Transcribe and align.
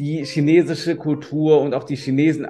die 0.00 0.24
chinesische 0.24 0.96
Kultur 0.96 1.60
und 1.60 1.74
auch 1.74 1.84
die 1.84 1.94
Chinesen 1.94 2.48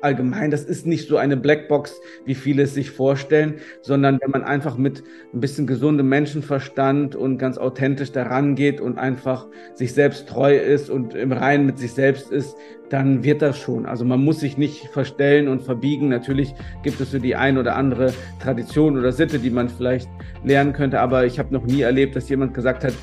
allgemein, 0.00 0.50
das 0.50 0.64
ist 0.64 0.86
nicht 0.86 1.06
so 1.06 1.18
eine 1.18 1.36
Blackbox, 1.36 2.00
wie 2.24 2.34
viele 2.34 2.62
es 2.62 2.72
sich 2.72 2.90
vorstellen, 2.90 3.56
sondern 3.82 4.18
wenn 4.22 4.30
man 4.30 4.42
einfach 4.42 4.78
mit 4.78 5.02
ein 5.34 5.40
bisschen 5.40 5.66
gesundem 5.66 6.08
Menschenverstand 6.08 7.14
und 7.14 7.36
ganz 7.36 7.58
authentisch 7.58 8.12
daran 8.12 8.54
geht 8.54 8.80
und 8.80 8.96
einfach 8.96 9.48
sich 9.74 9.92
selbst 9.92 10.28
treu 10.28 10.56
ist 10.56 10.88
und 10.88 11.14
im 11.14 11.32
Reinen 11.32 11.66
mit 11.66 11.78
sich 11.78 11.92
selbst 11.92 12.30
ist, 12.30 12.56
dann 12.88 13.22
wird 13.22 13.42
das 13.42 13.58
schon. 13.58 13.84
Also 13.84 14.06
man 14.06 14.24
muss 14.24 14.40
sich 14.40 14.56
nicht 14.56 14.86
verstellen 14.88 15.46
und 15.46 15.62
verbiegen. 15.62 16.08
Natürlich 16.08 16.54
gibt 16.82 17.00
es 17.02 17.10
so 17.10 17.18
die 17.18 17.36
ein 17.36 17.58
oder 17.58 17.76
andere 17.76 18.14
Tradition 18.40 18.96
oder 18.96 19.12
Sitte, 19.12 19.38
die 19.38 19.50
man 19.50 19.68
vielleicht 19.68 20.08
lernen 20.42 20.72
könnte, 20.72 21.00
aber 21.00 21.26
ich 21.26 21.38
habe 21.38 21.52
noch 21.52 21.66
nie 21.66 21.82
erlebt, 21.82 22.16
dass 22.16 22.30
jemand 22.30 22.54
gesagt 22.54 22.84
hat, 22.84 22.94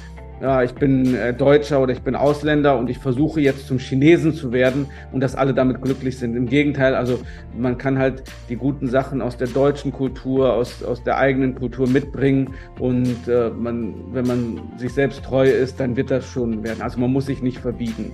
ja, 0.42 0.64
ich 0.64 0.74
bin 0.74 1.16
äh, 1.16 1.34
Deutscher 1.34 1.80
oder 1.80 1.94
ich 1.94 2.02
bin 2.02 2.16
Ausländer 2.16 2.78
und 2.78 2.90
ich 2.90 2.98
versuche 2.98 3.40
jetzt 3.40 3.68
zum 3.68 3.80
Chinesen 3.80 4.34
zu 4.34 4.52
werden 4.52 4.88
und 5.14 5.22
dass 5.22 5.34
alle 5.36 5.54
damit 5.54 5.82
glücklich 5.82 6.18
sind. 6.18 6.36
Im 6.36 6.48
Gegenteil, 6.48 6.94
also 6.94 7.20
man 7.58 7.78
kann 7.78 7.98
halt 7.98 8.24
die 8.50 8.58
guten 8.58 8.88
Sachen 8.88 9.22
aus 9.22 9.38
der 9.38 9.48
deutschen 9.48 9.94
Kultur, 9.94 10.54
aus, 10.54 10.84
aus 10.84 11.02
der 11.04 11.18
eigenen 11.18 11.56
Kultur 11.56 11.88
mitbringen 11.88 12.54
und 12.80 13.28
äh, 13.28 13.50
man, 13.50 13.96
wenn 14.14 14.28
man 14.28 14.62
sich 14.78 14.94
selbst 14.94 15.24
treu 15.24 15.50
ist, 15.50 15.80
dann 15.80 15.96
wird 15.96 16.12
das 16.12 16.26
schon 16.26 16.64
werden. 16.64 16.82
Also 16.82 17.00
man 17.00 17.14
muss 17.14 17.28
sich 17.28 17.42
nicht 17.42 17.60
verbiegen. 17.60 18.12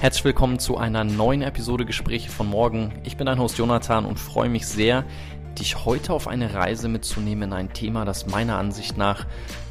Herzlich 0.00 0.24
willkommen 0.24 0.60
zu 0.60 0.76
einer 0.76 1.02
neuen 1.02 1.42
Episode 1.42 1.84
Gespräche 1.84 2.30
von 2.30 2.48
morgen. 2.48 2.92
Ich 3.02 3.16
bin 3.16 3.26
dein 3.26 3.40
Host 3.40 3.58
Jonathan 3.58 4.04
und 4.04 4.20
freue 4.20 4.48
mich 4.48 4.64
sehr, 4.64 5.04
dich 5.58 5.84
heute 5.84 6.12
auf 6.12 6.28
eine 6.28 6.54
Reise 6.54 6.88
mitzunehmen 6.88 7.44
in 7.44 7.52
ein 7.52 7.72
Thema, 7.72 8.04
das 8.04 8.26
meiner 8.26 8.58
Ansicht 8.58 8.96
nach 8.96 9.26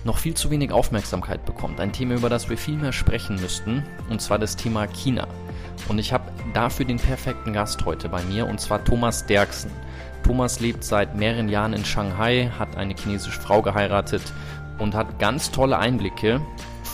noch 0.07 0.17
viel 0.17 0.33
zu 0.33 0.49
wenig 0.49 0.71
Aufmerksamkeit 0.71 1.45
bekommt. 1.45 1.79
Ein 1.79 1.91
Thema, 1.91 2.15
über 2.15 2.29
das 2.29 2.49
wir 2.49 2.57
viel 2.57 2.77
mehr 2.77 2.93
sprechen 2.93 3.39
müssten, 3.39 3.83
und 4.09 4.21
zwar 4.21 4.39
das 4.39 4.55
Thema 4.55 4.87
China. 4.87 5.27
Und 5.89 5.99
ich 5.99 6.13
habe 6.13 6.31
dafür 6.53 6.85
den 6.85 6.97
perfekten 6.97 7.53
Gast 7.53 7.85
heute 7.85 8.09
bei 8.09 8.23
mir, 8.23 8.47
und 8.47 8.59
zwar 8.59 8.83
Thomas 8.83 9.25
Derksen. 9.25 9.69
Thomas 10.23 10.59
lebt 10.59 10.83
seit 10.83 11.15
mehreren 11.15 11.49
Jahren 11.49 11.73
in 11.73 11.85
Shanghai, 11.85 12.49
hat 12.57 12.75
eine 12.77 12.95
chinesische 12.95 13.39
Frau 13.39 13.61
geheiratet 13.61 14.23
und 14.79 14.95
hat 14.95 15.19
ganz 15.19 15.51
tolle 15.51 15.77
Einblicke 15.77 16.41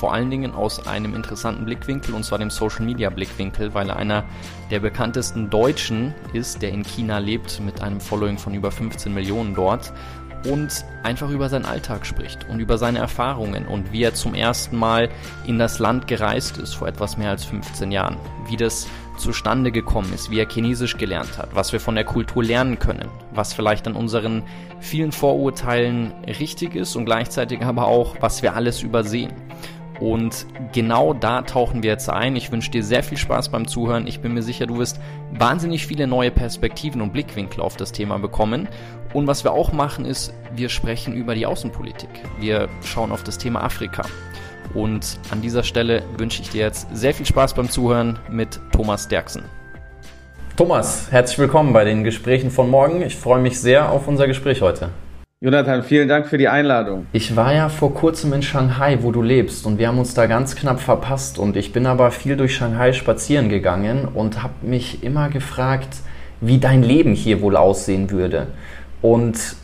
vor 0.03 0.13
allen 0.13 0.29
Dingen 0.29 0.53
aus 0.53 0.85
einem 0.85 1.16
interessanten 1.16 1.63
Blickwinkel, 1.63 2.13
und 2.13 2.25
zwar 2.25 2.38
dem 2.38 2.49
Social 2.49 2.83
Media 2.83 3.09
Blickwinkel, 3.09 3.73
weil 3.73 3.89
er 3.89 3.95
einer 3.95 4.25
der 4.69 4.81
bekanntesten 4.81 5.49
Deutschen 5.49 6.13
ist, 6.33 6.61
der 6.61 6.71
in 6.71 6.83
China 6.83 7.19
lebt, 7.19 7.61
mit 7.61 7.81
einem 7.81 8.01
Following 8.01 8.38
von 8.38 8.53
über 8.53 8.69
15 8.69 9.13
Millionen 9.13 9.55
dort 9.55 9.93
und 10.45 10.86
einfach 11.03 11.30
über 11.30 11.49
seinen 11.49 11.66
Alltag 11.66 12.05
spricht 12.05 12.47
und 12.49 12.59
über 12.59 12.77
seine 12.77 12.99
Erfahrungen 12.99 13.66
und 13.66 13.91
wie 13.91 14.03
er 14.03 14.13
zum 14.13 14.36
ersten 14.36 14.77
Mal 14.77 15.09
in 15.45 15.59
das 15.59 15.80
Land 15.80 16.08
gereist 16.08 16.58
ist 16.58 16.73
vor 16.73 16.88
etwas 16.88 17.17
mehr 17.17 17.30
als 17.30 17.45
15 17.45 17.91
Jahren, 17.91 18.17
wie 18.47 18.58
das 18.58 18.88
zustande 19.17 19.72
gekommen 19.72 20.11
ist, 20.13 20.31
wie 20.31 20.39
er 20.39 20.50
Chinesisch 20.50 20.97
gelernt 20.97 21.38
hat, 21.38 21.53
was 21.53 21.72
wir 21.72 21.80
von 21.80 21.95
der 21.95 22.03
Kultur 22.03 22.44
lernen 22.44 22.80
können, 22.80 23.09
was 23.31 23.53
vielleicht 23.53 23.88
an 23.88 23.95
unseren 23.95 24.44
vielen 24.80 25.11
Vorurteilen 25.11 26.13
richtig 26.27 26.75
ist 26.75 26.95
und 26.95 27.05
gleichzeitig 27.05 27.61
aber 27.61 27.85
auch, 27.85 28.17
was 28.19 28.41
wir 28.41 28.55
alles 28.55 28.81
übersehen. 28.81 29.33
Und 29.99 30.45
genau 30.73 31.13
da 31.13 31.41
tauchen 31.44 31.83
wir 31.83 31.91
jetzt 31.91 32.09
ein. 32.09 32.36
Ich 32.36 32.52
wünsche 32.52 32.72
dir 32.72 32.83
sehr 32.83 33.03
viel 33.03 33.17
Spaß 33.17 33.49
beim 33.49 33.67
Zuhören. 33.67 34.08
Ich 34.08 34.22
bin 34.22 34.33
mir 34.33 34.41
sicher, 34.41 34.66
du 34.66 34.77
wirst 34.77 35.00
wahnsinnig 35.31 35.85
viele 35.85 36.08
neue 36.08 36.31
Perspektiven 36.31 37.02
und 37.02 37.13
Blickwinkel 37.13 37.61
auf 37.61 37.77
das 37.77 37.91
Thema 37.91 38.17
bekommen. 38.19 38.67
Und 39.13 39.27
was 39.27 39.44
wir 39.44 39.52
auch 39.52 39.72
machen, 39.72 40.05
ist, 40.05 40.33
wir 40.55 40.69
sprechen 40.69 41.13
über 41.13 41.35
die 41.35 41.45
Außenpolitik. 41.45 42.09
Wir 42.39 42.67
schauen 42.81 43.11
auf 43.11 43.23
das 43.23 43.38
Thema 43.38 43.63
Afrika. 43.63 44.03
Und 44.73 45.19
an 45.31 45.41
dieser 45.41 45.63
Stelle 45.63 46.03
wünsche 46.17 46.41
ich 46.41 46.50
dir 46.50 46.61
jetzt 46.61 46.88
sehr 46.94 47.13
viel 47.13 47.25
Spaß 47.25 47.53
beim 47.53 47.69
Zuhören 47.69 48.17
mit 48.30 48.59
Thomas 48.72 49.07
Derksen. 49.07 49.44
Thomas, 50.55 51.11
herzlich 51.11 51.39
willkommen 51.39 51.73
bei 51.73 51.83
den 51.83 52.03
Gesprächen 52.03 52.52
von 52.52 52.69
morgen. 52.69 53.02
Ich 53.02 53.16
freue 53.16 53.41
mich 53.41 53.59
sehr 53.59 53.91
auf 53.91 54.07
unser 54.07 54.28
Gespräch 54.28 54.61
heute. 54.61 54.90
Jonathan, 55.43 55.83
vielen 55.83 56.07
Dank 56.07 56.27
für 56.27 56.37
die 56.37 56.47
Einladung. 56.47 57.05
Ich 57.11 57.35
war 57.35 57.53
ja 57.53 57.67
vor 57.67 57.93
kurzem 57.93 58.31
in 58.31 58.41
Shanghai, 58.41 58.99
wo 59.01 59.11
du 59.11 59.21
lebst, 59.21 59.65
und 59.65 59.77
wir 59.77 59.89
haben 59.89 59.99
uns 59.99 60.13
da 60.13 60.25
ganz 60.25 60.55
knapp 60.55 60.79
verpasst. 60.79 61.37
Und 61.37 61.57
ich 61.57 61.73
bin 61.73 61.85
aber 61.85 62.11
viel 62.11 62.37
durch 62.37 62.55
Shanghai 62.55 62.93
spazieren 62.93 63.49
gegangen 63.49 64.07
und 64.07 64.41
habe 64.41 64.53
mich 64.61 65.03
immer 65.03 65.27
gefragt, 65.27 65.97
wie 66.39 66.59
dein 66.59 66.81
Leben 66.81 67.13
hier 67.13 67.41
wohl 67.41 67.57
aussehen 67.57 68.09
würde. 68.09 68.47
Und 69.01 69.57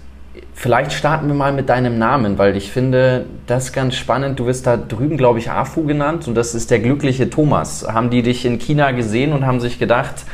vielleicht 0.53 0.91
starten 0.91 1.29
wir 1.29 1.33
mal 1.33 1.53
mit 1.53 1.69
deinem 1.69 1.97
Namen, 1.97 2.37
weil 2.37 2.57
ich 2.57 2.71
finde 2.71 3.25
das 3.47 3.71
ganz 3.71 3.95
spannend. 3.95 4.37
Du 4.37 4.47
wirst 4.47 4.67
da 4.67 4.75
drüben, 4.75 5.15
glaube 5.15 5.39
ich, 5.39 5.49
Afu 5.49 5.85
genannt 5.85 6.27
und 6.27 6.35
das 6.35 6.55
ist 6.55 6.71
der 6.71 6.79
glückliche 6.79 7.29
Thomas. 7.29 7.87
Haben 7.87 8.09
die 8.09 8.21
dich 8.21 8.43
in 8.43 8.59
China 8.59 8.91
gesehen 8.91 9.31
und 9.31 9.45
haben 9.45 9.61
sich 9.61 9.79
gedacht, 9.79 10.25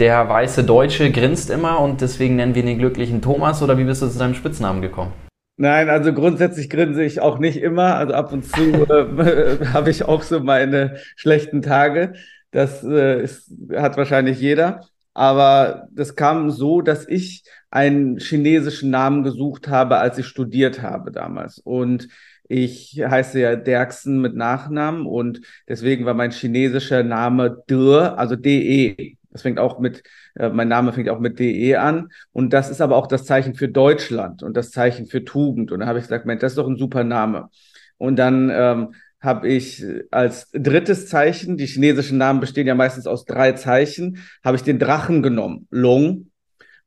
der 0.00 0.28
weiße 0.28 0.64
Deutsche 0.64 1.12
grinst 1.12 1.50
immer 1.50 1.78
und 1.80 2.00
deswegen 2.00 2.36
nennen 2.36 2.54
wir 2.54 2.62
ihn 2.62 2.68
den 2.68 2.78
glücklichen 2.78 3.20
Thomas 3.20 3.62
oder 3.62 3.76
wie 3.76 3.84
bist 3.84 4.00
du 4.00 4.08
zu 4.08 4.18
deinem 4.18 4.34
Spitznamen 4.34 4.80
gekommen? 4.80 5.12
Nein, 5.58 5.90
also 5.90 6.14
grundsätzlich 6.14 6.70
grinse 6.70 7.04
ich 7.04 7.20
auch 7.20 7.38
nicht 7.38 7.58
immer. 7.58 7.96
Also 7.96 8.14
ab 8.14 8.32
und 8.32 8.46
zu 8.46 8.60
äh, 8.88 9.66
habe 9.74 9.90
ich 9.90 10.04
auch 10.04 10.22
so 10.22 10.40
meine 10.40 10.96
schlechten 11.16 11.60
Tage. 11.60 12.14
Das 12.50 12.82
äh, 12.82 13.22
ist, 13.22 13.52
hat 13.76 13.98
wahrscheinlich 13.98 14.40
jeder. 14.40 14.86
Aber 15.12 15.88
das 15.92 16.16
kam 16.16 16.50
so, 16.50 16.80
dass 16.80 17.06
ich 17.06 17.44
einen 17.70 18.18
chinesischen 18.18 18.90
Namen 18.90 19.22
gesucht 19.22 19.68
habe, 19.68 19.98
als 19.98 20.16
ich 20.16 20.26
studiert 20.26 20.80
habe 20.80 21.12
damals. 21.12 21.58
Und 21.58 22.08
ich 22.48 23.00
heiße 23.06 23.38
ja 23.38 23.54
Derksen 23.54 24.20
mit 24.20 24.34
Nachnamen 24.34 25.06
und 25.06 25.42
deswegen 25.68 26.06
war 26.06 26.14
mein 26.14 26.30
chinesischer 26.30 27.02
Name 27.02 27.62
De, 27.68 27.98
also 27.98 28.34
DE. 28.34 29.19
Das 29.30 29.42
fängt 29.42 29.58
auch 29.58 29.78
mit, 29.78 30.02
äh, 30.34 30.48
mein 30.48 30.68
Name 30.68 30.92
fängt 30.92 31.08
auch 31.08 31.20
mit 31.20 31.38
DE 31.38 31.76
an. 31.76 32.08
Und 32.32 32.52
das 32.52 32.70
ist 32.70 32.80
aber 32.80 32.96
auch 32.96 33.06
das 33.06 33.24
Zeichen 33.24 33.54
für 33.54 33.68
Deutschland 33.68 34.42
und 34.42 34.56
das 34.56 34.70
Zeichen 34.70 35.06
für 35.06 35.24
Tugend. 35.24 35.72
Und 35.72 35.80
da 35.80 35.86
habe 35.86 35.98
ich 35.98 36.04
gesagt, 36.04 36.26
Mensch, 36.26 36.40
das 36.40 36.52
ist 36.52 36.58
doch 36.58 36.68
ein 36.68 36.78
super 36.78 37.04
Name. 37.04 37.48
Und 37.96 38.16
dann 38.16 38.50
ähm, 38.52 38.94
habe 39.20 39.48
ich 39.48 39.84
als 40.10 40.50
drittes 40.52 41.08
Zeichen, 41.08 41.56
die 41.56 41.66
chinesischen 41.66 42.18
Namen 42.18 42.40
bestehen 42.40 42.66
ja 42.66 42.74
meistens 42.74 43.06
aus 43.06 43.24
drei 43.24 43.52
Zeichen, 43.52 44.18
habe 44.42 44.56
ich 44.56 44.62
den 44.62 44.78
Drachen 44.78 45.22
genommen. 45.22 45.66
Long, 45.70 46.29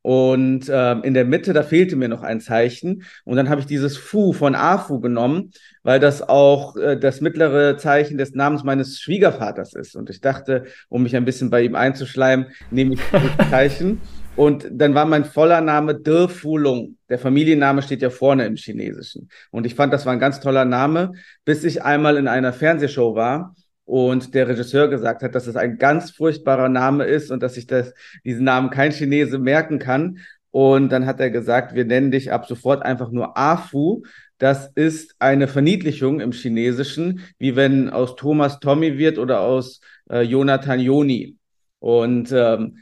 und 0.03 0.67
äh, 0.67 0.99
in 0.99 1.13
der 1.13 1.23
Mitte, 1.23 1.53
da 1.53 1.63
fehlte 1.63 1.95
mir 1.95 2.09
noch 2.09 2.23
ein 2.23 2.41
Zeichen. 2.41 3.03
Und 3.23 3.37
dann 3.37 3.49
habe 3.49 3.61
ich 3.61 3.67
dieses 3.67 3.95
Fu 3.95 4.33
von 4.33 4.53
Afu 4.53 4.99
genommen, 4.99 5.51
weil 5.81 6.01
das 6.01 6.21
auch 6.21 6.75
äh, 6.75 6.97
das 6.97 7.21
mittlere 7.21 7.77
Zeichen 7.77 8.17
des 8.17 8.33
Namens 8.33 8.65
meines 8.65 8.99
Schwiegervaters 8.99 9.73
ist. 9.73 9.95
Und 9.95 10.09
ich 10.09 10.19
dachte, 10.19 10.65
um 10.89 11.03
mich 11.03 11.15
ein 11.15 11.23
bisschen 11.23 11.49
bei 11.49 11.61
ihm 11.61 11.75
einzuschleimen, 11.75 12.47
nehme 12.69 12.95
ich 12.95 12.99
das 13.13 13.21
Zeichen. 13.49 14.01
Und 14.35 14.67
dann 14.69 14.93
war 14.93 15.05
mein 15.05 15.23
voller 15.23 15.61
Name 15.61 15.95
De 15.95 16.27
Fulung. 16.27 16.97
Der 17.07 17.17
Familienname 17.17 17.81
steht 17.81 18.01
ja 18.01 18.09
vorne 18.09 18.45
im 18.45 18.57
Chinesischen. 18.57 19.29
Und 19.51 19.65
ich 19.65 19.73
fand, 19.73 19.93
das 19.93 20.05
war 20.05 20.11
ein 20.11 20.19
ganz 20.19 20.41
toller 20.41 20.65
Name, 20.65 21.13
bis 21.45 21.63
ich 21.63 21.81
einmal 21.81 22.17
in 22.17 22.27
einer 22.27 22.51
Fernsehshow 22.51 23.15
war 23.15 23.55
und 23.85 24.33
der 24.33 24.47
Regisseur 24.47 24.87
gesagt 24.87 25.23
hat, 25.23 25.35
dass 25.35 25.47
es 25.47 25.55
ein 25.55 25.77
ganz 25.77 26.11
furchtbarer 26.11 26.69
Name 26.69 27.05
ist 27.05 27.31
und 27.31 27.43
dass 27.43 27.55
sich 27.55 27.67
das, 27.67 27.93
diesen 28.23 28.45
Namen 28.45 28.69
kein 28.69 28.91
Chinese 28.91 29.39
merken 29.39 29.79
kann. 29.79 30.19
Und 30.51 30.89
dann 30.91 31.05
hat 31.05 31.19
er 31.19 31.31
gesagt, 31.31 31.73
wir 31.73 31.83
nennen 31.83 32.11
dich 32.11 32.31
ab 32.31 32.45
sofort 32.45 32.83
einfach 32.83 33.11
nur 33.11 33.37
Afu. 33.37 34.03
Das 34.37 34.71
ist 34.75 35.15
eine 35.19 35.47
Verniedlichung 35.47 36.19
im 36.19 36.31
Chinesischen, 36.31 37.21
wie 37.39 37.55
wenn 37.55 37.89
aus 37.89 38.15
Thomas 38.15 38.59
Tommy 38.59 38.97
wird 38.97 39.17
oder 39.17 39.41
aus 39.41 39.81
äh, 40.09 40.21
Jonathan 40.21 40.79
Joni. 40.79 41.37
Und 41.79 42.31
ähm, 42.31 42.77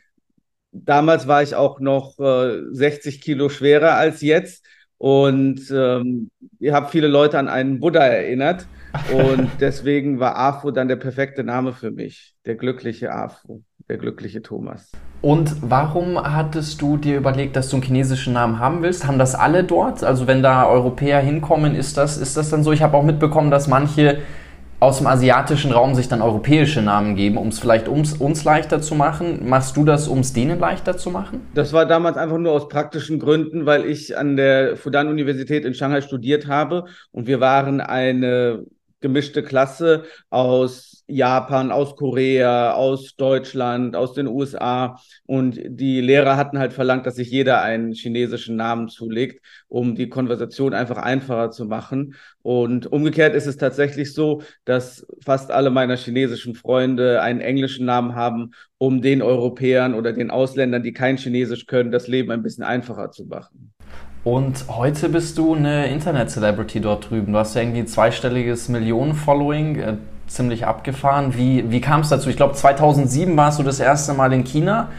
damals 0.71 1.27
war 1.27 1.43
ich 1.43 1.55
auch 1.55 1.79
noch 1.79 2.19
äh, 2.19 2.61
60 2.71 3.21
Kilo 3.21 3.49
schwerer 3.49 3.93
als 3.93 4.21
jetzt. 4.21 4.65
Und 4.97 5.61
ähm, 5.71 6.29
habt 6.63 6.91
viele 6.91 7.07
Leute 7.07 7.39
an 7.39 7.47
einen 7.47 7.79
Buddha 7.79 8.01
erinnert. 8.05 8.67
Und 9.13 9.49
deswegen 9.59 10.19
war 10.19 10.35
AFO 10.37 10.71
dann 10.71 10.87
der 10.87 10.95
perfekte 10.95 11.43
Name 11.43 11.73
für 11.73 11.91
mich. 11.91 12.33
Der 12.45 12.55
glückliche 12.55 13.13
AFO, 13.13 13.63
der 13.89 13.97
glückliche 13.97 14.41
Thomas. 14.41 14.91
Und 15.21 15.55
warum 15.61 16.17
hattest 16.17 16.81
du 16.81 16.97
dir 16.97 17.17
überlegt, 17.17 17.55
dass 17.55 17.69
du 17.69 17.75
einen 17.75 17.83
chinesischen 17.83 18.33
Namen 18.33 18.59
haben 18.59 18.81
willst? 18.81 19.05
Haben 19.05 19.19
das 19.19 19.35
alle 19.35 19.63
dort? 19.63 20.03
Also 20.03 20.27
wenn 20.27 20.41
da 20.41 20.67
Europäer 20.67 21.19
hinkommen, 21.19 21.75
ist 21.75 21.97
das, 21.97 22.17
ist 22.17 22.37
das 22.37 22.49
dann 22.49 22.63
so? 22.63 22.71
Ich 22.71 22.81
habe 22.81 22.97
auch 22.97 23.03
mitbekommen, 23.03 23.51
dass 23.51 23.67
manche 23.67 24.19
aus 24.79 24.97
dem 24.97 25.05
asiatischen 25.05 25.71
Raum 25.71 25.93
sich 25.93 26.07
dann 26.09 26.23
europäische 26.23 26.81
Namen 26.81 27.15
geben, 27.15 27.37
um 27.37 27.49
es 27.49 27.59
vielleicht 27.59 27.87
ums, 27.87 28.13
uns 28.13 28.43
leichter 28.43 28.81
zu 28.81 28.95
machen. 28.95 29.47
Machst 29.47 29.77
du 29.77 29.85
das, 29.85 30.07
um 30.07 30.19
es 30.19 30.33
denen 30.33 30.59
leichter 30.59 30.97
zu 30.97 31.11
machen? 31.11 31.41
Das 31.53 31.71
war 31.71 31.85
damals 31.85 32.17
einfach 32.17 32.39
nur 32.39 32.51
aus 32.51 32.67
praktischen 32.67 33.19
Gründen, 33.19 33.67
weil 33.67 33.85
ich 33.85 34.17
an 34.17 34.37
der 34.37 34.75
Fudan-Universität 34.75 35.65
in 35.65 35.75
Shanghai 35.75 36.01
studiert 36.01 36.47
habe 36.47 36.85
und 37.11 37.27
wir 37.27 37.39
waren 37.39 37.79
eine 37.79 38.65
gemischte 39.01 39.43
Klasse 39.43 40.05
aus 40.29 41.03
Japan, 41.07 41.71
aus 41.71 41.95
Korea, 41.95 42.73
aus 42.73 43.15
Deutschland, 43.15 43.95
aus 43.95 44.13
den 44.13 44.27
USA. 44.27 44.99
Und 45.25 45.59
die 45.63 45.99
Lehrer 46.01 46.37
hatten 46.37 46.57
halt 46.59 46.73
verlangt, 46.73 47.05
dass 47.05 47.15
sich 47.15 47.29
jeder 47.29 47.61
einen 47.61 47.93
chinesischen 47.93 48.55
Namen 48.55 48.87
zulegt, 48.87 49.45
um 49.67 49.95
die 49.95 50.09
Konversation 50.09 50.73
einfach 50.73 50.97
einfacher 50.97 51.51
zu 51.51 51.65
machen. 51.65 52.15
Und 52.41 52.91
umgekehrt 52.91 53.35
ist 53.35 53.47
es 53.47 53.57
tatsächlich 53.57 54.13
so, 54.13 54.41
dass 54.65 55.05
fast 55.23 55.51
alle 55.51 55.69
meiner 55.69 55.97
chinesischen 55.97 56.55
Freunde 56.55 57.21
einen 57.21 57.41
englischen 57.41 57.85
Namen 57.85 58.15
haben, 58.15 58.51
um 58.77 59.01
den 59.01 59.21
Europäern 59.21 59.93
oder 59.93 60.13
den 60.13 60.31
Ausländern, 60.31 60.83
die 60.83 60.93
kein 60.93 61.17
Chinesisch 61.17 61.65
können, 61.65 61.91
das 61.91 62.07
Leben 62.07 62.31
ein 62.31 62.43
bisschen 62.43 62.63
einfacher 62.63 63.11
zu 63.11 63.25
machen. 63.25 63.73
Und 64.23 64.65
heute 64.67 65.09
bist 65.09 65.39
du 65.39 65.55
eine 65.55 65.87
Internet-Celebrity 65.87 66.79
dort 66.79 67.09
drüben. 67.09 67.33
Du 67.33 67.39
hast 67.39 67.55
ja 67.55 67.61
irgendwie 67.61 67.85
zweistelliges 67.85 68.69
Millionen-Following, 68.69 69.79
äh, 69.79 69.93
ziemlich 70.27 70.67
abgefahren. 70.67 71.35
Wie, 71.35 71.71
wie 71.71 71.81
kam 71.81 72.01
es 72.01 72.09
dazu? 72.09 72.29
Ich 72.29 72.37
glaube, 72.37 72.53
2007 72.53 73.35
warst 73.35 73.57
du 73.57 73.63
das 73.63 73.79
erste 73.79 74.13
Mal 74.13 74.31
in 74.31 74.43
China. 74.43 74.89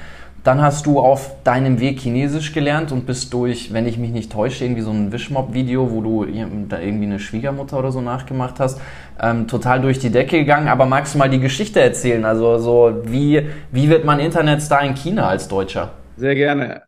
Dann 0.42 0.60
hast 0.60 0.86
du 0.86 0.98
auf 0.98 1.40
deinem 1.44 1.78
Weg 1.78 2.00
Chinesisch 2.00 2.52
gelernt 2.52 2.90
und 2.90 3.06
bist 3.06 3.32
durch, 3.32 3.72
wenn 3.72 3.86
ich 3.86 3.96
mich 3.96 4.10
nicht 4.10 4.32
täusche, 4.32 4.64
irgendwie 4.64 4.82
so 4.82 4.90
ein 4.90 5.12
Wishmob-Video, 5.12 5.92
wo 5.92 6.00
du 6.00 6.26
da 6.68 6.80
irgendwie 6.80 7.04
eine 7.04 7.20
Schwiegermutter 7.20 7.78
oder 7.78 7.92
so 7.92 8.00
nachgemacht 8.00 8.58
hast, 8.58 8.80
ähm, 9.20 9.46
total 9.46 9.80
durch 9.80 10.00
die 10.00 10.10
Decke 10.10 10.38
gegangen. 10.38 10.66
Aber 10.66 10.84
magst 10.84 11.14
du 11.14 11.18
mal 11.18 11.30
die 11.30 11.38
Geschichte 11.38 11.80
erzählen? 11.80 12.24
Also 12.24 12.58
so, 12.58 13.02
wie, 13.04 13.46
wie 13.70 13.88
wird 13.88 14.04
man 14.04 14.18
Internetstar 14.18 14.82
in 14.82 14.96
China 14.96 15.28
als 15.28 15.46
Deutscher? 15.46 15.92
Sehr 16.16 16.34
gerne 16.34 16.82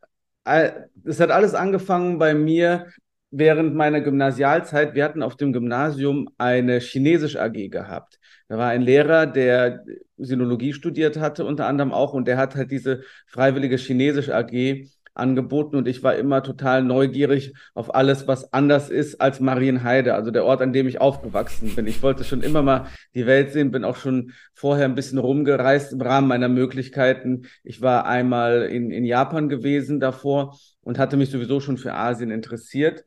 es 1.05 1.21
hat 1.21 1.31
alles 1.31 1.55
angefangen 1.55 2.19
bei 2.19 2.35
mir 2.35 2.87
während 3.31 3.75
meiner 3.75 4.01
Gymnasialzeit. 4.01 4.95
Wir 4.95 5.05
hatten 5.05 5.23
auf 5.23 5.37
dem 5.37 5.53
Gymnasium 5.53 6.29
eine 6.39 6.79
Chinesisch 6.81 7.37
AG 7.37 7.69
gehabt. 7.71 8.19
Da 8.49 8.59
war 8.59 8.69
ein 8.69 8.83
Lehrer, 8.83 9.27
der 9.27 9.85
Sinologie 10.17 10.73
studiert 10.73 11.19
hatte, 11.19 11.45
unter 11.45 11.67
anderem 11.67 11.93
auch, 11.93 12.13
und 12.13 12.29
der 12.29 12.37
hat 12.37 12.55
halt 12.55 12.71
diese 12.71 13.03
freiwillige 13.27 13.77
Chinesisch 13.77 14.29
AG 14.31 14.87
angeboten 15.15 15.77
und 15.77 15.89
ich 15.89 16.03
war 16.03 16.17
immer 16.17 16.43
total 16.43 16.83
neugierig 16.83 17.55
auf 17.73 17.95
alles, 17.95 18.27
was 18.27 18.53
anders 18.53 18.91
ist 18.91 19.21
als 19.21 19.41
Marienheide, 19.41 20.15
also 20.15 20.31
der 20.31 20.45
Ort, 20.45 20.61
an 20.61 20.73
dem 20.73 20.89
ich 20.89 21.01
aufgewachsen 21.01 21.75
bin. 21.75 21.87
Ich 21.87 22.03
wollte 22.03 22.25
schon 22.25 22.43
immer 22.43 22.63
mal 22.63 22.87
die 23.15 23.27
Welt 23.27 23.53
sehen, 23.53 23.71
bin 23.71 23.85
auch 23.85 23.97
schon 23.97 24.33
vorher 24.55 24.85
ein 24.85 24.95
bisschen 24.95 25.19
rumgereist 25.19 25.93
im 25.93 26.01
Rahmen 26.01 26.29
meiner 26.29 26.49
Möglichkeiten. 26.49 27.47
Ich 27.63 27.81
war 27.81 28.07
einmal 28.07 28.63
in, 28.63 28.91
in 28.91 29.05
Japan 29.05 29.49
gewesen 29.49 30.01
davor 30.01 30.59
und 30.83 30.99
hatte 30.99 31.17
mich 31.17 31.31
sowieso 31.31 31.61
schon 31.61 31.79
für 31.79 31.95
Asien 31.95 32.31
interessiert. 32.31 33.05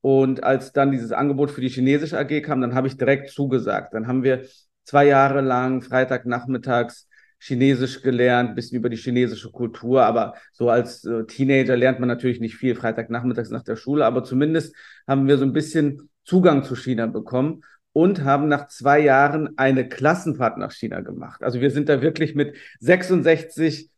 Und 0.00 0.44
als 0.44 0.72
dann 0.72 0.90
dieses 0.90 1.12
Angebot 1.12 1.50
für 1.50 1.60
die 1.60 1.68
chinesische 1.68 2.18
AG 2.18 2.42
kam, 2.42 2.60
dann 2.60 2.74
habe 2.74 2.88
ich 2.88 2.96
direkt 2.96 3.30
zugesagt. 3.30 3.92
Dann 3.92 4.06
haben 4.06 4.22
wir 4.22 4.46
zwei 4.84 5.06
Jahre 5.06 5.42
lang 5.42 5.82
Freitagnachmittags 5.82 7.06
Chinesisch 7.40 8.02
gelernt, 8.02 8.54
bisschen 8.54 8.76
über 8.76 8.90
die 8.90 8.96
chinesische 8.96 9.50
Kultur, 9.50 10.04
aber 10.04 10.34
so 10.52 10.68
als 10.68 11.04
äh, 11.04 11.24
Teenager 11.24 11.76
lernt 11.76 11.98
man 11.98 12.08
natürlich 12.08 12.38
nicht 12.38 12.56
viel 12.56 12.74
Freitagnachmittags 12.74 13.50
nach 13.50 13.64
der 13.64 13.76
Schule, 13.76 14.04
aber 14.04 14.22
zumindest 14.24 14.74
haben 15.06 15.26
wir 15.26 15.38
so 15.38 15.44
ein 15.44 15.52
bisschen 15.52 16.10
Zugang 16.24 16.64
zu 16.64 16.76
China 16.76 17.06
bekommen 17.06 17.62
und 17.92 18.24
haben 18.24 18.48
nach 18.48 18.68
zwei 18.68 19.00
Jahren 19.00 19.56
eine 19.58 19.88
Klassenfahrt 19.88 20.58
nach 20.58 20.72
China 20.72 21.00
gemacht. 21.00 21.42
Also 21.42 21.60
wir 21.60 21.70
sind 21.70 21.88
da 21.88 22.02
wirklich 22.02 22.34
mit 22.34 22.56
66 22.78 23.90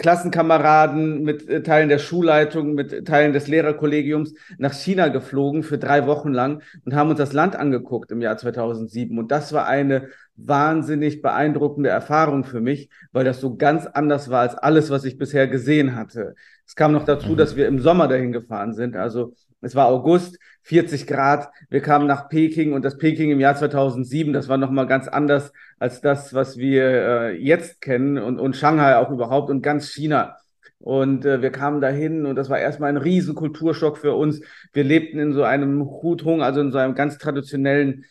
Klassenkameraden, 0.00 1.22
mit 1.22 1.46
äh, 1.46 1.62
Teilen 1.62 1.90
der 1.90 1.98
Schulleitung, 1.98 2.72
mit 2.72 3.06
Teilen 3.06 3.34
des 3.34 3.48
Lehrerkollegiums 3.48 4.32
nach 4.56 4.72
China 4.72 5.08
geflogen 5.08 5.62
für 5.62 5.76
drei 5.76 6.06
Wochen 6.06 6.32
lang 6.32 6.62
und 6.86 6.94
haben 6.94 7.10
uns 7.10 7.18
das 7.18 7.34
Land 7.34 7.54
angeguckt 7.54 8.10
im 8.10 8.22
Jahr 8.22 8.38
2007. 8.38 9.18
Und 9.18 9.30
das 9.30 9.52
war 9.52 9.66
eine 9.66 10.08
wahnsinnig 10.36 11.20
beeindruckende 11.20 11.90
Erfahrung 11.90 12.44
für 12.44 12.62
mich, 12.62 12.88
weil 13.12 13.26
das 13.26 13.42
so 13.42 13.56
ganz 13.56 13.86
anders 13.86 14.30
war 14.30 14.40
als 14.40 14.54
alles, 14.54 14.88
was 14.88 15.04
ich 15.04 15.18
bisher 15.18 15.48
gesehen 15.48 15.94
hatte. 15.94 16.34
Es 16.66 16.74
kam 16.74 16.92
noch 16.92 17.04
dazu, 17.04 17.32
mhm. 17.32 17.36
dass 17.36 17.56
wir 17.56 17.68
im 17.68 17.78
Sommer 17.78 18.08
dahin 18.08 18.32
gefahren 18.32 18.72
sind. 18.72 18.96
Also 18.96 19.34
es 19.60 19.74
war 19.74 19.86
August, 19.86 20.38
40 20.62 21.06
Grad. 21.06 21.50
Wir 21.68 21.80
kamen 21.80 22.06
nach 22.06 22.28
Peking 22.28 22.72
und 22.72 22.84
das 22.84 22.98
Peking 22.98 23.30
im 23.30 23.40
Jahr 23.40 23.56
2007, 23.56 24.32
das 24.32 24.48
war 24.48 24.56
nochmal 24.56 24.86
ganz 24.86 25.08
anders 25.08 25.52
als 25.78 26.00
das, 26.00 26.34
was 26.34 26.56
wir 26.56 26.84
äh, 26.84 27.36
jetzt 27.36 27.80
kennen 27.80 28.18
und, 28.18 28.38
und 28.38 28.56
Shanghai 28.56 28.96
auch 28.96 29.10
überhaupt 29.10 29.50
und 29.50 29.62
ganz 29.62 29.88
China. 29.90 30.36
Und 30.78 31.26
äh, 31.26 31.42
wir 31.42 31.50
kamen 31.50 31.80
dahin 31.80 32.24
und 32.24 32.36
das 32.36 32.48
war 32.48 32.58
erstmal 32.58 32.88
ein 32.88 32.96
riesen 32.96 33.34
Kulturschock 33.34 33.98
für 33.98 34.14
uns. 34.14 34.40
Wir 34.72 34.84
lebten 34.84 35.18
in 35.18 35.32
so 35.34 35.42
einem 35.42 35.84
Hutung, 35.84 36.42
also 36.42 36.60
in 36.60 36.72
so 36.72 36.78
einem 36.78 36.94
ganz 36.94 37.18
traditionellen 37.18 38.04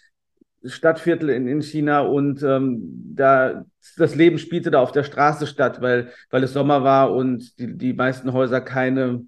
Stadtviertel 0.63 1.29
in, 1.29 1.47
in 1.47 1.61
China 1.61 2.01
und 2.01 2.43
ähm, 2.43 3.13
da 3.15 3.65
das 3.97 4.15
Leben 4.15 4.37
spielte 4.37 4.71
da 4.71 4.81
auf 4.81 4.91
der 4.91 5.03
Straße 5.03 5.47
statt, 5.47 5.81
weil, 5.81 6.11
weil 6.29 6.43
es 6.43 6.53
Sommer 6.53 6.83
war 6.83 7.13
und 7.13 7.57
die, 7.59 7.77
die 7.77 7.93
meisten 7.93 8.33
Häuser 8.33 8.61
keine 8.61 9.25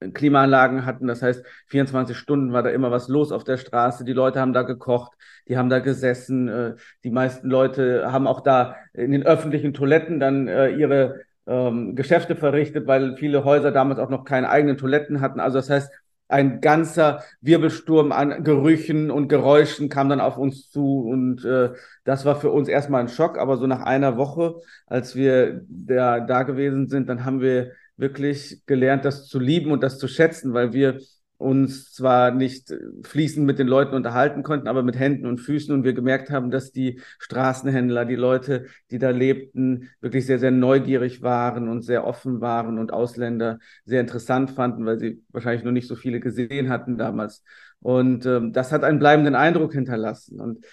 Klimaanlagen 0.00 0.86
hatten. 0.86 1.06
Das 1.06 1.22
heißt, 1.22 1.44
24 1.66 2.16
Stunden 2.16 2.52
war 2.52 2.62
da 2.62 2.70
immer 2.70 2.90
was 2.90 3.08
los 3.08 3.32
auf 3.32 3.44
der 3.44 3.56
Straße. 3.56 4.04
Die 4.04 4.12
Leute 4.12 4.40
haben 4.40 4.52
da 4.52 4.62
gekocht, 4.62 5.12
die 5.48 5.56
haben 5.56 5.68
da 5.68 5.80
gesessen. 5.80 6.48
Äh, 6.48 6.74
die 7.04 7.10
meisten 7.10 7.48
Leute 7.48 8.12
haben 8.12 8.26
auch 8.26 8.40
da 8.40 8.76
in 8.92 9.12
den 9.12 9.24
öffentlichen 9.24 9.74
Toiletten 9.74 10.20
dann 10.20 10.48
äh, 10.48 10.70
ihre 10.70 11.22
ähm, 11.46 11.96
Geschäfte 11.96 12.36
verrichtet, 12.36 12.86
weil 12.86 13.16
viele 13.16 13.44
Häuser 13.44 13.72
damals 13.72 13.98
auch 13.98 14.10
noch 14.10 14.24
keine 14.24 14.50
eigenen 14.50 14.76
Toiletten 14.76 15.20
hatten. 15.20 15.40
Also 15.40 15.58
das 15.58 15.70
heißt, 15.70 15.90
ein 16.28 16.60
ganzer 16.60 17.22
Wirbelsturm 17.40 18.12
an 18.12 18.44
Gerüchen 18.44 19.10
und 19.10 19.28
Geräuschen 19.28 19.88
kam 19.88 20.10
dann 20.10 20.20
auf 20.20 20.36
uns 20.36 20.70
zu 20.70 21.08
und 21.08 21.42
äh, 21.44 21.70
das 22.04 22.26
war 22.26 22.36
für 22.36 22.50
uns 22.50 22.68
erstmal 22.68 23.00
ein 23.00 23.08
Schock, 23.08 23.38
aber 23.38 23.56
so 23.56 23.66
nach 23.66 23.80
einer 23.80 24.18
Woche, 24.18 24.56
als 24.86 25.16
wir 25.16 25.62
da, 25.68 26.20
da 26.20 26.42
gewesen 26.42 26.88
sind, 26.88 27.08
dann 27.08 27.24
haben 27.24 27.40
wir 27.40 27.72
wirklich 27.98 28.62
gelernt, 28.64 29.04
das 29.04 29.26
zu 29.26 29.38
lieben 29.38 29.70
und 29.70 29.82
das 29.82 29.98
zu 29.98 30.08
schätzen, 30.08 30.54
weil 30.54 30.72
wir 30.72 31.00
uns 31.36 31.92
zwar 31.92 32.32
nicht 32.32 32.74
fließend 33.04 33.46
mit 33.46 33.60
den 33.60 33.68
Leuten 33.68 33.94
unterhalten 33.94 34.42
konnten, 34.42 34.66
aber 34.66 34.82
mit 34.82 34.98
Händen 34.98 35.24
und 35.24 35.38
Füßen 35.38 35.72
und 35.72 35.84
wir 35.84 35.92
gemerkt 35.92 36.30
haben, 36.30 36.50
dass 36.50 36.72
die 36.72 37.00
Straßenhändler, 37.20 38.04
die 38.04 38.16
Leute, 38.16 38.66
die 38.90 38.98
da 38.98 39.10
lebten, 39.10 39.88
wirklich 40.00 40.26
sehr, 40.26 40.40
sehr 40.40 40.50
neugierig 40.50 41.22
waren 41.22 41.68
und 41.68 41.82
sehr 41.82 42.04
offen 42.04 42.40
waren 42.40 42.78
und 42.78 42.92
Ausländer 42.92 43.60
sehr 43.84 44.00
interessant 44.00 44.50
fanden, 44.50 44.84
weil 44.84 44.98
sie 44.98 45.22
wahrscheinlich 45.30 45.62
noch 45.62 45.70
nicht 45.72 45.86
so 45.86 45.94
viele 45.94 46.18
gesehen 46.18 46.70
hatten 46.70 46.98
damals. 46.98 47.44
Und 47.80 48.26
ähm, 48.26 48.52
das 48.52 48.72
hat 48.72 48.82
einen 48.82 48.98
bleibenden 48.98 49.36
Eindruck 49.36 49.72
hinterlassen. 49.72 50.40
Und 50.40 50.64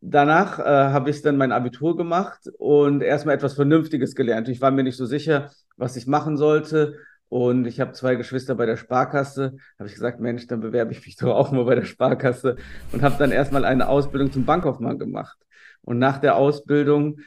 danach 0.00 0.58
äh, 0.58 0.62
habe 0.62 1.10
ich 1.10 1.22
dann 1.22 1.36
mein 1.36 1.52
Abitur 1.52 1.96
gemacht 1.96 2.48
und 2.58 3.02
erstmal 3.02 3.34
etwas 3.34 3.54
Vernünftiges 3.54 4.14
gelernt. 4.14 4.48
Ich 4.48 4.60
war 4.60 4.70
mir 4.70 4.82
nicht 4.82 4.96
so 4.96 5.06
sicher, 5.06 5.50
was 5.76 5.96
ich 5.96 6.06
machen 6.06 6.36
sollte 6.36 6.96
und 7.28 7.66
ich 7.66 7.80
habe 7.80 7.92
zwei 7.92 8.16
Geschwister 8.16 8.56
bei 8.56 8.66
der 8.66 8.76
Sparkasse. 8.76 9.56
Habe 9.78 9.88
ich 9.88 9.94
gesagt, 9.94 10.20
Mensch, 10.20 10.46
dann 10.48 10.60
bewerbe 10.60 10.92
ich 10.92 11.06
mich 11.06 11.16
doch 11.20 11.34
auch 11.34 11.52
mal 11.52 11.64
bei 11.64 11.76
der 11.76 11.84
Sparkasse 11.84 12.56
und 12.92 13.02
habe 13.02 13.16
dann 13.18 13.30
erstmal 13.30 13.64
eine 13.64 13.88
Ausbildung 13.88 14.32
zum 14.32 14.44
Bankkaufmann 14.44 14.98
gemacht. 14.98 15.38
Und 15.82 15.98
nach 15.98 16.18
der 16.18 16.36
Ausbildung 16.36 17.20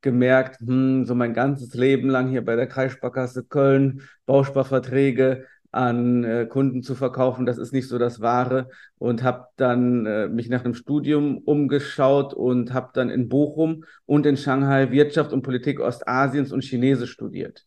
gemerkt, 0.00 0.60
hm, 0.60 1.04
so 1.04 1.14
mein 1.14 1.34
ganzes 1.34 1.74
Leben 1.74 2.08
lang 2.08 2.28
hier 2.28 2.44
bei 2.44 2.56
der 2.56 2.66
Kreissparkasse 2.66 3.44
Köln, 3.44 4.02
Bausparverträge 4.26 5.46
an 5.72 6.24
äh, 6.24 6.46
Kunden 6.46 6.82
zu 6.82 6.94
verkaufen, 6.94 7.46
das 7.46 7.58
ist 7.58 7.72
nicht 7.72 7.88
so 7.88 7.98
das 7.98 8.20
Wahre. 8.20 8.68
Und 8.98 9.22
habe 9.22 9.46
dann 9.56 10.06
äh, 10.06 10.28
mich 10.28 10.48
nach 10.48 10.64
einem 10.64 10.74
Studium 10.74 11.38
umgeschaut 11.38 12.34
und 12.34 12.72
habe 12.72 12.90
dann 12.94 13.10
in 13.10 13.28
Bochum 13.28 13.84
und 14.06 14.26
in 14.26 14.36
Shanghai 14.36 14.90
Wirtschaft 14.90 15.32
und 15.32 15.42
Politik 15.42 15.80
Ostasiens 15.80 16.52
und 16.52 16.64
Chinesisch 16.64 17.12
studiert 17.12 17.66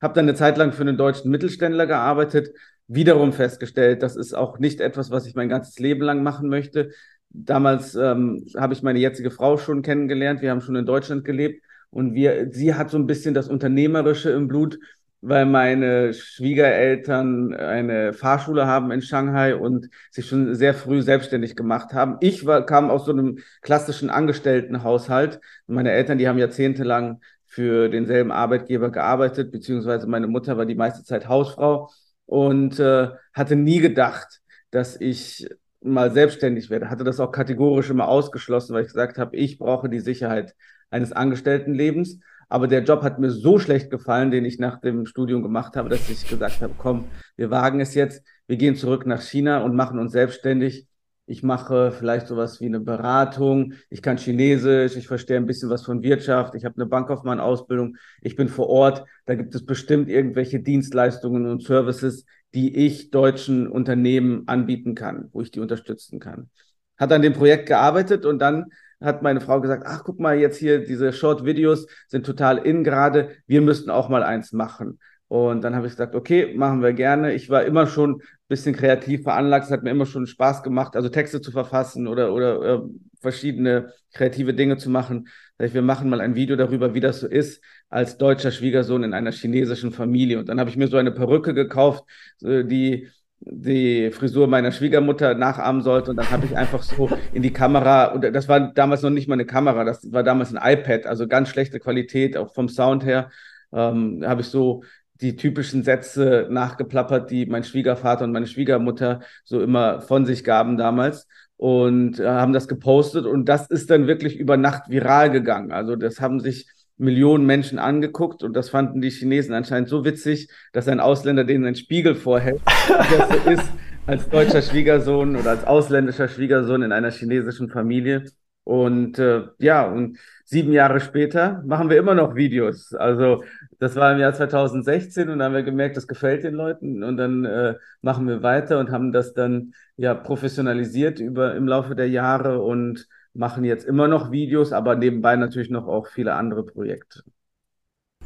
habe 0.00 0.14
dann 0.14 0.26
eine 0.26 0.34
Zeit 0.34 0.58
lang 0.58 0.72
für 0.72 0.82
einen 0.82 0.96
deutschen 0.96 1.30
Mittelständler 1.30 1.86
gearbeitet, 1.86 2.50
wiederum 2.88 3.32
festgestellt, 3.32 4.02
das 4.02 4.16
ist 4.16 4.34
auch 4.34 4.58
nicht 4.58 4.80
etwas, 4.80 5.10
was 5.10 5.26
ich 5.26 5.34
mein 5.34 5.48
ganzes 5.48 5.78
Leben 5.78 6.02
lang 6.02 6.22
machen 6.22 6.48
möchte. 6.48 6.90
Damals 7.30 7.94
ähm, 7.94 8.46
habe 8.56 8.74
ich 8.74 8.82
meine 8.82 8.98
jetzige 8.98 9.30
Frau 9.30 9.56
schon 9.58 9.82
kennengelernt, 9.82 10.42
wir 10.42 10.50
haben 10.50 10.60
schon 10.60 10.76
in 10.76 10.86
Deutschland 10.86 11.24
gelebt 11.24 11.64
und 11.90 12.14
wir, 12.14 12.52
sie 12.52 12.74
hat 12.74 12.90
so 12.90 12.98
ein 12.98 13.06
bisschen 13.06 13.34
das 13.34 13.48
Unternehmerische 13.48 14.30
im 14.30 14.48
Blut, 14.48 14.78
weil 15.20 15.46
meine 15.46 16.14
Schwiegereltern 16.14 17.54
eine 17.54 18.12
Fahrschule 18.12 18.66
haben 18.66 18.90
in 18.90 19.02
Shanghai 19.02 19.56
und 19.56 19.88
sich 20.10 20.26
schon 20.26 20.54
sehr 20.54 20.74
früh 20.74 21.02
selbstständig 21.02 21.56
gemacht 21.56 21.92
haben. 21.94 22.16
Ich 22.20 22.46
war, 22.46 22.64
kam 22.64 22.90
aus 22.90 23.06
so 23.06 23.12
einem 23.12 23.38
klassischen 23.62 24.10
Angestelltenhaushalt. 24.10 25.40
Meine 25.66 25.92
Eltern, 25.92 26.18
die 26.18 26.28
haben 26.28 26.38
jahrzehntelang 26.38 27.20
für 27.46 27.88
denselben 27.88 28.32
Arbeitgeber 28.32 28.90
gearbeitet, 28.90 29.50
beziehungsweise 29.50 30.06
meine 30.06 30.26
Mutter 30.26 30.58
war 30.58 30.66
die 30.66 30.74
meiste 30.74 31.04
Zeit 31.04 31.28
Hausfrau 31.28 31.90
und 32.26 32.78
äh, 32.78 33.08
hatte 33.32 33.56
nie 33.56 33.80
gedacht, 33.80 34.40
dass 34.70 35.00
ich 35.00 35.48
mal 35.80 36.12
selbstständig 36.12 36.70
werde. 36.70 36.90
Hatte 36.90 37.04
das 37.04 37.20
auch 37.20 37.32
kategorisch 37.32 37.90
immer 37.90 38.08
ausgeschlossen, 38.08 38.74
weil 38.74 38.82
ich 38.82 38.92
gesagt 38.92 39.18
habe, 39.18 39.36
ich 39.36 39.58
brauche 39.58 39.88
die 39.88 40.00
Sicherheit 40.00 40.54
eines 40.90 41.12
Angestelltenlebens. 41.12 42.20
Aber 42.48 42.68
der 42.68 42.84
Job 42.84 43.02
hat 43.02 43.18
mir 43.18 43.30
so 43.30 43.58
schlecht 43.58 43.90
gefallen, 43.90 44.30
den 44.30 44.44
ich 44.44 44.58
nach 44.58 44.80
dem 44.80 45.06
Studium 45.06 45.42
gemacht 45.42 45.76
habe, 45.76 45.88
dass 45.88 46.08
ich 46.08 46.28
gesagt 46.28 46.60
habe, 46.60 46.74
komm, 46.78 47.06
wir 47.36 47.50
wagen 47.50 47.80
es 47.80 47.94
jetzt, 47.94 48.22
wir 48.46 48.56
gehen 48.56 48.76
zurück 48.76 49.06
nach 49.06 49.22
China 49.22 49.62
und 49.62 49.74
machen 49.74 49.98
uns 49.98 50.12
selbstständig. 50.12 50.86
Ich 51.28 51.42
mache 51.42 51.90
vielleicht 51.90 52.28
sowas 52.28 52.60
wie 52.60 52.66
eine 52.66 52.78
Beratung, 52.78 53.72
ich 53.90 54.00
kann 54.00 54.16
Chinesisch, 54.16 54.96
ich 54.96 55.08
verstehe 55.08 55.36
ein 55.36 55.46
bisschen 55.46 55.70
was 55.70 55.84
von 55.84 56.04
Wirtschaft, 56.04 56.54
ich 56.54 56.64
habe 56.64 56.76
eine 56.76 56.86
Bankkaufmann-Ausbildung, 56.86 57.96
ich 58.22 58.36
bin 58.36 58.48
vor 58.48 58.68
Ort, 58.68 59.04
da 59.24 59.34
gibt 59.34 59.52
es 59.56 59.66
bestimmt 59.66 60.08
irgendwelche 60.08 60.60
Dienstleistungen 60.60 61.46
und 61.46 61.64
Services, 61.64 62.26
die 62.54 62.76
ich 62.76 63.10
deutschen 63.10 63.66
Unternehmen 63.66 64.44
anbieten 64.46 64.94
kann, 64.94 65.28
wo 65.32 65.40
ich 65.40 65.50
die 65.50 65.58
unterstützen 65.58 66.20
kann. 66.20 66.48
Hat 66.96 67.10
an 67.10 67.22
dem 67.22 67.32
Projekt 67.32 67.66
gearbeitet 67.66 68.24
und 68.24 68.38
dann 68.38 68.66
hat 69.00 69.22
meine 69.22 69.40
Frau 69.40 69.60
gesagt, 69.60 69.84
ach 69.86 70.04
guck 70.04 70.20
mal, 70.20 70.38
jetzt 70.38 70.58
hier 70.58 70.84
diese 70.84 71.12
Short-Videos 71.12 71.86
sind 72.08 72.24
total 72.24 72.58
in 72.58 72.84
gerade, 72.84 73.30
wir 73.46 73.60
müssten 73.60 73.90
auch 73.90 74.08
mal 74.08 74.22
eins 74.22 74.52
machen. 74.52 74.98
Und 75.28 75.62
dann 75.64 75.74
habe 75.74 75.86
ich 75.86 75.92
gesagt, 75.92 76.14
okay, 76.14 76.54
machen 76.54 76.82
wir 76.82 76.92
gerne. 76.92 77.32
Ich 77.34 77.50
war 77.50 77.64
immer 77.64 77.88
schon 77.88 78.16
ein 78.16 78.22
bisschen 78.48 78.76
kreativ 78.76 79.24
veranlagt. 79.24 79.66
Es 79.66 79.72
hat 79.72 79.82
mir 79.82 79.90
immer 79.90 80.06
schon 80.06 80.26
Spaß 80.26 80.62
gemacht, 80.62 80.94
also 80.94 81.08
Texte 81.08 81.40
zu 81.40 81.50
verfassen 81.50 82.06
oder, 82.06 82.32
oder 82.32 82.62
äh, 82.62 82.80
verschiedene 83.20 83.92
kreative 84.14 84.54
Dinge 84.54 84.76
zu 84.76 84.88
machen. 84.88 85.28
Ich, 85.58 85.74
wir 85.74 85.82
machen 85.82 86.08
mal 86.10 86.20
ein 86.20 86.36
Video 86.36 86.54
darüber, 86.54 86.94
wie 86.94 87.00
das 87.00 87.20
so 87.20 87.26
ist, 87.26 87.60
als 87.88 88.18
deutscher 88.18 88.52
Schwiegersohn 88.52 89.02
in 89.02 89.14
einer 89.14 89.32
chinesischen 89.32 89.90
Familie. 89.90 90.38
Und 90.38 90.48
dann 90.48 90.60
habe 90.60 90.70
ich 90.70 90.76
mir 90.76 90.86
so 90.86 90.96
eine 90.96 91.10
Perücke 91.10 91.54
gekauft, 91.54 92.04
die 92.40 93.08
die 93.48 94.10
Frisur 94.10 94.48
meiner 94.48 94.72
Schwiegermutter 94.72 95.34
nachahmen 95.34 95.82
sollte. 95.82 96.10
Und 96.10 96.16
dann 96.16 96.30
habe 96.30 96.46
ich 96.46 96.56
einfach 96.56 96.82
so 96.82 97.08
in 97.32 97.42
die 97.42 97.52
Kamera, 97.52 98.06
und 98.06 98.22
das 98.22 98.48
war 98.48 98.72
damals 98.72 99.02
noch 99.02 99.10
nicht 99.10 99.28
mal 99.28 99.34
eine 99.34 99.46
Kamera, 99.46 99.84
das 99.84 100.12
war 100.12 100.22
damals 100.22 100.54
ein 100.54 100.78
iPad, 100.78 101.06
also 101.06 101.28
ganz 101.28 101.48
schlechte 101.48 101.78
Qualität, 101.78 102.36
auch 102.36 102.52
vom 102.52 102.68
Sound 102.68 103.04
her. 103.04 103.30
Ähm, 103.72 104.22
habe 104.26 104.40
ich 104.40 104.48
so 104.48 104.82
die 105.20 105.36
typischen 105.36 105.82
Sätze 105.82 106.46
nachgeplappert, 106.50 107.30
die 107.30 107.46
mein 107.46 107.64
Schwiegervater 107.64 108.24
und 108.24 108.32
meine 108.32 108.46
Schwiegermutter 108.46 109.20
so 109.44 109.60
immer 109.60 110.00
von 110.00 110.26
sich 110.26 110.44
gaben 110.44 110.76
damals 110.76 111.26
und 111.56 112.20
äh, 112.20 112.28
haben 112.28 112.52
das 112.52 112.68
gepostet 112.68 113.24
und 113.26 113.46
das 113.48 113.70
ist 113.70 113.90
dann 113.90 114.06
wirklich 114.06 114.36
über 114.36 114.56
Nacht 114.56 114.90
viral 114.90 115.30
gegangen. 115.30 115.72
Also 115.72 115.96
das 115.96 116.20
haben 116.20 116.40
sich 116.40 116.68
Millionen 116.98 117.44
Menschen 117.44 117.78
angeguckt 117.78 118.42
und 118.42 118.54
das 118.54 118.70
fanden 118.70 119.00
die 119.00 119.10
Chinesen 119.10 119.54
anscheinend 119.54 119.88
so 119.88 120.04
witzig, 120.04 120.48
dass 120.72 120.88
ein 120.88 121.00
Ausländer 121.00 121.44
denen 121.44 121.66
einen 121.66 121.76
Spiegel 121.76 122.14
vorhält, 122.14 122.60
wie 122.60 123.16
das 123.18 123.28
so 123.28 123.50
ist 123.50 123.72
als 124.06 124.28
deutscher 124.28 124.62
Schwiegersohn 124.62 125.36
oder 125.36 125.50
als 125.50 125.64
ausländischer 125.64 126.28
Schwiegersohn 126.28 126.82
in 126.82 126.92
einer 126.92 127.10
chinesischen 127.10 127.68
Familie. 127.68 128.24
Und 128.64 129.18
äh, 129.18 129.44
ja, 129.58 129.86
und 129.86 130.18
sieben 130.44 130.72
Jahre 130.72 130.98
später 131.00 131.62
machen 131.66 131.88
wir 131.88 131.98
immer 131.98 132.14
noch 132.14 132.34
Videos. 132.34 132.92
Also 132.94 133.44
das 133.78 133.94
war 133.94 134.12
im 134.12 134.18
Jahr 134.18 134.32
2016 134.32 135.28
und 135.28 135.38
dann 135.38 135.46
haben 135.46 135.54
wir 135.54 135.62
gemerkt, 135.62 135.96
das 135.96 136.08
gefällt 136.08 136.42
den 136.44 136.54
Leuten 136.54 137.04
und 137.04 137.16
dann 137.16 137.44
äh, 137.44 137.74
machen 138.00 138.26
wir 138.26 138.42
weiter 138.42 138.80
und 138.80 138.90
haben 138.90 139.12
das 139.12 139.34
dann 139.34 139.72
ja 139.96 140.14
professionalisiert 140.14 141.20
über 141.20 141.54
im 141.54 141.68
Laufe 141.68 141.94
der 141.94 142.08
Jahre 142.08 142.60
und 142.60 143.06
machen 143.36 143.64
jetzt 143.64 143.84
immer 143.84 144.08
noch 144.08 144.30
Videos, 144.30 144.72
aber 144.72 144.96
nebenbei 144.96 145.36
natürlich 145.36 145.70
noch 145.70 145.86
auch 145.86 146.06
viele 146.08 146.34
andere 146.34 146.64
Projekte. 146.64 147.22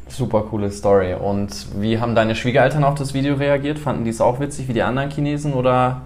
Super 0.08 0.42
coole 0.42 0.70
Story. 0.70 1.14
Und 1.14 1.80
wie 1.80 2.00
haben 2.00 2.14
deine 2.14 2.34
Schwiegereltern 2.34 2.84
auf 2.84 2.94
das 2.94 3.14
Video 3.14 3.34
reagiert? 3.34 3.78
Fanden 3.78 4.04
die 4.04 4.10
es 4.10 4.20
auch 4.20 4.40
witzig 4.40 4.68
wie 4.68 4.72
die 4.72 4.82
anderen 4.82 5.10
Chinesen 5.10 5.52
oder 5.52 6.02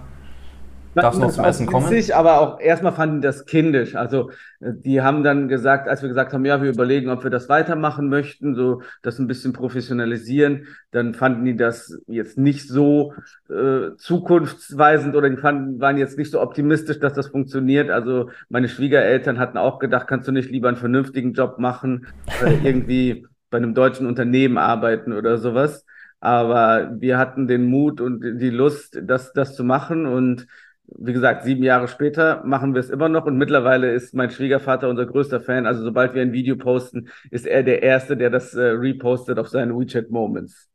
Darf 0.95 1.17
noch 1.17 1.31
zum 1.31 1.43
Essen 1.43 1.67
kommen? 1.67 1.89
Witzig, 1.89 2.15
aber 2.15 2.39
auch 2.39 2.59
erstmal 2.59 2.93
fanden 2.93 3.21
die 3.21 3.27
das 3.27 3.45
kindisch. 3.45 3.95
Also 3.95 4.29
äh, 4.61 4.71
die 4.73 5.01
haben 5.01 5.23
dann 5.23 5.47
gesagt, 5.47 5.89
als 5.89 6.01
wir 6.01 6.09
gesagt 6.09 6.33
haben, 6.33 6.45
ja, 6.45 6.61
wir 6.61 6.69
überlegen, 6.69 7.09
ob 7.09 7.23
wir 7.23 7.29
das 7.29 7.49
weitermachen 7.49 8.07
möchten, 8.07 8.55
so 8.55 8.81
das 9.01 9.19
ein 9.19 9.27
bisschen 9.27 9.51
professionalisieren, 9.51 10.67
dann 10.91 11.13
fanden 11.13 11.43
die 11.45 11.57
das 11.57 11.99
jetzt 12.07 12.37
nicht 12.37 12.67
so 12.67 13.13
äh, 13.49 13.95
zukunftsweisend 13.97 15.15
oder 15.15 15.29
die 15.29 15.37
fanden, 15.37 15.81
waren 15.81 15.97
jetzt 15.97 16.17
nicht 16.17 16.31
so 16.31 16.41
optimistisch, 16.41 16.99
dass 16.99 17.13
das 17.13 17.27
funktioniert. 17.27 17.89
Also 17.89 18.29
meine 18.47 18.69
Schwiegereltern 18.69 19.37
hatten 19.37 19.57
auch 19.57 19.79
gedacht, 19.79 20.07
kannst 20.07 20.27
du 20.27 20.31
nicht 20.31 20.49
lieber 20.49 20.69
einen 20.69 20.77
vernünftigen 20.77 21.33
Job 21.33 21.59
machen, 21.59 22.07
äh, 22.41 22.53
irgendwie 22.63 23.27
bei 23.49 23.57
einem 23.57 23.73
deutschen 23.73 24.07
Unternehmen 24.07 24.57
arbeiten 24.57 25.11
oder 25.13 25.37
sowas. 25.37 25.85
Aber 26.21 26.89
wir 26.99 27.17
hatten 27.17 27.47
den 27.47 27.65
Mut 27.65 28.01
und 28.01 28.21
die 28.21 28.49
Lust, 28.49 28.99
das, 29.03 29.33
das 29.33 29.55
zu 29.55 29.63
machen 29.63 30.05
und 30.05 30.47
wie 30.87 31.13
gesagt, 31.13 31.43
sieben 31.43 31.63
Jahre 31.63 31.87
später 31.87 32.43
machen 32.45 32.73
wir 32.73 32.79
es 32.79 32.89
immer 32.89 33.09
noch 33.09 33.25
und 33.25 33.37
mittlerweile 33.37 33.91
ist 33.91 34.13
mein 34.13 34.29
Schwiegervater 34.29 34.89
unser 34.89 35.05
größter 35.05 35.41
Fan. 35.41 35.65
Also 35.65 35.83
sobald 35.83 36.13
wir 36.13 36.21
ein 36.21 36.33
Video 36.33 36.55
posten, 36.55 37.09
ist 37.31 37.45
er 37.45 37.63
der 37.63 37.83
Erste, 37.83 38.17
der 38.17 38.29
das 38.29 38.53
äh, 38.53 38.61
repostet 38.61 39.39
auf 39.39 39.49
seinen 39.49 39.77
WeChat 39.77 40.09
Moments. 40.11 40.69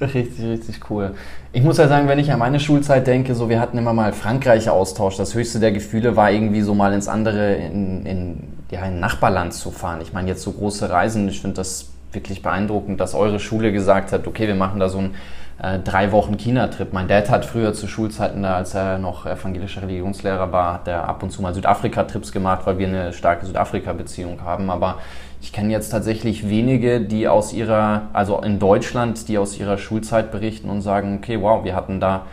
Richtig, 0.00 0.44
richtig 0.44 0.90
cool. 0.90 1.14
Ich 1.52 1.62
muss 1.62 1.78
ja 1.78 1.88
sagen, 1.88 2.06
wenn 2.06 2.18
ich 2.18 2.30
an 2.30 2.38
meine 2.38 2.60
Schulzeit 2.60 3.06
denke, 3.06 3.34
so 3.34 3.48
wir 3.48 3.60
hatten 3.60 3.78
immer 3.78 3.94
mal 3.94 4.12
Frankreich-Austausch. 4.12 5.16
Das 5.16 5.34
höchste 5.34 5.58
der 5.58 5.72
Gefühle 5.72 6.16
war 6.16 6.30
irgendwie 6.30 6.60
so 6.60 6.74
mal 6.74 6.92
ins 6.92 7.08
andere, 7.08 7.54
in, 7.54 8.04
in, 8.04 8.42
ja, 8.70 8.84
in 8.84 9.00
Nachbarland 9.00 9.54
zu 9.54 9.70
fahren. 9.70 10.00
Ich 10.02 10.12
meine, 10.12 10.28
jetzt 10.28 10.42
so 10.42 10.52
große 10.52 10.90
Reisen, 10.90 11.26
ich 11.28 11.40
finde 11.40 11.56
das 11.56 11.92
wirklich 12.12 12.42
beeindruckend, 12.42 13.00
dass 13.00 13.14
eure 13.14 13.40
Schule 13.40 13.72
gesagt 13.72 14.12
hat, 14.12 14.26
okay, 14.26 14.46
wir 14.46 14.54
machen 14.54 14.80
da 14.80 14.90
so 14.90 14.98
ein 14.98 15.14
äh, 15.62 15.78
drei 15.78 16.12
Wochen 16.12 16.36
China-Trip. 16.36 16.92
Mein 16.92 17.08
Dad 17.08 17.30
hat 17.30 17.44
früher 17.44 17.72
zu 17.72 17.88
Schulzeiten, 17.88 18.44
als 18.44 18.74
er 18.74 18.98
noch 18.98 19.26
evangelischer 19.26 19.82
Religionslehrer 19.82 20.52
war, 20.52 20.74
hat 20.74 20.88
er 20.88 21.08
ab 21.08 21.22
und 21.22 21.30
zu 21.30 21.40
mal 21.40 21.54
Südafrika-Trips 21.54 22.32
gemacht, 22.32 22.62
weil 22.66 22.78
wir 22.78 22.88
eine 22.88 23.12
starke 23.12 23.46
Südafrika-Beziehung 23.46 24.42
haben. 24.44 24.70
Aber 24.70 24.98
ich 25.40 25.52
kenne 25.52 25.72
jetzt 25.72 25.90
tatsächlich 25.90 26.48
wenige, 26.48 27.00
die 27.00 27.28
aus 27.28 27.52
ihrer, 27.52 28.02
also 28.12 28.40
in 28.40 28.58
Deutschland, 28.58 29.28
die 29.28 29.38
aus 29.38 29.58
ihrer 29.58 29.78
Schulzeit 29.78 30.30
berichten 30.30 30.68
und 30.68 30.82
sagen, 30.82 31.18
okay, 31.22 31.40
wow, 31.40 31.64
wir 31.64 31.74
hatten 31.74 32.00
da 32.00 32.26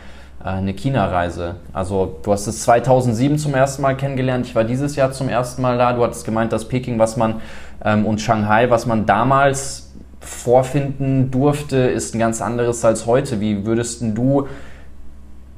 äh, 0.44 0.48
eine 0.48 0.74
China-Reise. 0.74 1.56
Also 1.72 2.16
du 2.22 2.32
hast 2.32 2.46
es 2.46 2.62
2007 2.62 3.38
zum 3.38 3.54
ersten 3.54 3.82
Mal 3.82 3.96
kennengelernt, 3.96 4.46
ich 4.46 4.54
war 4.54 4.64
dieses 4.64 4.96
Jahr 4.96 5.12
zum 5.12 5.30
ersten 5.30 5.62
Mal 5.62 5.78
da. 5.78 5.94
Du 5.94 6.02
hattest 6.02 6.26
gemeint, 6.26 6.52
dass 6.52 6.68
Peking, 6.68 6.98
was 6.98 7.16
man 7.16 7.40
ähm, 7.82 8.04
und 8.04 8.20
Shanghai, 8.20 8.68
was 8.68 8.84
man 8.84 9.06
damals 9.06 9.93
vorfinden 10.24 11.30
durfte, 11.30 11.76
ist 11.76 12.14
ein 12.14 12.18
ganz 12.18 12.40
anderes 12.40 12.84
als 12.84 13.06
heute. 13.06 13.40
Wie 13.40 13.66
würdest 13.66 14.02
du 14.02 14.48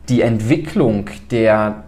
die 0.08 0.20
Entwicklung 0.20 1.10
der 1.30 1.84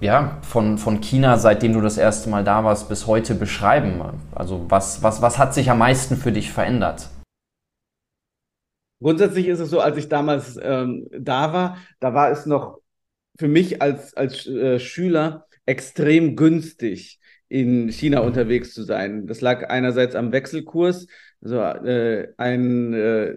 ja, 0.00 0.38
von, 0.42 0.78
von 0.78 1.00
China, 1.00 1.36
seitdem 1.36 1.74
du 1.74 1.80
das 1.80 1.98
erste 1.98 2.30
Mal 2.30 2.42
da 2.42 2.64
warst, 2.64 2.88
bis 2.88 3.06
heute 3.06 3.34
beschreiben? 3.34 4.00
Also 4.34 4.64
was, 4.68 5.02
was, 5.02 5.20
was 5.22 5.38
hat 5.38 5.54
sich 5.54 5.70
am 5.70 5.78
meisten 5.78 6.16
für 6.16 6.32
dich 6.32 6.50
verändert? 6.50 7.08
Grundsätzlich 9.02 9.46
ist 9.46 9.60
es 9.60 9.70
so, 9.70 9.80
als 9.80 9.96
ich 9.96 10.08
damals 10.08 10.58
ähm, 10.62 11.08
da 11.10 11.52
war, 11.52 11.78
da 12.00 12.12
war 12.12 12.30
es 12.30 12.46
noch 12.46 12.80
für 13.38 13.48
mich 13.48 13.80
als, 13.80 14.14
als 14.14 14.46
äh, 14.46 14.78
Schüler 14.78 15.46
extrem 15.64 16.36
günstig, 16.36 17.18
in 17.48 17.90
China 17.90 18.20
unterwegs 18.20 18.74
zu 18.74 18.84
sein. 18.84 19.26
Das 19.26 19.40
lag 19.40 19.68
einerseits 19.70 20.14
am 20.14 20.32
Wechselkurs, 20.32 21.06
so 21.40 21.60
äh, 21.60 22.32
ein 22.36 22.94
äh, 22.94 23.36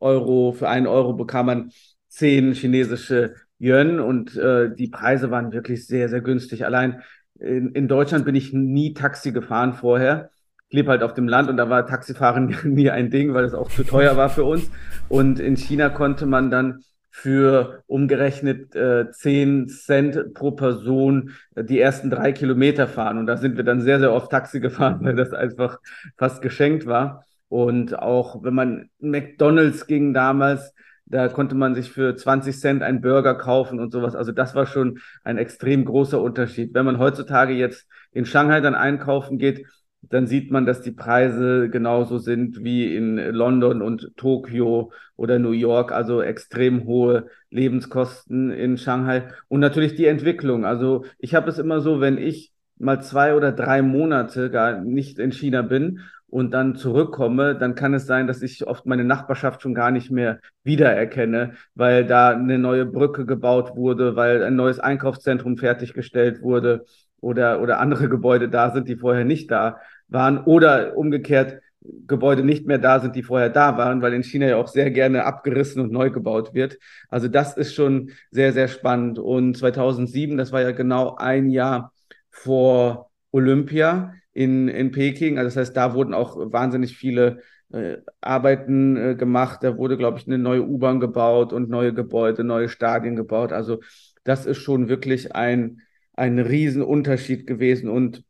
Euro, 0.00 0.52
für 0.52 0.68
einen 0.68 0.86
Euro 0.86 1.14
bekam 1.14 1.46
man 1.46 1.70
zehn 2.08 2.52
chinesische 2.52 3.34
Yuan 3.58 4.00
und 4.00 4.36
äh, 4.36 4.74
die 4.74 4.88
Preise 4.88 5.30
waren 5.30 5.52
wirklich 5.52 5.86
sehr, 5.86 6.08
sehr 6.08 6.20
günstig. 6.20 6.64
Allein 6.64 7.02
in, 7.38 7.70
in 7.72 7.88
Deutschland 7.88 8.24
bin 8.24 8.34
ich 8.34 8.52
nie 8.52 8.94
Taxi 8.94 9.32
gefahren 9.32 9.74
vorher. 9.74 10.30
Ich 10.68 10.74
lebe 10.76 10.90
halt 10.90 11.02
auf 11.02 11.14
dem 11.14 11.28
Land 11.28 11.48
und 11.48 11.56
da 11.56 11.70
war 11.70 11.86
Taxifahren 11.86 12.54
nie 12.64 12.90
ein 12.90 13.10
Ding, 13.10 13.34
weil 13.34 13.44
es 13.44 13.54
auch 13.54 13.70
zu 13.70 13.84
teuer 13.84 14.16
war 14.16 14.28
für 14.28 14.44
uns. 14.44 14.70
Und 15.08 15.38
in 15.38 15.56
China 15.56 15.88
konnte 15.88 16.26
man 16.26 16.50
dann 16.50 16.82
für 17.10 17.82
umgerechnet 17.86 18.74
äh, 18.76 19.10
10 19.10 19.68
Cent 19.68 20.34
pro 20.34 20.50
Person 20.50 21.30
äh, 21.54 21.64
die 21.64 21.80
ersten 21.80 22.10
drei 22.10 22.32
Kilometer 22.32 22.86
fahren. 22.86 23.16
Und 23.16 23.26
da 23.26 23.38
sind 23.38 23.56
wir 23.56 23.64
dann 23.64 23.80
sehr, 23.80 24.00
sehr 24.00 24.12
oft 24.12 24.30
Taxi 24.30 24.60
gefahren, 24.60 24.98
weil 25.02 25.14
das 25.14 25.32
einfach 25.32 25.78
fast 26.18 26.42
geschenkt 26.42 26.86
war. 26.86 27.24
Und 27.48 27.98
auch 27.98 28.42
wenn 28.42 28.54
man 28.54 28.90
McDonalds 28.98 29.86
ging 29.86 30.12
damals, 30.14 30.72
da 31.06 31.28
konnte 31.28 31.54
man 31.54 31.74
sich 31.74 31.90
für 31.90 32.16
20 32.16 32.58
Cent 32.58 32.82
einen 32.82 33.00
Burger 33.00 33.36
kaufen 33.36 33.78
und 33.78 33.92
sowas. 33.92 34.16
Also 34.16 34.32
das 34.32 34.54
war 34.54 34.66
schon 34.66 34.98
ein 35.22 35.38
extrem 35.38 35.84
großer 35.84 36.20
Unterschied. 36.20 36.74
Wenn 36.74 36.84
man 36.84 36.98
heutzutage 36.98 37.52
jetzt 37.54 37.86
in 38.12 38.26
Shanghai 38.26 38.60
dann 38.60 38.74
einkaufen 38.74 39.38
geht, 39.38 39.66
dann 40.02 40.26
sieht 40.26 40.50
man, 40.50 40.66
dass 40.66 40.82
die 40.82 40.92
Preise 40.92 41.68
genauso 41.70 42.18
sind 42.18 42.62
wie 42.62 42.94
in 42.94 43.16
London 43.16 43.82
und 43.82 44.12
Tokio 44.16 44.92
oder 45.16 45.38
New 45.38 45.52
York, 45.52 45.92
also 45.92 46.22
extrem 46.22 46.84
hohe 46.84 47.26
Lebenskosten 47.50 48.50
in 48.50 48.76
Shanghai 48.78 49.28
und 49.48 49.60
natürlich 49.60 49.94
die 49.94 50.06
Entwicklung. 50.06 50.64
Also 50.64 51.04
ich 51.18 51.34
habe 51.34 51.50
es 51.50 51.58
immer 51.58 51.80
so, 51.80 52.00
wenn 52.00 52.18
ich 52.18 52.52
mal 52.78 53.00
zwei 53.00 53.34
oder 53.34 53.52
drei 53.52 53.82
Monate 53.82 54.50
gar 54.50 54.80
nicht 54.80 55.18
in 55.18 55.32
China 55.32 55.62
bin 55.62 56.00
und 56.36 56.50
dann 56.50 56.76
zurückkomme, 56.76 57.54
dann 57.54 57.74
kann 57.74 57.94
es 57.94 58.04
sein, 58.04 58.26
dass 58.26 58.42
ich 58.42 58.66
oft 58.66 58.84
meine 58.84 59.04
Nachbarschaft 59.04 59.62
schon 59.62 59.72
gar 59.72 59.90
nicht 59.90 60.10
mehr 60.10 60.38
wiedererkenne, 60.64 61.54
weil 61.74 62.04
da 62.04 62.28
eine 62.28 62.58
neue 62.58 62.84
Brücke 62.84 63.24
gebaut 63.24 63.74
wurde, 63.74 64.16
weil 64.16 64.44
ein 64.44 64.54
neues 64.54 64.78
Einkaufszentrum 64.78 65.56
fertiggestellt 65.56 66.42
wurde 66.42 66.84
oder, 67.22 67.62
oder 67.62 67.80
andere 67.80 68.10
Gebäude 68.10 68.50
da 68.50 68.70
sind, 68.70 68.86
die 68.86 68.96
vorher 68.96 69.24
nicht 69.24 69.50
da 69.50 69.80
waren. 70.08 70.44
Oder 70.44 70.98
umgekehrt, 70.98 71.62
Gebäude 72.06 72.44
nicht 72.44 72.66
mehr 72.66 72.76
da 72.76 73.00
sind, 73.00 73.16
die 73.16 73.22
vorher 73.22 73.48
da 73.48 73.78
waren, 73.78 74.02
weil 74.02 74.12
in 74.12 74.22
China 74.22 74.46
ja 74.46 74.56
auch 74.56 74.68
sehr 74.68 74.90
gerne 74.90 75.24
abgerissen 75.24 75.80
und 75.80 75.90
neu 75.90 76.10
gebaut 76.10 76.52
wird. 76.52 76.76
Also 77.08 77.28
das 77.28 77.56
ist 77.56 77.74
schon 77.74 78.10
sehr, 78.30 78.52
sehr 78.52 78.68
spannend. 78.68 79.18
Und 79.18 79.56
2007, 79.56 80.36
das 80.36 80.52
war 80.52 80.60
ja 80.60 80.72
genau 80.72 81.16
ein 81.16 81.48
Jahr 81.48 81.94
vor 82.28 83.10
Olympia 83.32 84.12
in, 84.36 84.68
in 84.68 84.90
Peking. 84.90 85.38
Also 85.38 85.46
das 85.48 85.56
heißt, 85.56 85.76
da 85.76 85.94
wurden 85.94 86.12
auch 86.12 86.36
wahnsinnig 86.52 86.94
viele 86.94 87.40
äh, 87.72 87.96
Arbeiten 88.20 88.96
äh, 88.96 89.14
gemacht. 89.14 89.60
Da 89.62 89.78
wurde, 89.78 89.96
glaube 89.96 90.18
ich, 90.18 90.26
eine 90.26 90.36
neue 90.36 90.62
U-Bahn 90.62 91.00
gebaut 91.00 91.54
und 91.54 91.70
neue 91.70 91.94
Gebäude, 91.94 92.44
neue 92.44 92.68
Stadien 92.68 93.16
gebaut. 93.16 93.52
Also 93.52 93.80
das 94.24 94.44
ist 94.44 94.58
schon 94.58 94.90
wirklich 94.90 95.34
ein, 95.34 95.80
ein 96.12 96.38
Riesenunterschied 96.38 97.46
gewesen. 97.46 97.88
Und 97.88 98.24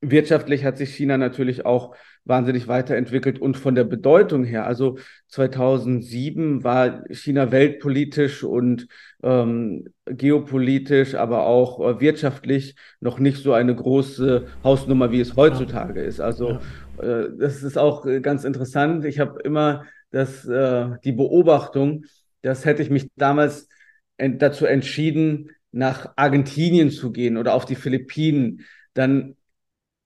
wirtschaftlich 0.00 0.64
hat 0.64 0.76
sich 0.76 0.94
China 0.94 1.16
natürlich 1.16 1.64
auch 1.64 1.96
wahnsinnig 2.24 2.66
weiterentwickelt 2.68 3.38
und 3.38 3.56
von 3.56 3.74
der 3.74 3.84
Bedeutung 3.84 4.44
her. 4.44 4.66
Also 4.66 4.98
2007 5.28 6.64
war 6.64 7.04
China 7.10 7.52
weltpolitisch 7.52 8.42
und 8.42 8.88
ähm, 9.22 9.88
geopolitisch, 10.06 11.14
aber 11.14 11.46
auch 11.46 11.80
äh, 11.80 12.00
wirtschaftlich 12.00 12.74
noch 13.00 13.18
nicht 13.18 13.42
so 13.42 13.52
eine 13.52 13.74
große 13.74 14.46
Hausnummer, 14.64 15.12
wie 15.12 15.20
es 15.20 15.36
heutzutage 15.36 16.02
ist. 16.02 16.20
Also 16.20 16.58
äh, 16.98 17.26
das 17.38 17.62
ist 17.62 17.78
auch 17.78 18.06
äh, 18.06 18.20
ganz 18.20 18.44
interessant. 18.44 19.04
Ich 19.04 19.20
habe 19.20 19.40
immer 19.42 19.84
das, 20.10 20.44
äh, 20.46 20.88
die 21.04 21.12
Beobachtung, 21.12 22.04
das 22.42 22.64
hätte 22.64 22.82
ich 22.82 22.90
mich 22.90 23.08
damals 23.16 23.68
ent 24.16 24.42
dazu 24.42 24.66
entschieden, 24.66 25.50
nach 25.72 26.12
Argentinien 26.16 26.90
zu 26.90 27.12
gehen 27.12 27.36
oder 27.36 27.54
auf 27.54 27.66
die 27.66 27.74
Philippinen, 27.74 28.62
dann 28.94 29.36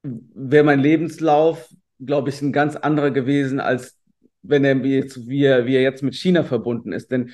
wäre 0.02 0.64
mein 0.64 0.80
Lebenslauf 0.80 1.68
glaube 2.04 2.30
ich, 2.30 2.40
ein 2.42 2.52
ganz 2.52 2.76
anderer 2.76 3.10
gewesen, 3.10 3.60
als 3.60 3.99
wenn 4.42 4.64
er 4.64 4.76
jetzt, 4.76 5.28
wie, 5.28 5.44
er, 5.44 5.66
wie 5.66 5.74
er 5.74 5.82
jetzt 5.82 6.02
mit 6.02 6.14
China 6.14 6.44
verbunden 6.44 6.92
ist. 6.92 7.10
Denn 7.10 7.30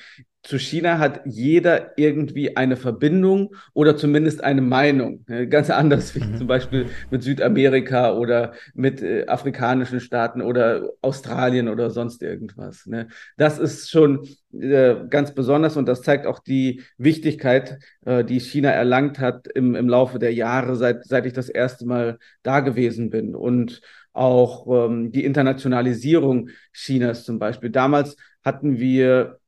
zu 0.47 0.57
China 0.59 0.97
hat 0.97 1.21
jeder 1.25 1.97
irgendwie 1.97 2.55
eine 2.55 2.77
Verbindung 2.77 3.53
oder 3.73 3.97
zumindest 3.97 4.41
eine 4.41 4.61
Meinung. 4.61 5.25
Ganz 5.49 5.69
anders 5.69 6.15
wie 6.15 6.23
mhm. 6.23 6.37
zum 6.37 6.47
Beispiel 6.47 6.85
mit 7.11 7.21
Südamerika 7.21 8.13
oder 8.13 8.53
mit 8.73 9.01
äh, 9.01 9.25
afrikanischen 9.27 9.99
Staaten 9.99 10.41
oder 10.41 10.89
Australien 11.01 11.67
oder 11.67 11.89
sonst 11.89 12.23
irgendwas. 12.23 12.85
Ne? 12.85 13.09
Das 13.35 13.59
ist 13.59 13.89
schon 13.89 14.25
äh, 14.53 14.95
ganz 15.09 15.33
besonders 15.33 15.75
und 15.75 15.85
das 15.85 16.01
zeigt 16.01 16.25
auch 16.25 16.39
die 16.39 16.81
Wichtigkeit, 16.97 17.79
äh, 18.05 18.23
die 18.23 18.39
China 18.39 18.69
erlangt 18.69 19.19
hat 19.19 19.47
im, 19.53 19.75
im 19.75 19.89
Laufe 19.89 20.17
der 20.17 20.33
Jahre, 20.33 20.77
seit, 20.77 21.03
seit 21.05 21.25
ich 21.25 21.33
das 21.33 21.49
erste 21.49 21.85
Mal 21.85 22.19
da 22.43 22.61
gewesen 22.61 23.09
bin. 23.09 23.35
Und 23.35 23.81
auch 24.17 24.67
ähm, 24.67 25.11
die 25.11 25.23
Internationalisierung 25.23 26.49
Chinas 26.73 27.23
zum 27.23 27.39
Beispiel. 27.39 27.69
Damals 27.69 28.17
hatten 28.43 28.79
wir 28.79 29.39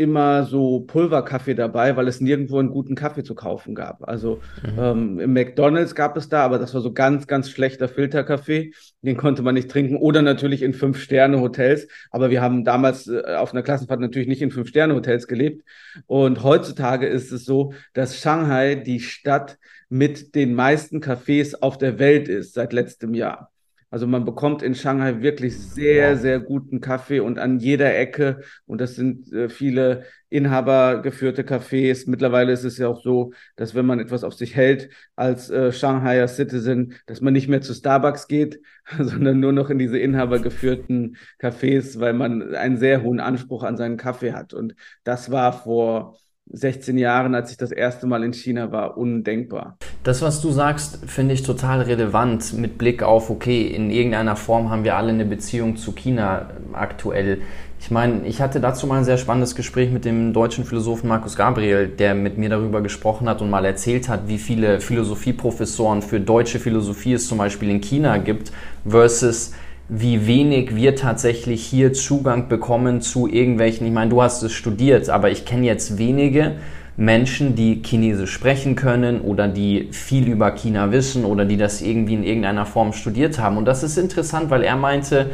immer 0.00 0.44
so 0.44 0.80
Pulverkaffee 0.80 1.54
dabei, 1.54 1.94
weil 1.94 2.08
es 2.08 2.22
nirgendwo 2.22 2.58
einen 2.58 2.70
guten 2.70 2.94
Kaffee 2.94 3.22
zu 3.22 3.34
kaufen 3.34 3.74
gab. 3.74 4.08
Also 4.08 4.40
mhm. 4.62 4.78
ähm, 4.78 5.18
im 5.18 5.32
McDonald's 5.34 5.94
gab 5.94 6.16
es 6.16 6.30
da, 6.30 6.42
aber 6.42 6.58
das 6.58 6.72
war 6.72 6.80
so 6.80 6.94
ganz, 6.94 7.26
ganz 7.26 7.50
schlechter 7.50 7.86
Filterkaffee. 7.86 8.72
Den 9.02 9.18
konnte 9.18 9.42
man 9.42 9.54
nicht 9.54 9.70
trinken. 9.70 9.96
Oder 9.96 10.22
natürlich 10.22 10.62
in 10.62 10.72
Fünf-Sterne-Hotels. 10.72 11.86
Aber 12.10 12.30
wir 12.30 12.40
haben 12.40 12.64
damals 12.64 13.08
äh, 13.08 13.34
auf 13.36 13.52
einer 13.52 13.62
Klassenfahrt 13.62 14.00
natürlich 14.00 14.28
nicht 14.28 14.40
in 14.40 14.50
Fünf-Sterne-Hotels 14.50 15.26
gelebt. 15.28 15.64
Und 16.06 16.42
heutzutage 16.42 17.06
ist 17.06 17.30
es 17.30 17.44
so, 17.44 17.74
dass 17.92 18.18
Shanghai 18.18 18.76
die 18.76 19.00
Stadt 19.00 19.58
mit 19.90 20.34
den 20.34 20.54
meisten 20.54 21.00
Cafés 21.00 21.54
auf 21.60 21.76
der 21.76 21.98
Welt 21.98 22.28
ist 22.28 22.54
seit 22.54 22.72
letztem 22.72 23.12
Jahr. 23.12 23.50
Also 23.92 24.06
man 24.06 24.24
bekommt 24.24 24.62
in 24.62 24.76
Shanghai 24.76 25.20
wirklich 25.20 25.58
sehr, 25.58 26.16
sehr 26.16 26.38
guten 26.38 26.80
Kaffee 26.80 27.18
und 27.18 27.40
an 27.40 27.58
jeder 27.58 27.96
Ecke. 27.96 28.42
Und 28.64 28.80
das 28.80 28.94
sind 28.94 29.32
äh, 29.32 29.48
viele 29.48 30.04
inhabergeführte 30.28 31.42
Cafés. 31.42 32.08
Mittlerweile 32.08 32.52
ist 32.52 32.62
es 32.62 32.78
ja 32.78 32.86
auch 32.86 33.02
so, 33.02 33.32
dass 33.56 33.74
wenn 33.74 33.86
man 33.86 33.98
etwas 33.98 34.22
auf 34.22 34.34
sich 34.34 34.54
hält 34.54 34.90
als 35.16 35.50
äh, 35.50 35.72
Shanghaier 35.72 36.28
Citizen, 36.28 36.94
dass 37.06 37.20
man 37.20 37.32
nicht 37.32 37.48
mehr 37.48 37.62
zu 37.62 37.74
Starbucks 37.74 38.28
geht, 38.28 38.60
sondern 38.98 39.40
nur 39.40 39.52
noch 39.52 39.70
in 39.70 39.78
diese 39.78 39.98
inhabergeführten 39.98 41.16
Cafés, 41.40 41.98
weil 41.98 42.12
man 42.12 42.54
einen 42.54 42.76
sehr 42.76 43.02
hohen 43.02 43.18
Anspruch 43.18 43.64
an 43.64 43.76
seinen 43.76 43.96
Kaffee 43.96 44.34
hat. 44.34 44.54
Und 44.54 44.76
das 45.02 45.32
war 45.32 45.52
vor 45.52 46.16
16 46.52 46.98
Jahren, 46.98 47.34
als 47.34 47.50
ich 47.50 47.56
das 47.56 47.72
erste 47.72 48.06
Mal 48.06 48.24
in 48.24 48.32
China 48.32 48.72
war, 48.72 48.96
undenkbar. 48.96 49.76
Das, 50.02 50.22
was 50.22 50.40
du 50.40 50.50
sagst, 50.50 50.98
finde 51.06 51.34
ich 51.34 51.42
total 51.42 51.82
relevant 51.82 52.54
mit 52.54 52.78
Blick 52.78 53.02
auf, 53.02 53.30
okay, 53.30 53.66
in 53.66 53.90
irgendeiner 53.90 54.34
Form 54.34 54.70
haben 54.70 54.84
wir 54.84 54.96
alle 54.96 55.10
eine 55.10 55.24
Beziehung 55.24 55.76
zu 55.76 55.92
China 55.92 56.50
aktuell. 56.72 57.42
Ich 57.80 57.90
meine, 57.90 58.26
ich 58.26 58.40
hatte 58.40 58.60
dazu 58.60 58.86
mal 58.86 58.98
ein 58.98 59.04
sehr 59.04 59.18
spannendes 59.18 59.54
Gespräch 59.54 59.90
mit 59.90 60.04
dem 60.04 60.32
deutschen 60.32 60.64
Philosophen 60.64 61.08
Markus 61.08 61.36
Gabriel, 61.36 61.88
der 61.88 62.14
mit 62.14 62.36
mir 62.36 62.50
darüber 62.50 62.82
gesprochen 62.82 63.28
hat 63.28 63.40
und 63.40 63.50
mal 63.50 63.64
erzählt 63.64 64.08
hat, 64.08 64.28
wie 64.28 64.38
viele 64.38 64.80
Philosophieprofessoren 64.80 66.02
für 66.02 66.20
deutsche 66.20 66.58
Philosophie 66.58 67.14
es 67.14 67.26
zum 67.28 67.38
Beispiel 67.38 67.70
in 67.70 67.80
China 67.80 68.18
gibt, 68.18 68.52
versus 68.86 69.52
wie 69.92 70.28
wenig 70.28 70.76
wir 70.76 70.94
tatsächlich 70.94 71.64
hier 71.64 71.92
Zugang 71.92 72.48
bekommen 72.48 73.00
zu 73.00 73.26
irgendwelchen, 73.26 73.84
ich 73.88 73.92
meine, 73.92 74.08
du 74.08 74.22
hast 74.22 74.40
es 74.44 74.52
studiert, 74.52 75.10
aber 75.10 75.30
ich 75.30 75.44
kenne 75.44 75.66
jetzt 75.66 75.98
wenige 75.98 76.52
Menschen, 76.96 77.56
die 77.56 77.82
Chinesisch 77.84 78.32
sprechen 78.32 78.76
können 78.76 79.20
oder 79.20 79.48
die 79.48 79.88
viel 79.90 80.28
über 80.28 80.52
China 80.52 80.92
wissen 80.92 81.24
oder 81.24 81.44
die 81.44 81.56
das 81.56 81.82
irgendwie 81.82 82.14
in 82.14 82.22
irgendeiner 82.22 82.66
Form 82.66 82.92
studiert 82.92 83.40
haben. 83.40 83.56
Und 83.56 83.64
das 83.64 83.82
ist 83.82 83.98
interessant, 83.98 84.48
weil 84.50 84.62
er 84.62 84.76
meinte, 84.76 85.30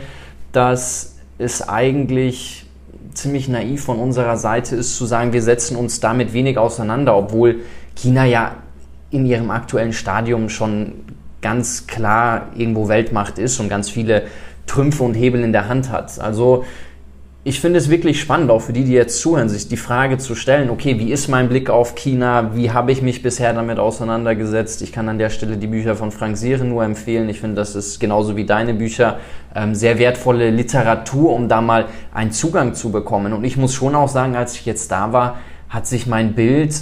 dass 0.53 1.17
es 1.37 1.69
eigentlich 1.69 2.65
ziemlich 3.13 3.49
naiv 3.49 3.85
von 3.85 3.99
unserer 3.99 4.39
Seite 4.39 4.75
ist 4.75 4.97
zu 4.97 5.05
sagen, 5.05 5.35
wir 5.35 5.43
setzen 5.43 5.77
uns 5.77 6.01
damit 6.01 6.33
wenig 6.33 6.57
auseinander, 6.57 7.15
obwohl 7.15 7.61
China 7.95 8.25
ja 8.25 8.57
in 9.11 9.27
ihrem 9.27 9.51
aktuellen 9.51 9.93
Stadium 9.93 10.49
schon 10.49 10.93
ganz 11.43 11.87
klar 11.87 12.49
irgendwo 12.57 12.89
Weltmacht 12.89 13.39
ist 13.39 13.61
und 13.61 13.69
ganz 13.69 13.89
viele 13.91 14.25
Trümpfe 14.67 15.05
und 15.05 15.15
Hebel 15.15 15.43
in 15.43 15.53
der 15.53 15.69
Hand 15.69 15.91
hat. 15.91 16.19
Also 16.21 16.65
ich 17.49 17.61
finde 17.61 17.79
es 17.79 17.89
wirklich 17.89 18.21
spannend, 18.21 18.51
auch 18.51 18.59
für 18.59 18.73
die, 18.73 18.83
die 18.83 18.91
jetzt 18.91 19.21
zuhören, 19.21 19.49
sich 19.49 19.69
die 19.69 19.77
Frage 19.77 20.19
zu 20.19 20.35
stellen, 20.35 20.69
okay, 20.69 20.99
wie 20.99 21.13
ist 21.13 21.29
mein 21.29 21.49
Blick 21.49 21.71
auf 21.71 21.95
China? 21.95 22.57
Wie 22.57 22.73
habe 22.73 22.91
ich 22.91 23.03
mich 23.03 23.23
bisher 23.23 23.53
damit 23.53 23.79
auseinandergesetzt? 23.79 24.83
Ich 24.83 24.91
kann 24.91 25.09
an 25.09 25.19
der 25.19 25.31
Stelle 25.31 25.57
die 25.57 25.69
Bücher 25.69 25.95
von 25.95 26.11
Frank 26.11 26.37
Sehren 26.37 26.71
nur 26.71 26.83
empfehlen. 26.83 27.29
Ich 27.29 27.39
finde, 27.39 27.55
das 27.55 27.77
ist 27.77 28.01
genauso 28.01 28.37
wie 28.37 28.47
deine 28.47 28.75
Bücher 28.75 29.21
ähm, 29.55 29.77
sehr 29.77 30.01
wertvolle 30.01 30.51
Literatur, 30.51 31.33
um 31.33 31.49
da 31.49 31.61
mal 31.61 31.85
einen 32.13 32.33
Zugang 32.33 32.75
zu 32.75 32.91
bekommen. 32.91 33.33
Und 33.33 33.45
ich 33.45 33.57
muss 33.57 33.75
schon 33.75 33.95
auch 33.95 34.09
sagen, 34.09 34.35
als 34.35 34.57
ich 34.57 34.67
jetzt 34.67 34.91
da 34.91 35.13
war, 35.13 35.37
hat 35.69 35.87
sich 35.87 36.09
mein 36.09 36.33
Bild 36.33 36.75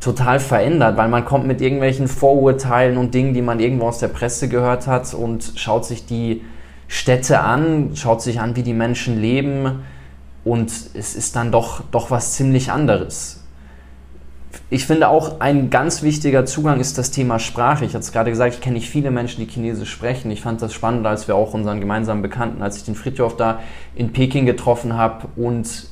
total 0.00 0.40
verändert, 0.40 0.96
weil 0.96 1.08
man 1.08 1.24
kommt 1.24 1.46
mit 1.46 1.60
irgendwelchen 1.60 2.08
Vorurteilen 2.08 2.98
und 2.98 3.14
Dingen, 3.14 3.34
die 3.34 3.42
man 3.42 3.60
irgendwo 3.60 3.86
aus 3.88 3.98
der 3.98 4.08
Presse 4.08 4.48
gehört 4.48 4.86
hat 4.86 5.12
und 5.14 5.52
schaut 5.56 5.84
sich 5.84 6.06
die 6.06 6.42
Städte 6.86 7.40
an, 7.40 7.90
schaut 7.94 8.22
sich 8.22 8.40
an, 8.40 8.56
wie 8.56 8.62
die 8.62 8.74
Menschen 8.74 9.20
leben 9.20 9.82
und 10.44 10.70
es 10.94 11.14
ist 11.14 11.36
dann 11.36 11.52
doch, 11.52 11.82
doch 11.90 12.10
was 12.10 12.34
ziemlich 12.34 12.70
anderes. 12.70 13.44
Ich 14.70 14.86
finde 14.86 15.08
auch 15.08 15.40
ein 15.40 15.70
ganz 15.70 16.02
wichtiger 16.02 16.44
Zugang 16.44 16.80
ist 16.80 16.98
das 16.98 17.10
Thema 17.10 17.38
Sprache. 17.38 17.84
Ich 17.84 17.92
hatte 17.94 18.04
es 18.04 18.12
gerade 18.12 18.30
gesagt, 18.30 18.54
ich 18.54 18.60
kenne 18.60 18.74
nicht 18.74 18.88
viele 18.88 19.10
Menschen, 19.10 19.44
die 19.44 19.50
Chinesisch 19.50 19.90
sprechen. 19.90 20.30
Ich 20.30 20.42
fand 20.42 20.60
das 20.60 20.74
spannend, 20.74 21.06
als 21.06 21.26
wir 21.26 21.36
auch 21.36 21.54
unseren 21.54 21.80
gemeinsamen 21.80 22.22
Bekannten, 22.22 22.62
als 22.62 22.76
ich 22.76 22.84
den 22.84 22.94
Fritjof 22.94 23.36
da 23.36 23.60
in 23.94 24.12
Peking 24.12 24.46
getroffen 24.46 24.94
habe 24.94 25.28
und 25.36 25.88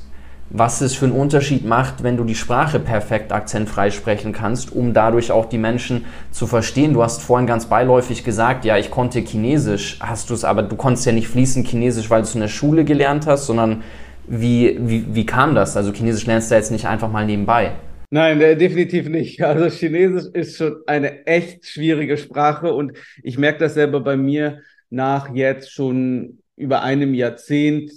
was 0.49 0.81
es 0.81 0.95
für 0.95 1.05
einen 1.05 1.13
Unterschied 1.13 1.65
macht, 1.65 2.03
wenn 2.03 2.17
du 2.17 2.23
die 2.23 2.35
Sprache 2.35 2.79
perfekt 2.79 3.31
akzentfrei 3.31 3.91
sprechen 3.91 4.31
kannst, 4.31 4.73
um 4.73 4.93
dadurch 4.93 5.31
auch 5.31 5.45
die 5.45 5.57
Menschen 5.57 6.05
zu 6.31 6.47
verstehen. 6.47 6.93
Du 6.93 7.03
hast 7.03 7.21
vorhin 7.21 7.47
ganz 7.47 7.65
beiläufig 7.65 8.23
gesagt, 8.23 8.63
ja, 8.63 8.77
ich 8.77 8.89
konnte 8.89 9.19
Chinesisch, 9.19 9.97
hast 9.99 10.29
du 10.29 10.33
es, 10.33 10.45
aber 10.45 10.63
du 10.63 10.75
konntest 10.75 11.05
ja 11.05 11.11
nicht 11.11 11.27
fließend 11.27 11.67
Chinesisch, 11.67 12.09
weil 12.09 12.21
du 12.21 12.27
es 12.27 12.35
in 12.35 12.41
der 12.41 12.47
Schule 12.47 12.85
gelernt 12.85 13.27
hast, 13.27 13.45
sondern 13.45 13.83
wie, 14.27 14.77
wie, 14.79 15.05
wie 15.13 15.25
kam 15.25 15.55
das? 15.55 15.75
Also 15.75 15.91
Chinesisch 15.91 16.25
lernst 16.25 16.51
du 16.51 16.55
jetzt 16.55 16.71
nicht 16.71 16.87
einfach 16.87 17.11
mal 17.11 17.25
nebenbei. 17.25 17.71
Nein, 18.09 18.39
definitiv 18.39 19.09
nicht. 19.09 19.41
Also 19.43 19.67
Chinesisch 19.69 20.31
ist 20.33 20.57
schon 20.57 20.77
eine 20.87 21.25
echt 21.25 21.65
schwierige 21.65 22.17
Sprache 22.17 22.73
und 22.73 22.97
ich 23.21 23.37
merke 23.37 23.59
das 23.59 23.73
selber 23.73 23.99
bei 23.99 24.15
mir 24.15 24.61
nach 24.89 25.33
jetzt 25.33 25.71
schon 25.73 26.39
über 26.55 26.81
einem 26.81 27.13
Jahrzehnt 27.13 27.91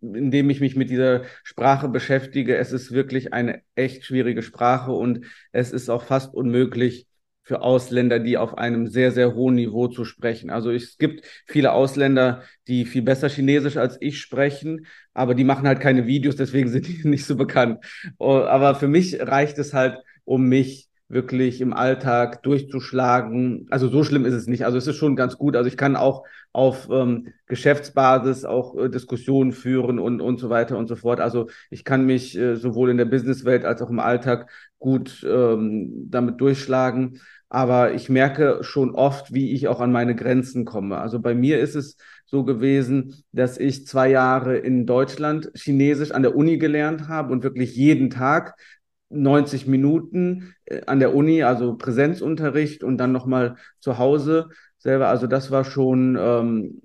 indem 0.00 0.50
ich 0.50 0.60
mich 0.60 0.76
mit 0.76 0.90
dieser 0.90 1.22
Sprache 1.44 1.88
beschäftige. 1.88 2.56
Es 2.56 2.72
ist 2.72 2.92
wirklich 2.92 3.32
eine 3.32 3.62
echt 3.74 4.04
schwierige 4.04 4.42
Sprache 4.42 4.92
und 4.92 5.26
es 5.52 5.72
ist 5.72 5.88
auch 5.88 6.04
fast 6.04 6.34
unmöglich 6.34 7.06
für 7.44 7.62
Ausländer, 7.62 8.20
die 8.20 8.38
auf 8.38 8.56
einem 8.56 8.86
sehr, 8.86 9.10
sehr 9.10 9.34
hohen 9.34 9.56
Niveau 9.56 9.88
zu 9.88 10.04
sprechen. 10.04 10.50
Also 10.50 10.70
es 10.70 10.96
gibt 10.96 11.26
viele 11.46 11.72
Ausländer, 11.72 12.42
die 12.68 12.84
viel 12.84 13.02
besser 13.02 13.28
Chinesisch 13.28 13.76
als 13.76 13.96
ich 14.00 14.20
sprechen, 14.20 14.86
aber 15.12 15.34
die 15.34 15.44
machen 15.44 15.66
halt 15.66 15.80
keine 15.80 16.06
Videos, 16.06 16.36
deswegen 16.36 16.68
sind 16.70 16.86
die 16.86 17.06
nicht 17.08 17.26
so 17.26 17.36
bekannt. 17.36 17.84
Oh, 18.18 18.36
aber 18.36 18.74
für 18.74 18.88
mich 18.88 19.20
reicht 19.20 19.58
es 19.58 19.74
halt, 19.74 19.98
um 20.24 20.48
mich 20.48 20.88
wirklich 21.12 21.60
im 21.60 21.72
Alltag 21.74 22.42
durchzuschlagen. 22.42 23.66
Also 23.70 23.88
so 23.88 24.02
schlimm 24.02 24.24
ist 24.24 24.34
es 24.34 24.46
nicht. 24.46 24.64
Also 24.64 24.78
es 24.78 24.86
ist 24.86 24.96
schon 24.96 25.14
ganz 25.14 25.36
gut. 25.36 25.56
Also 25.56 25.68
ich 25.68 25.76
kann 25.76 25.94
auch 25.94 26.24
auf 26.52 26.88
ähm, 26.90 27.28
Geschäftsbasis 27.46 28.44
auch 28.44 28.76
äh, 28.76 28.88
Diskussionen 28.88 29.52
führen 29.52 29.98
und, 29.98 30.20
und 30.20 30.38
so 30.38 30.50
weiter 30.50 30.78
und 30.78 30.88
so 30.88 30.96
fort. 30.96 31.20
Also 31.20 31.48
ich 31.70 31.84
kann 31.84 32.06
mich 32.06 32.36
äh, 32.36 32.56
sowohl 32.56 32.90
in 32.90 32.96
der 32.96 33.04
Businesswelt 33.04 33.64
als 33.64 33.82
auch 33.82 33.90
im 33.90 34.00
Alltag 34.00 34.50
gut 34.78 35.24
ähm, 35.28 36.08
damit 36.10 36.40
durchschlagen. 36.40 37.20
Aber 37.48 37.92
ich 37.92 38.08
merke 38.08 38.60
schon 38.62 38.94
oft, 38.94 39.34
wie 39.34 39.52
ich 39.52 39.68
auch 39.68 39.80
an 39.80 39.92
meine 39.92 40.16
Grenzen 40.16 40.64
komme. 40.64 40.96
Also 40.96 41.20
bei 41.20 41.34
mir 41.34 41.60
ist 41.60 41.74
es 41.74 41.98
so 42.24 42.44
gewesen, 42.44 43.22
dass 43.32 43.58
ich 43.58 43.86
zwei 43.86 44.08
Jahre 44.08 44.56
in 44.56 44.86
Deutschland 44.86 45.50
Chinesisch 45.54 46.12
an 46.12 46.22
der 46.22 46.34
Uni 46.34 46.56
gelernt 46.56 47.08
habe 47.08 47.30
und 47.30 47.42
wirklich 47.42 47.76
jeden 47.76 48.08
Tag 48.08 48.54
90 49.12 49.66
Minuten 49.66 50.54
äh, 50.64 50.82
an 50.86 51.00
der 51.00 51.14
Uni, 51.14 51.42
also 51.42 51.76
Präsenzunterricht 51.76 52.82
und 52.82 52.98
dann 52.98 53.12
nochmal 53.12 53.56
zu 53.80 53.98
Hause 53.98 54.48
selber. 54.78 55.08
Also 55.08 55.26
das 55.26 55.50
war 55.50 55.64
schon 55.64 56.16
ähm, 56.18 56.82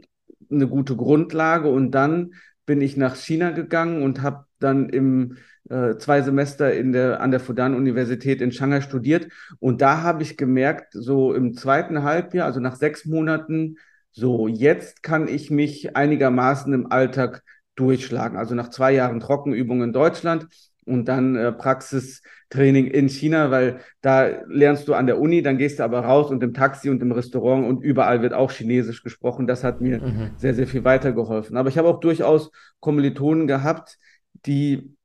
eine 0.52 0.68
gute 0.68 0.96
Grundlage. 0.96 1.70
Und 1.70 1.92
dann 1.92 2.34
bin 2.66 2.82
ich 2.82 2.98
nach 2.98 3.16
China 3.16 3.52
gegangen 3.52 4.04
und 4.04 4.22
habe 4.22 4.46
dann 4.60 4.90
im 4.90 5.38
äh, 5.70 5.98
zwei 5.98 6.22
Semester 6.22 6.74
in 6.74 6.92
der, 6.92 7.22
an 7.22 7.32
der 7.32 7.40
Fudan-Universität 7.40 8.42
in 8.42 8.52
Shanghai 8.52 8.82
studiert. 8.82 9.28
Und 9.60 9.82
da 9.82 10.02
habe 10.02 10.24
ich 10.24 10.38
gemerkt, 10.38 10.94
so 10.94 11.34
im 11.34 11.54
zweiten 11.54 12.04
Halbjahr, 12.04 12.46
also 12.46 12.60
nach 12.60 12.76
sechs 12.76 13.06
Monaten, 13.06 13.78
so 14.12 14.48
jetzt 14.48 15.04
kann 15.04 15.28
ich 15.28 15.52
mich 15.52 15.96
einigermaßen 15.96 16.74
im 16.74 16.92
Alltag 16.92 17.44
durchschlagen. 17.76 18.38
Also 18.38 18.56
nach 18.56 18.70
zwei 18.70 18.92
Jahren 18.92 19.20
Trockenübungen 19.20 19.90
in 19.90 19.94
Deutschland 19.94 20.48
und 20.88 21.06
dann 21.06 21.36
äh, 21.36 21.52
Praxistraining 21.52 22.88
in 22.88 23.10
China, 23.10 23.52
weil 23.52 23.80
da 24.02 24.28
lernst 24.48 24.88
du 24.88 24.94
an 24.94 25.08
der 25.08 25.20
Uni, 25.20 25.42
dann 25.42 25.58
gehst 25.58 25.80
du 25.80 25.84
aber 25.84 26.02
raus 26.02 26.32
und 26.32 26.42
im 26.44 26.54
Taxi 26.54 26.90
und 26.90 27.02
im 27.02 27.12
Restaurant 27.12 27.68
und 27.68 27.84
überall 27.84 28.22
wird 28.22 28.34
auch 28.34 28.52
Chinesisch 28.52 29.04
gesprochen. 29.04 29.48
Das 29.48 29.64
hat 29.64 29.82
mir 29.82 30.02
mhm. 30.02 30.32
sehr, 30.38 30.54
sehr 30.54 30.68
viel 30.68 30.84
weitergeholfen. 30.84 31.58
Aber 31.58 31.70
ich 31.70 31.78
habe 31.78 31.88
auch 31.88 32.00
durchaus 32.00 32.52
Kommilitonen 32.80 33.48
gehabt, 33.48 33.98
die 34.46 34.96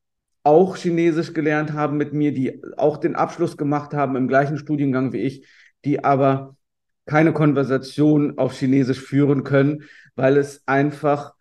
auch 0.45 0.77
Chinesisch 0.77 1.33
gelernt 1.35 1.73
haben 1.73 1.97
mit 1.97 2.13
mir, 2.13 2.33
die 2.33 2.63
auch 2.77 2.97
den 2.97 3.15
Abschluss 3.15 3.57
gemacht 3.57 3.95
haben 3.95 4.17
im 4.17 4.29
gleichen 4.29 4.59
Studiengang 4.59 5.13
wie 5.13 5.23
ich, 5.23 5.47
die 5.85 6.05
aber 6.05 6.57
keine 7.07 7.33
Konversation 7.33 8.39
auf 8.39 8.55
Chinesisch 8.55 9.01
führen 9.01 9.45
können, 9.45 9.85
weil 10.15 10.37
es 10.37 10.63
einfach 10.67 11.35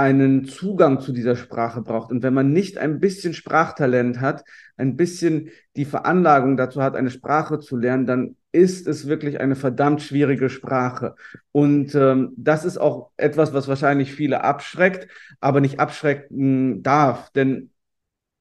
einen 0.00 0.46
Zugang 0.46 1.00
zu 1.00 1.12
dieser 1.12 1.36
Sprache 1.36 1.82
braucht. 1.82 2.10
Und 2.10 2.22
wenn 2.22 2.32
man 2.32 2.54
nicht 2.54 2.78
ein 2.78 3.00
bisschen 3.00 3.34
Sprachtalent 3.34 4.18
hat, 4.18 4.44
ein 4.78 4.96
bisschen 4.96 5.50
die 5.76 5.84
Veranlagung 5.84 6.56
dazu 6.56 6.82
hat, 6.82 6.96
eine 6.96 7.10
Sprache 7.10 7.58
zu 7.58 7.76
lernen, 7.76 8.06
dann 8.06 8.36
ist 8.50 8.88
es 8.88 9.06
wirklich 9.06 9.40
eine 9.40 9.56
verdammt 9.56 10.00
schwierige 10.00 10.48
Sprache. 10.48 11.16
Und 11.52 11.94
ähm, 11.94 12.32
das 12.38 12.64
ist 12.64 12.78
auch 12.78 13.10
etwas, 13.18 13.52
was 13.52 13.68
wahrscheinlich 13.68 14.14
viele 14.14 14.42
abschreckt, 14.42 15.06
aber 15.38 15.60
nicht 15.60 15.78
abschrecken 15.78 16.82
darf. 16.82 17.30
Denn 17.32 17.70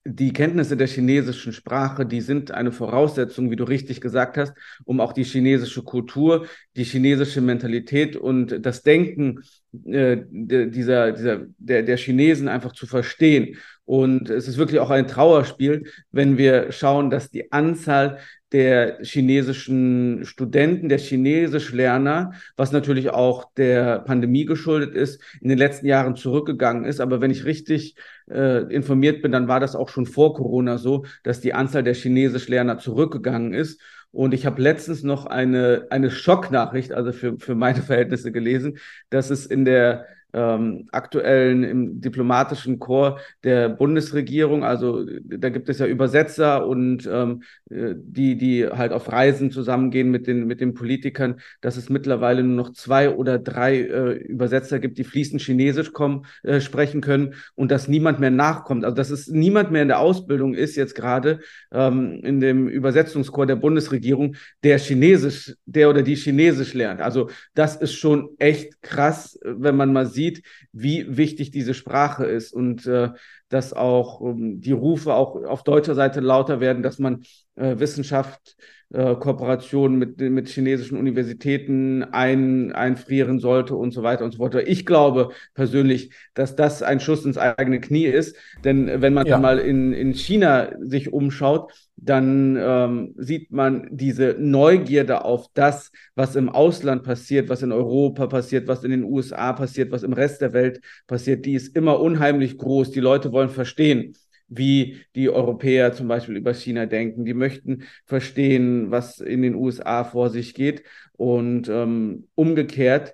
die 0.06 0.32
Kenntnisse 0.32 0.78
der 0.78 0.88
chinesischen 0.88 1.52
Sprache, 1.52 2.06
die 2.06 2.22
sind 2.22 2.52
eine 2.52 2.72
Voraussetzung, 2.72 3.52
wie 3.52 3.56
du 3.56 3.66
richtig 3.66 4.00
gesagt 4.00 4.38
hast, 4.38 4.54
um 4.86 5.02
auch 5.02 5.14
die 5.14 5.24
chinesische 5.24 5.84
Kultur, 5.84 6.48
die 6.76 6.86
chinesische 6.86 7.42
Mentalität 7.42 8.16
und 8.16 8.66
das 8.66 8.82
Denken 8.82 9.42
äh, 9.86 10.18
dieser, 10.30 11.12
dieser, 11.12 11.46
der, 11.58 11.84
der 11.84 11.98
Chinesen 11.98 12.48
einfach 12.48 12.72
zu 12.72 12.88
verstehen. 12.88 13.58
Und 13.86 14.30
es 14.30 14.48
ist 14.48 14.58
wirklich 14.58 14.80
auch 14.80 14.90
ein 14.90 15.08
Trauerspiel, 15.08 15.92
wenn 16.12 16.38
wir 16.38 16.72
schauen, 16.72 17.10
dass 17.10 17.30
die 17.30 17.52
Anzahl 17.52 18.20
der 18.52 19.00
chinesischen 19.04 20.26
Studenten, 20.26 20.90
der 20.90 20.98
Chinesischlerner, 20.98 22.34
was 22.58 22.72
natürlich 22.72 23.12
auch 23.12 23.54
der 23.54 24.00
Pandemie 24.00 24.46
geschuldet 24.46 24.96
ist, 24.96 25.22
in 25.42 25.50
den 25.50 25.58
letzten 25.58 25.86
Jahren 25.86 26.16
zurückgegangen 26.16 26.86
ist. 26.86 27.00
Aber 27.00 27.22
wenn 27.22 27.32
ich 27.32 27.46
richtig 27.46 27.96
äh, 28.30 28.64
informiert 28.74 29.22
bin, 29.22 29.32
dann 29.32 29.48
war 29.48 29.60
das 29.60 29.76
auch 29.76 29.90
schon 29.90 30.06
vor 30.06 30.34
Corona 30.34 30.78
so, 30.78 31.06
dass 31.24 31.42
die 31.42 31.54
Anzahl 31.54 31.84
der 31.84 31.94
Chinesischlerner 31.94 32.80
zurückgegangen 32.80 33.54
ist. 33.54 33.80
Und 34.12 34.34
ich 34.34 34.48
habe 34.48 34.62
letztens 34.62 35.04
noch 35.04 35.28
eine, 35.28 35.86
eine 35.92 36.10
Schocknachricht, 36.10 36.92
also 36.94 37.12
für, 37.12 37.38
für 37.38 37.54
meine 37.54 37.82
Verhältnisse 37.82 38.32
gelesen, 38.32 38.80
dass 39.12 39.30
es 39.30 39.46
in 39.46 39.66
der 39.66 40.08
ähm, 40.34 40.88
aktuellen 40.92 41.63
im 41.63 42.02
diplomatischen 42.02 42.80
Chor 42.80 43.20
der 43.44 43.70
Bundesregierung. 43.70 44.63
Also 44.63 45.06
da 45.24 45.50
gibt 45.50 45.70
es 45.70 45.80
ja 45.80 45.88
Übersetzer 45.88 46.68
und 46.68 47.10
ähm, 47.12 47.44
äh, 47.70 47.96
die, 47.98 48.38
die 48.38 48.68
halt 48.68 48.92
auf 48.92 49.12
Reisen 49.12 49.52
zusammengehen 49.52 50.12
mit 50.12 50.28
den, 50.28 50.46
mit 50.46 50.62
den 50.62 50.74
Politikern, 50.74 51.39
dass 51.62 51.78
es 51.78 51.89
mittlerweile 51.89 52.44
nur 52.44 52.56
noch 52.56 52.74
zwei 52.74 53.10
oder 53.10 53.39
drei 53.39 53.80
äh, 53.80 54.12
Übersetzer 54.13 54.80
gibt, 54.80 54.98
die 54.98 55.04
fließend 55.04 55.42
Chinesisch 55.42 55.94
kommen, 55.94 56.26
äh, 56.44 56.62
sprechen 56.62 57.02
können 57.02 57.34
und 57.56 57.72
dass 57.72 57.88
niemand 57.88 58.20
mehr 58.20 58.32
nachkommt. 58.32 58.86
Also 58.86 58.96
dass 58.96 59.10
es 59.10 59.28
niemand 59.28 59.72
mehr 59.72 59.82
in 59.82 59.88
der 59.88 60.00
Ausbildung 60.00 60.54
ist 60.54 60.76
jetzt 60.76 60.94
gerade 60.94 61.39
ähm, 61.72 62.22
in 62.24 62.39
dem 62.39 62.68
Übersetzungschor 62.68 63.46
der 63.46 63.56
Bundesregierung, 63.56 64.36
der 64.63 64.78
Chinesisch, 64.78 65.56
der 65.65 65.89
oder 65.89 66.04
die 66.04 66.15
Chinesisch 66.15 66.74
lernt. 66.74 67.02
Also 67.02 67.30
das 67.56 67.76
ist 67.76 67.94
schon 67.94 68.30
echt 68.38 68.82
krass, 68.82 69.39
wenn 69.44 69.76
man 69.76 69.92
mal 69.92 70.06
sieht, 70.06 70.18
sieht, 70.19 70.43
wie 70.73 71.17
wichtig 71.17 71.51
diese 71.51 71.73
Sprache 71.73 72.25
ist 72.25 72.53
und 72.53 72.86
äh, 72.86 73.10
dass 73.47 73.73
auch 73.73 74.21
ähm, 74.21 74.60
die 74.60 74.73
Rufe 74.73 75.13
auch 75.13 75.36
auf 75.45 75.63
deutscher 75.63 75.95
Seite 75.95 76.19
lauter 76.19 76.60
werden, 76.60 76.84
dass 76.84 76.99
man 76.99 77.23
Wissenschaft, 77.60 78.56
äh, 78.91 79.15
Kooperation 79.15 80.00
mit, 80.00 80.19
mit 80.19 80.50
chinesischen 80.50 80.98
Universitäten 80.98 82.04
ein, 82.04 82.72
einfrieren 82.72 83.39
sollte 83.39 83.76
und 83.76 83.91
so 83.91 84.02
weiter 84.02 84.26
und 84.26 84.32
so 84.32 84.38
fort. 84.38 84.56
Ich 84.56 84.86
glaube 84.86 85.30
persönlich, 85.54 86.12
dass 86.34 86.56
das 86.56 86.82
ein 86.82 87.00
Schuss 87.00 87.24
ins 87.24 87.38
eigene 87.38 87.82
Knie 87.82 88.06
ist, 88.06 88.36
denn 88.63 89.02
wenn 89.02 89.13
man 89.13 89.28
ja. 89.28 89.38
mal 89.38 89.60
in, 89.60 89.93
in 89.93 90.13
China 90.13 90.72
sich 90.80 91.13
umschaut, 91.13 91.72
dann 91.98 92.58
ähm, 92.60 93.13
sieht 93.17 93.52
man 93.52 93.89
diese 93.91 94.36
Neugierde 94.39 95.24
auf 95.24 95.48
das, 95.54 95.91
was 96.15 96.36
im 96.36 96.50
Ausland 96.50 97.04
passiert, 97.04 97.50
was 97.50 97.62
in 97.62 97.72
Europa 97.72 98.26
passiert, 98.26 98.67
was 98.67 98.84
in 98.84 98.91
den 98.91 99.04
USA 99.04 99.54
passiert, 99.54 99.91
was 99.91 100.02
im 100.02 100.13
Rest 100.13 100.41
der 100.41 100.54
Welt 100.54 100.82
passiert, 101.06 101.45
die 101.45 101.54
ist 101.54 101.76
immer 101.76 102.00
unheimlich 102.00 102.58
groß. 102.58 102.89
Die 102.89 103.02
Leute 103.02 103.32
wollen 103.32 103.50
verstehen, 103.50 104.15
wie 104.50 105.02
die 105.16 105.30
Europäer 105.30 105.94
zum 105.94 106.08
Beispiel 106.08 106.36
über 106.38 106.54
China 106.54 106.86
denken. 106.86 107.26
Die 107.26 107.34
möchten 107.34 107.84
verstehen, 108.06 108.92
was 108.92 109.20
in 109.20 109.42
den 109.42 109.56
USA 109.56 110.04
vor 110.04 110.30
sich 110.30 110.54
geht. 110.54 110.84
Und 111.14 111.70
ähm, 111.70 112.28
umgekehrt 112.36 113.14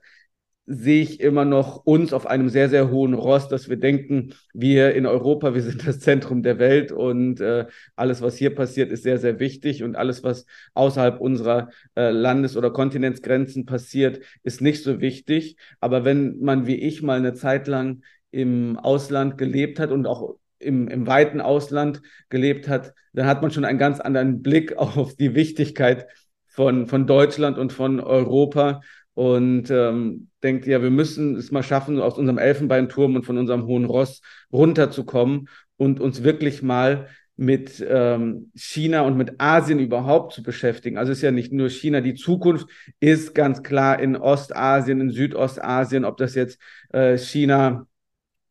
sehe 0.68 1.02
ich 1.04 1.20
immer 1.20 1.46
noch 1.46 1.86
uns 1.86 2.12
auf 2.12 2.26
einem 2.26 2.50
sehr, 2.50 2.70
sehr 2.70 2.90
hohen 2.90 3.14
Ross, 3.14 3.48
dass 3.50 3.70
wir 3.70 3.78
denken, 3.78 4.34
wir 4.54 4.96
in 4.96 5.06
Europa, 5.06 5.54
wir 5.54 5.62
sind 5.62 5.88
das 5.88 6.00
Zentrum 6.00 6.42
der 6.42 6.58
Welt 6.58 6.92
und 6.92 7.40
äh, 7.40 7.68
alles, 7.96 8.22
was 8.22 8.38
hier 8.38 8.56
passiert, 8.56 8.92
ist 8.92 9.04
sehr, 9.04 9.20
sehr 9.20 9.40
wichtig 9.40 9.84
und 9.84 9.96
alles, 9.96 10.24
was 10.24 10.46
außerhalb 10.74 11.20
unserer 11.22 11.70
äh, 11.96 12.10
Landes- 12.10 12.58
oder 12.58 12.72
Kontinentsgrenzen 12.72 13.66
passiert, 13.68 14.22
ist 14.44 14.62
nicht 14.62 14.84
so 14.84 15.02
wichtig. 15.02 15.58
Aber 15.80 16.04
wenn 16.04 16.40
man 16.40 16.66
wie 16.66 16.76
ich 16.76 17.04
mal 17.04 17.20
eine 17.20 17.34
Zeit 17.34 17.68
lang 17.68 18.02
im 18.32 18.78
Ausland 18.80 19.38
gelebt 19.38 19.80
hat 19.80 19.92
und 19.92 20.08
auch 20.08 20.36
im, 20.60 20.88
im 20.88 21.08
weiten 21.08 21.42
Ausland 21.42 22.02
gelebt 22.30 22.68
hat, 22.68 22.94
dann 23.14 23.26
hat 23.26 23.42
man 23.42 23.52
schon 23.52 23.66
einen 23.66 23.80
ganz 23.80 24.00
anderen 24.00 24.42
Blick 24.42 24.76
auf 24.78 25.16
die 25.16 25.36
Wichtigkeit 25.36 26.08
von, 26.48 26.88
von 26.88 27.08
Deutschland 27.08 27.58
und 27.58 27.74
von 27.74 28.00
Europa 28.00 28.82
und 29.14 29.72
ähm, 29.72 30.30
denkt, 30.44 30.68
ja, 30.68 30.82
wir 30.82 30.92
müssen 30.92 31.36
es 31.36 31.52
mal 31.52 31.64
schaffen, 31.64 32.00
aus 32.00 32.18
unserem 32.18 32.38
Elfenbeinturm 32.38 33.16
und 33.16 33.26
von 33.26 33.38
unserem 33.38 33.66
hohen 33.66 33.86
Ross 33.86 34.22
runterzukommen 34.52 35.48
und 35.78 36.00
uns 36.00 36.24
wirklich 36.24 36.62
mal 36.62 37.08
mit 37.38 37.86
ähm, 37.88 38.52
China 38.56 39.02
und 39.02 39.18
mit 39.18 39.42
Asien 39.42 39.80
überhaupt 39.80 40.34
zu 40.34 40.44
beschäftigen. 40.44 40.98
Also 40.98 41.12
es 41.12 41.20
ist 41.20 41.24
ja 41.24 41.32
nicht 41.32 41.52
nur 41.52 41.70
China, 41.70 42.02
die 42.02 42.16
Zukunft 42.16 42.68
ist 43.00 43.36
ganz 43.36 43.62
klar 43.64 44.00
in 44.00 44.16
Ostasien, 44.16 45.02
in 45.02 45.10
Südostasien, 45.10 46.06
ob 46.06 46.18
das 46.18 46.36
jetzt 46.36 46.60
äh, 46.94 47.18
China, 47.18 47.88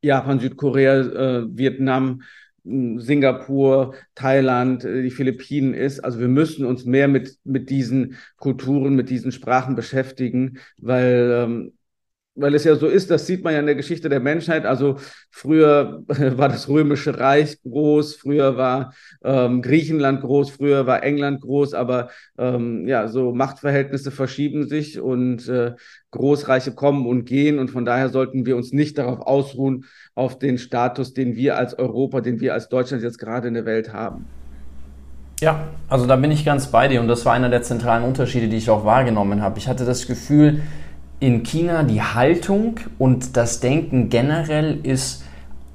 Japan, 0.04 0.40
Südkorea, 0.40 1.00
äh, 1.00 1.46
Vietnam, 1.56 2.22
Singapur, 2.64 3.94
Thailand, 4.14 4.84
äh, 4.84 5.02
die 5.02 5.10
Philippinen 5.10 5.74
ist. 5.74 6.00
Also 6.00 6.18
wir 6.18 6.28
müssen 6.28 6.64
uns 6.64 6.84
mehr 6.84 7.08
mit, 7.08 7.38
mit 7.44 7.70
diesen 7.70 8.16
Kulturen, 8.38 8.94
mit 8.94 9.10
diesen 9.10 9.32
Sprachen 9.32 9.74
beschäftigen, 9.74 10.58
weil 10.78 11.30
ähm, 11.44 11.72
weil 12.34 12.54
es 12.54 12.64
ja 12.64 12.74
so 12.74 12.86
ist, 12.86 13.10
das 13.10 13.26
sieht 13.26 13.44
man 13.44 13.52
ja 13.52 13.60
in 13.60 13.66
der 13.66 13.74
Geschichte 13.74 14.08
der 14.08 14.20
Menschheit. 14.20 14.66
Also 14.66 14.96
früher 15.30 16.02
war 16.06 16.48
das 16.48 16.68
Römische 16.68 17.18
Reich 17.18 17.60
groß, 17.62 18.16
früher 18.16 18.56
war 18.56 18.94
ähm, 19.22 19.62
Griechenland 19.62 20.20
groß, 20.20 20.50
früher 20.50 20.86
war 20.86 21.02
England 21.02 21.40
groß, 21.40 21.74
aber 21.74 22.10
ähm, 22.38 22.88
ja, 22.88 23.08
so 23.08 23.32
Machtverhältnisse 23.32 24.10
verschieben 24.10 24.68
sich 24.68 25.00
und 25.00 25.48
äh, 25.48 25.74
Großreiche 26.10 26.72
kommen 26.72 27.06
und 27.06 27.24
gehen 27.24 27.58
und 27.58 27.70
von 27.70 27.84
daher 27.84 28.08
sollten 28.08 28.46
wir 28.46 28.56
uns 28.56 28.72
nicht 28.72 28.98
darauf 28.98 29.20
ausruhen, 29.20 29.84
auf 30.14 30.38
den 30.38 30.58
Status, 30.58 31.12
den 31.14 31.34
wir 31.34 31.56
als 31.56 31.78
Europa, 31.78 32.20
den 32.20 32.40
wir 32.40 32.54
als 32.54 32.68
Deutschland 32.68 33.02
jetzt 33.02 33.18
gerade 33.18 33.48
in 33.48 33.54
der 33.54 33.66
Welt 33.66 33.92
haben. 33.92 34.26
Ja, 35.40 35.68
also 35.88 36.06
da 36.06 36.14
bin 36.16 36.30
ich 36.30 36.44
ganz 36.44 36.68
bei 36.68 36.86
dir 36.86 37.00
und 37.00 37.08
das 37.08 37.26
war 37.26 37.32
einer 37.32 37.50
der 37.50 37.62
zentralen 37.62 38.04
Unterschiede, 38.04 38.48
die 38.48 38.56
ich 38.56 38.70
auch 38.70 38.84
wahrgenommen 38.84 39.42
habe. 39.42 39.58
Ich 39.58 39.66
hatte 39.66 39.84
das 39.84 40.06
Gefühl, 40.06 40.62
in 41.24 41.42
China 41.42 41.84
die 41.84 42.02
Haltung 42.02 42.80
und 42.98 43.36
das 43.36 43.60
Denken 43.60 44.10
generell 44.10 44.78
ist 44.82 45.24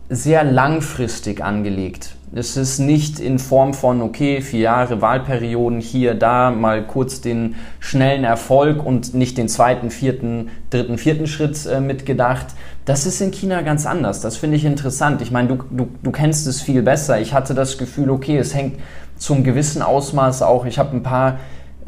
sehr 0.07 0.43
langfristig 0.43 1.43
angelegt. 1.43 2.15
Es 2.33 2.55
ist 2.57 2.77
nicht 2.77 3.19
in 3.19 3.39
Form 3.39 3.73
von, 3.73 4.03
okay, 4.03 4.41
vier 4.41 4.59
Jahre 4.59 5.01
Wahlperioden 5.01 5.79
hier, 5.79 6.13
da, 6.13 6.51
mal 6.51 6.85
kurz 6.85 7.21
den 7.21 7.55
schnellen 7.79 8.23
Erfolg 8.23 8.85
und 8.85 9.15
nicht 9.15 9.39
den 9.39 9.47
zweiten, 9.47 9.89
vierten, 9.89 10.49
dritten, 10.69 10.99
vierten 10.99 11.25
Schritt 11.25 11.65
äh, 11.65 11.81
mitgedacht. 11.81 12.47
Das 12.85 13.07
ist 13.07 13.19
in 13.19 13.31
China 13.31 13.63
ganz 13.63 13.87
anders. 13.87 14.21
Das 14.21 14.37
finde 14.37 14.57
ich 14.57 14.65
interessant. 14.65 15.23
Ich 15.23 15.31
meine, 15.31 15.47
du, 15.47 15.55
du, 15.71 15.87
du 16.03 16.11
kennst 16.11 16.45
es 16.45 16.61
viel 16.61 16.83
besser. 16.83 17.19
Ich 17.19 17.33
hatte 17.33 17.55
das 17.55 17.79
Gefühl, 17.79 18.11
okay, 18.11 18.37
es 18.37 18.53
hängt 18.53 18.75
zum 19.17 19.43
gewissen 19.43 19.81
Ausmaß 19.81 20.43
auch, 20.43 20.65
ich 20.65 20.77
habe 20.79 20.95
ein 20.95 21.03
paar 21.03 21.39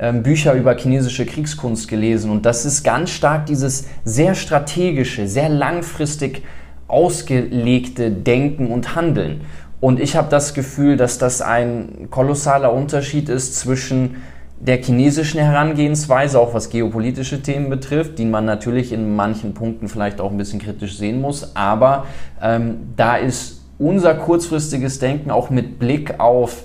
ähm, 0.02 0.24
Bücher 0.24 0.54
über 0.56 0.76
chinesische 0.76 1.26
Kriegskunst 1.26 1.88
gelesen 1.88 2.32
und 2.32 2.46
das 2.46 2.66
ist 2.66 2.84
ganz 2.84 3.12
stark 3.12 3.46
dieses 3.46 3.86
sehr 4.04 4.34
strategische, 4.34 5.28
sehr 5.28 5.48
langfristig 5.48 6.44
ausgelegte 6.88 8.12
Denken 8.12 8.68
und 8.68 8.96
Handeln. 8.96 9.42
Und 9.80 10.00
ich 10.00 10.16
habe 10.16 10.30
das 10.30 10.54
Gefühl, 10.54 10.98
dass 10.98 11.20
das 11.20 11.42
ein 11.42 12.08
kolossaler 12.10 12.74
Unterschied 12.74 13.30
ist 13.30 13.56
zwischen 13.56 14.18
der 14.60 14.78
chinesischen 14.78 15.40
Herangehensweise, 15.40 16.40
auch 16.40 16.54
was 16.54 16.70
geopolitische 16.70 17.42
Themen 17.42 17.70
betrifft, 17.70 18.20
die 18.20 18.26
man 18.26 18.46
natürlich 18.46 18.92
in 18.92 19.16
manchen 19.16 19.54
Punkten 19.54 19.88
vielleicht 19.88 20.20
auch 20.20 20.32
ein 20.32 20.38
bisschen 20.38 20.60
kritisch 20.60 20.98
sehen 20.98 21.22
muss. 21.22 21.56
Aber 21.56 22.06
ähm, 22.42 22.90
da 22.96 23.18
ist 23.18 23.62
unser 23.80 24.16
kurzfristiges 24.16 25.00
Denken 25.00 25.32
auch 25.32 25.50
mit 25.50 25.80
Blick 25.80 26.20
auf 26.20 26.64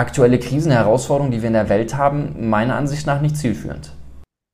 aktuelle 0.00 0.38
Krisen, 0.38 0.72
Herausforderungen, 0.72 1.30
die 1.30 1.42
wir 1.42 1.48
in 1.48 1.52
der 1.52 1.68
Welt 1.68 1.94
haben, 1.94 2.48
meiner 2.48 2.74
Ansicht 2.74 3.06
nach 3.06 3.20
nicht 3.20 3.36
zielführend. 3.36 3.92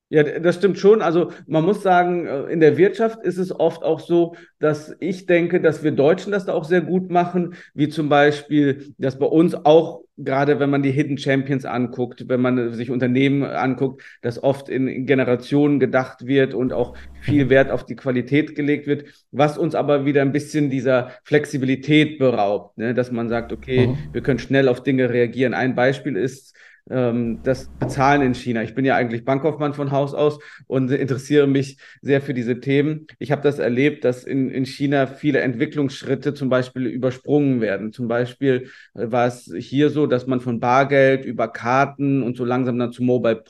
Ja, 0.09 0.23
das 0.23 0.57
stimmt 0.57 0.79
schon. 0.79 1.03
Also 1.03 1.33
man 1.49 1.65
muss 1.65 1.83
sagen, 1.83 2.27
äh, 2.27 2.45
in 2.45 2.61
der 2.61 2.77
Wirtschaft 2.77 3.25
ist 3.25 3.39
es 3.39 3.59
oft 3.59 3.83
auch 3.83 3.99
so, 3.99 4.37
dass 4.61 4.95
ich 5.01 5.27
denke, 5.27 5.61
dass 5.61 5.83
wir 5.83 5.91
Deutschen 5.91 6.31
das 6.31 6.47
da 6.47 6.53
auch 6.53 6.65
sehr 6.65 6.81
gut 6.81 7.11
machen, 7.11 7.55
wie 7.75 7.89
zum 7.89 8.09
Beispiel, 8.09 8.95
dass 8.99 9.19
bei 9.19 9.27
uns 9.27 9.57
auch, 9.57 10.05
gerade 10.17 10.61
wenn 10.61 10.71
man 10.71 10.85
die 10.85 10.93
Hidden 10.93 11.19
Champions 11.19 11.65
anguckt, 11.65 12.29
wenn 12.29 12.41
man 12.41 12.73
sich 12.73 12.93
Unternehmen 12.93 13.43
anguckt, 13.43 14.03
dass 14.23 14.41
oft 14.41 14.69
in 14.69 15.07
Generationen 15.07 15.81
gedacht 15.81 16.25
wird 16.25 16.55
und 16.55 16.73
auch 16.73 16.97
viel 17.21 17.47
mhm. 17.47 17.51
Wert 17.51 17.71
auf 17.73 17.85
die 17.85 17.97
Qualität 17.97 18.55
gelegt 18.55 18.87
wird, 18.87 19.07
was 19.33 19.59
uns 19.59 19.75
aber 19.75 20.07
wieder 20.07 20.23
ein 20.23 20.33
bisschen 20.33 20.71
dieser 20.71 21.11
Flexibilität 21.25 22.21
beraubt, 22.21 22.79
ne? 22.79 22.95
dass 22.95 23.11
man 23.11 23.29
sagt, 23.29 23.53
okay, 23.53 23.89
mhm. 23.89 23.99
wir 24.13 24.23
können 24.23 24.39
schnell 24.39 24.69
auf 24.69 24.85
Dinge 24.85 25.11
reagieren. 25.11 25.53
Ein 25.53 25.75
Beispiel 25.75 26.17
ist, 26.17 26.55
das 26.89 27.69
Bezahlen 27.81 28.23
in 28.23 28.35
China. 28.35 28.63
Ich 28.63 28.77
bin 28.77 28.85
ja 28.85 28.95
eigentlich 28.95 29.25
Bankkaufmann 29.25 29.75
von 29.75 29.91
Haus 29.91 30.15
aus 30.15 30.39
und 30.69 30.91
interessiere 30.93 31.49
mich 31.49 31.79
sehr 32.01 32.21
für 32.21 32.33
diese 32.33 32.61
Themen. 32.61 33.09
Ich 33.19 33.33
habe 33.33 33.43
das 33.43 33.59
erlebt, 33.59 34.05
dass 34.05 34.23
in, 34.23 34.51
in 34.51 34.67
China 34.67 35.09
viele 35.09 35.41
Entwicklungsschritte 35.41 36.33
zum 36.35 36.49
Beispiel 36.49 36.87
übersprungen 36.87 37.61
werden. 37.61 37.93
Zum 37.93 38.07
Beispiel 38.07 38.71
äh, 38.95 39.11
war 39.11 39.27
es 39.27 39.53
hier 39.59 39.91
so, 39.91 40.07
dass 40.07 40.29
man 40.29 40.41
von 40.41 40.61
Bargeld 40.61 41.25
über 41.25 41.49
Karten 41.49 42.23
und 42.23 42.37
so 42.37 42.45
langsam 42.45 42.79
dann 42.79 42.93
zu 42.93 43.03
Mobile 43.03 43.43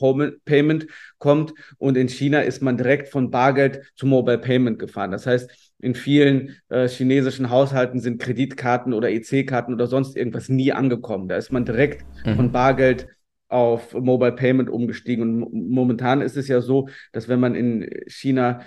Payment 0.44 0.86
kommt. 1.18 1.52
Und 1.76 1.98
in 1.98 2.08
China 2.08 2.40
ist 2.40 2.62
man 2.62 2.78
direkt 2.78 3.08
von 3.08 3.30
Bargeld 3.30 3.82
zu 3.96 4.06
Mobile 4.06 4.38
Payment 4.38 4.78
gefahren. 4.78 5.10
Das 5.10 5.26
heißt, 5.26 5.74
in 5.78 5.94
vielen 5.94 6.56
äh, 6.70 6.88
chinesischen 6.88 7.50
Haushalten 7.50 8.00
sind 8.00 8.20
Kreditkarten 8.20 8.94
oder 8.94 9.10
EC-Karten 9.10 9.74
oder 9.74 9.86
sonst 9.86 10.16
irgendwas 10.16 10.48
nie 10.48 10.72
angekommen. 10.72 11.28
Da 11.28 11.36
ist 11.36 11.52
man 11.52 11.66
direkt 11.66 12.06
mhm. 12.24 12.36
von 12.36 12.52
Bargeld 12.52 13.08
auf 13.48 13.94
Mobile 13.94 14.32
Payment 14.32 14.70
umgestiegen. 14.70 15.42
Und 15.42 15.70
momentan 15.70 16.20
ist 16.20 16.36
es 16.36 16.48
ja 16.48 16.60
so, 16.60 16.88
dass 17.12 17.28
wenn 17.28 17.40
man 17.40 17.54
in 17.54 17.88
China 18.06 18.60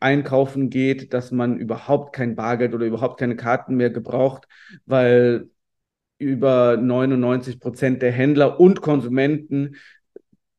einkaufen 0.00 0.70
geht, 0.70 1.12
dass 1.12 1.30
man 1.32 1.58
überhaupt 1.58 2.14
kein 2.14 2.36
Bargeld 2.36 2.74
oder 2.74 2.86
überhaupt 2.86 3.18
keine 3.18 3.36
Karten 3.36 3.76
mehr 3.76 3.90
gebraucht, 3.90 4.46
weil 4.84 5.48
über 6.18 6.76
99 6.76 7.60
Prozent 7.60 8.02
der 8.02 8.12
Händler 8.12 8.58
und 8.58 8.80
Konsumenten 8.80 9.76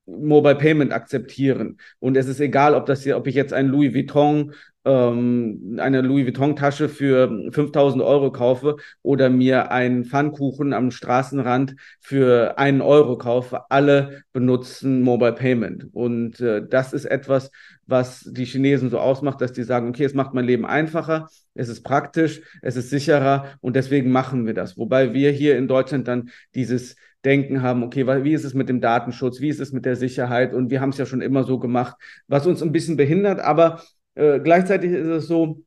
Mobile 0.08 0.56
Payment 0.56 0.92
akzeptieren. 0.94 1.78
Und 2.00 2.18
es 2.18 2.28
ist 2.28 2.40
egal, 2.40 2.74
ob 2.74 2.86
das 2.86 3.04
hier, 3.04 3.18
ob 3.18 3.28
ich 3.28 3.36
jetzt 3.36 3.54
ein 3.54 3.68
Louis 3.68 3.94
Vuitton 3.94 4.54
ähm, 4.88 5.78
eine 5.80 6.02
Louis 6.02 6.26
Vuitton-Tasche 6.26 6.88
für 6.88 7.52
5000 7.52 8.02
Euro 8.02 8.32
kaufe 8.32 8.78
oder 9.02 9.30
mir 9.30 9.70
einen 9.72 10.06
Pfannkuchen 10.06 10.72
am 10.72 10.92
Straßenrand 10.92 11.76
für 12.00 12.58
einen 12.58 12.82
Euro 12.82 13.18
kaufe, 13.18 13.70
alle 13.70 14.24
benutzen 14.32 15.02
Mobile 15.02 15.34
Payment. 15.34 15.88
Und 15.92 16.40
äh, 16.40 16.66
das 16.66 16.94
ist 16.94 17.06
etwas, 17.06 17.52
was 17.86 18.22
die 18.22 18.46
Chinesen 18.46 18.90
so 18.90 19.00
ausmacht, 19.00 19.42
dass 19.42 19.52
die 19.52 19.64
sagen, 19.64 19.90
okay, 19.90 20.06
es 20.06 20.14
macht 20.14 20.34
mein 20.34 20.46
Leben 20.46 20.66
einfacher, 20.66 21.28
es 21.54 21.68
ist 21.68 21.84
praktisch, 21.84 22.42
es 22.62 22.78
ist 22.78 22.90
sicherer 22.90 23.58
und 23.60 23.76
deswegen 23.76 24.12
machen 24.12 24.46
wir 24.46 24.54
das. 24.54 24.78
Wobei 24.78 25.14
wir 25.14 25.32
hier 25.32 25.58
in 25.58 25.68
Deutschland 25.68 26.08
dann 26.08 26.30
dieses 26.56 26.96
Denken 27.26 27.62
haben, 27.62 27.84
okay, 27.84 28.06
wie 28.24 28.34
ist 28.34 28.44
es 28.44 28.54
mit 28.54 28.70
dem 28.70 28.82
Datenschutz, 28.82 29.42
wie 29.42 29.50
ist 29.50 29.60
es 29.60 29.72
mit 29.72 29.86
der 29.86 29.96
Sicherheit? 29.96 30.54
Und 30.54 30.70
wir 30.70 30.82
haben 30.82 30.90
es 30.90 30.98
ja 30.98 31.06
schon 31.06 31.22
immer 31.22 31.44
so 31.44 31.60
gemacht, 31.60 31.96
was 32.28 32.48
uns 32.48 32.62
ein 32.62 32.72
bisschen 32.72 32.98
behindert, 32.98 33.40
aber 33.40 33.82
äh, 34.16 34.40
gleichzeitig 34.40 34.92
ist 34.92 35.08
es 35.08 35.28
so, 35.28 35.64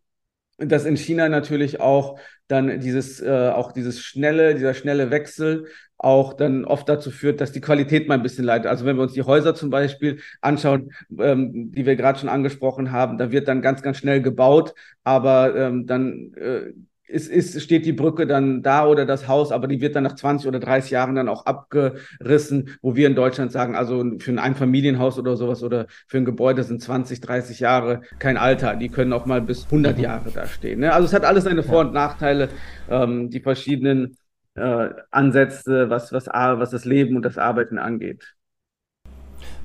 dass 0.59 0.85
in 0.85 0.97
China 0.97 1.29
natürlich 1.29 1.81
auch 1.81 2.19
dann 2.49 2.81
dieses, 2.81 3.21
äh, 3.21 3.51
auch 3.55 3.73
dieses 3.73 4.01
schnelle, 4.03 4.55
dieser 4.55 4.75
schnelle 4.75 5.11
Wechsel 5.11 5.67
auch 5.97 6.33
dann 6.33 6.65
oft 6.65 6.89
dazu 6.89 7.11
führt, 7.11 7.41
dass 7.41 7.53
die 7.53 7.61
Qualität 7.61 8.09
mal 8.09 8.15
ein 8.15 8.23
bisschen 8.23 8.45
leidet. 8.45 8.67
Also 8.67 8.87
wenn 8.87 8.97
wir 8.97 9.03
uns 9.03 9.13
die 9.13 9.23
Häuser 9.23 9.55
zum 9.55 9.71
Beispiel 9.71 10.21
anschauen, 10.41 10.93
ähm, 11.19 11.73
die 11.73 11.85
wir 11.85 11.97
gerade 11.97 12.19
schon 12.19 12.29
angesprochen 12.29 12.91
haben, 12.91 13.19
da 13.19 13.31
wird 13.31 13.49
dann 13.49 13.63
ganz, 13.63 13.83
ganz 13.83 13.99
schnell 13.99 14.23
gebaut, 14.23 14.75
aber 15.05 15.55
ähm, 15.57 15.87
dann 15.87 16.33
äh, 16.35 16.73
ist, 17.11 17.29
ist, 17.29 17.61
steht 17.61 17.85
die 17.85 17.93
Brücke 17.93 18.27
dann 18.27 18.63
da 18.63 18.87
oder 18.87 19.05
das 19.05 19.29
Haus, 19.29 19.53
aber 19.53 19.67
die 19.67 19.81
wird 19.81 19.97
dann 19.97 20.05
nach 20.05 20.15
20 20.15 20.49
oder 20.49 20.61
30 20.61 20.91
Jahren 20.91 21.15
dann 21.15 21.29
auch 21.29 21.47
abgerissen, 21.47 22.77
wo 22.83 22.95
wir 22.97 23.07
in 23.07 23.15
Deutschland 23.15 23.53
sagen, 23.53 23.75
also 23.75 24.05
für 24.19 24.31
ein 24.31 24.39
Einfamilienhaus 24.39 25.19
oder 25.19 25.37
sowas 25.37 25.63
oder 25.63 25.87
für 26.07 26.19
ein 26.19 26.25
Gebäude 26.25 26.63
sind 26.63 26.81
20, 26.81 27.21
30 27.21 27.61
Jahre 27.61 28.03
kein 28.19 28.37
Alter. 28.37 28.77
Die 28.77 28.89
können 28.89 29.13
auch 29.13 29.27
mal 29.27 29.43
bis 29.43 29.65
100 29.65 29.97
mhm. 29.97 30.03
Jahre 30.03 30.31
da 30.31 30.47
stehen. 30.47 30.81
Ne? 30.81 30.93
Also 30.93 31.07
es 31.07 31.13
hat 31.13 31.25
alles 31.25 31.45
seine 31.45 31.63
Vor- 31.63 31.81
und 31.81 31.93
Nachteile, 31.93 32.49
ähm, 32.89 33.31
die 33.31 33.41
verschiedenen 33.41 34.17
äh, 34.55 34.91
Ansätze, 35.11 35.91
was, 35.91 36.13
was, 36.13 36.27
was 36.27 36.71
das 36.71 36.85
Leben 36.85 37.17
und 37.17 37.25
das 37.25 37.39
Arbeiten 37.39 37.79
angeht. 37.79 38.35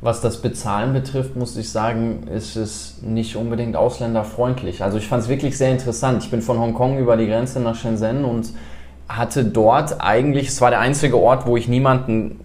Was 0.02 0.22
das 0.22 0.42
Bezahlen 0.42 0.94
betrifft, 0.94 1.36
muss 1.36 1.56
ich 1.58 1.70
sagen, 1.70 2.28
ist 2.28 2.56
es 2.56 3.00
nicht 3.02 3.36
unbedingt 3.36 3.76
ausländerfreundlich. 3.76 4.84
Also 4.84 4.98
ich 4.98 5.08
fand 5.08 5.24
es 5.24 5.30
wirklich 5.30 5.58
sehr 5.58 5.72
interessant. 5.72 6.24
Ich 6.24 6.32
bin 6.32 6.42
von 6.42 6.60
Hongkong 6.60 7.00
über 7.00 7.18
die 7.18 7.28
Grenze 7.28 7.60
nach 7.60 7.76
Shenzhen 7.76 8.26
und 8.26 8.50
hatte 9.08 9.46
dort 9.46 10.02
eigentlich, 10.02 10.50
es 10.50 10.62
war 10.62 10.70
der 10.70 10.80
einzige 10.80 11.18
Ort, 11.18 11.48
wo 11.48 11.58
ich 11.58 11.68
niemanden 11.68 12.40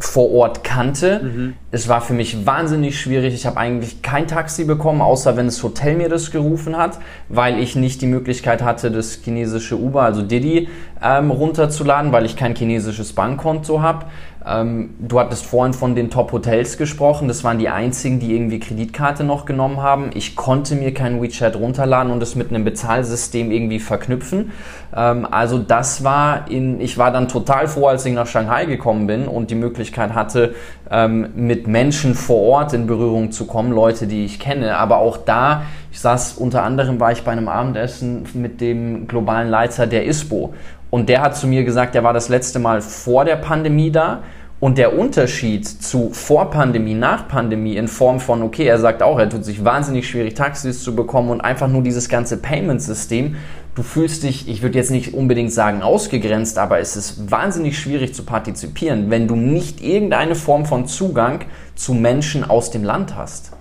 vor 0.00 0.30
Ort 0.30 0.62
kannte. 0.62 1.20
Mhm. 1.22 1.54
Es 1.72 1.88
war 1.88 2.00
für 2.00 2.12
mich 2.12 2.46
wahnsinnig 2.46 3.00
schwierig. 3.00 3.34
Ich 3.34 3.46
habe 3.46 3.56
eigentlich 3.56 4.00
kein 4.00 4.28
Taxi 4.28 4.64
bekommen, 4.64 5.00
außer 5.00 5.36
wenn 5.36 5.46
das 5.46 5.62
Hotel 5.62 5.96
mir 5.96 6.08
das 6.08 6.30
gerufen 6.30 6.76
hat, 6.76 6.98
weil 7.28 7.58
ich 7.58 7.74
nicht 7.74 8.00
die 8.00 8.06
Möglichkeit 8.06 8.62
hatte, 8.62 8.92
das 8.92 9.18
chinesische 9.24 9.76
Uber, 9.76 10.02
also 10.02 10.22
Didi, 10.22 10.68
ähm, 11.02 11.32
runterzuladen, 11.32 12.12
weil 12.12 12.26
ich 12.26 12.36
kein 12.36 12.54
chinesisches 12.54 13.12
Bankkonto 13.12 13.82
habe. 13.82 14.06
Ähm, 14.48 14.94
du 14.98 15.20
hattest 15.20 15.44
vorhin 15.44 15.74
von 15.74 15.94
den 15.94 16.10
Top-Hotels 16.10 16.78
gesprochen. 16.78 17.28
Das 17.28 17.44
waren 17.44 17.58
die 17.58 17.68
einzigen, 17.68 18.18
die 18.18 18.34
irgendwie 18.34 18.58
Kreditkarte 18.58 19.24
noch 19.24 19.44
genommen 19.44 19.82
haben. 19.82 20.10
Ich 20.14 20.36
konnte 20.36 20.74
mir 20.74 20.94
kein 20.94 21.20
WeChat 21.20 21.56
runterladen 21.56 22.10
und 22.10 22.22
es 22.22 22.34
mit 22.34 22.48
einem 22.48 22.64
Bezahlsystem 22.64 23.50
irgendwie 23.50 23.78
verknüpfen. 23.78 24.52
Ähm, 24.96 25.26
also 25.30 25.58
das 25.58 26.02
war 26.02 26.50
in, 26.50 26.80
ich 26.80 26.96
war 26.96 27.10
dann 27.10 27.28
total 27.28 27.68
froh, 27.68 27.88
als 27.88 28.06
ich 28.06 28.14
nach 28.14 28.26
Shanghai 28.26 28.64
gekommen 28.64 29.06
bin 29.06 29.28
und 29.28 29.50
die 29.50 29.54
Möglichkeit 29.54 30.14
hatte, 30.14 30.54
ähm, 30.90 31.28
mit 31.34 31.66
Menschen 31.66 32.14
vor 32.14 32.40
Ort 32.40 32.72
in 32.72 32.86
Berührung 32.86 33.32
zu 33.32 33.46
kommen, 33.46 33.72
Leute, 33.72 34.06
die 34.06 34.24
ich 34.24 34.40
kenne. 34.40 34.78
Aber 34.78 34.98
auch 34.98 35.18
da, 35.18 35.62
ich 35.92 36.00
saß 36.00 36.34
unter 36.34 36.62
anderem, 36.62 37.00
war 37.00 37.12
ich 37.12 37.22
bei 37.22 37.32
einem 37.32 37.48
Abendessen 37.48 38.24
mit 38.32 38.60
dem 38.60 39.06
globalen 39.08 39.48
Leiter 39.48 39.86
der 39.86 40.06
ISPO. 40.06 40.54
Und 40.90 41.10
der 41.10 41.20
hat 41.20 41.36
zu 41.36 41.46
mir 41.46 41.64
gesagt, 41.64 41.94
er 41.94 42.02
war 42.02 42.14
das 42.14 42.30
letzte 42.30 42.58
Mal 42.58 42.80
vor 42.80 43.26
der 43.26 43.36
Pandemie 43.36 43.90
da 43.90 44.20
und 44.60 44.76
der 44.76 44.98
Unterschied 44.98 45.66
zu 45.66 46.10
Vor-Pandemie, 46.10 46.94
Nach-Pandemie 46.94 47.76
in 47.76 47.86
Form 47.86 48.18
von, 48.18 48.42
okay, 48.42 48.64
er 48.64 48.78
sagt 48.78 49.02
auch, 49.02 49.18
er 49.18 49.28
tut 49.28 49.44
sich 49.44 49.64
wahnsinnig 49.64 50.08
schwierig, 50.08 50.34
Taxis 50.34 50.82
zu 50.82 50.96
bekommen 50.96 51.30
und 51.30 51.40
einfach 51.40 51.68
nur 51.68 51.82
dieses 51.82 52.08
ganze 52.08 52.38
Payment-System. 52.38 53.36
Du 53.76 53.82
fühlst 53.84 54.24
dich, 54.24 54.48
ich 54.48 54.62
würde 54.62 54.76
jetzt 54.76 54.90
nicht 54.90 55.14
unbedingt 55.14 55.52
sagen 55.52 55.82
ausgegrenzt, 55.82 56.58
aber 56.58 56.80
es 56.80 56.96
ist 56.96 57.30
wahnsinnig 57.30 57.78
schwierig 57.78 58.14
zu 58.14 58.24
partizipieren, 58.24 59.10
wenn 59.10 59.28
du 59.28 59.36
nicht 59.36 59.80
irgendeine 59.80 60.34
Form 60.34 60.66
von 60.66 60.88
Zugang 60.88 61.44
zu 61.76 61.94
Menschen 61.94 62.42
aus 62.42 62.72
dem 62.72 62.82
Land 62.82 63.14
hast. 63.14 63.52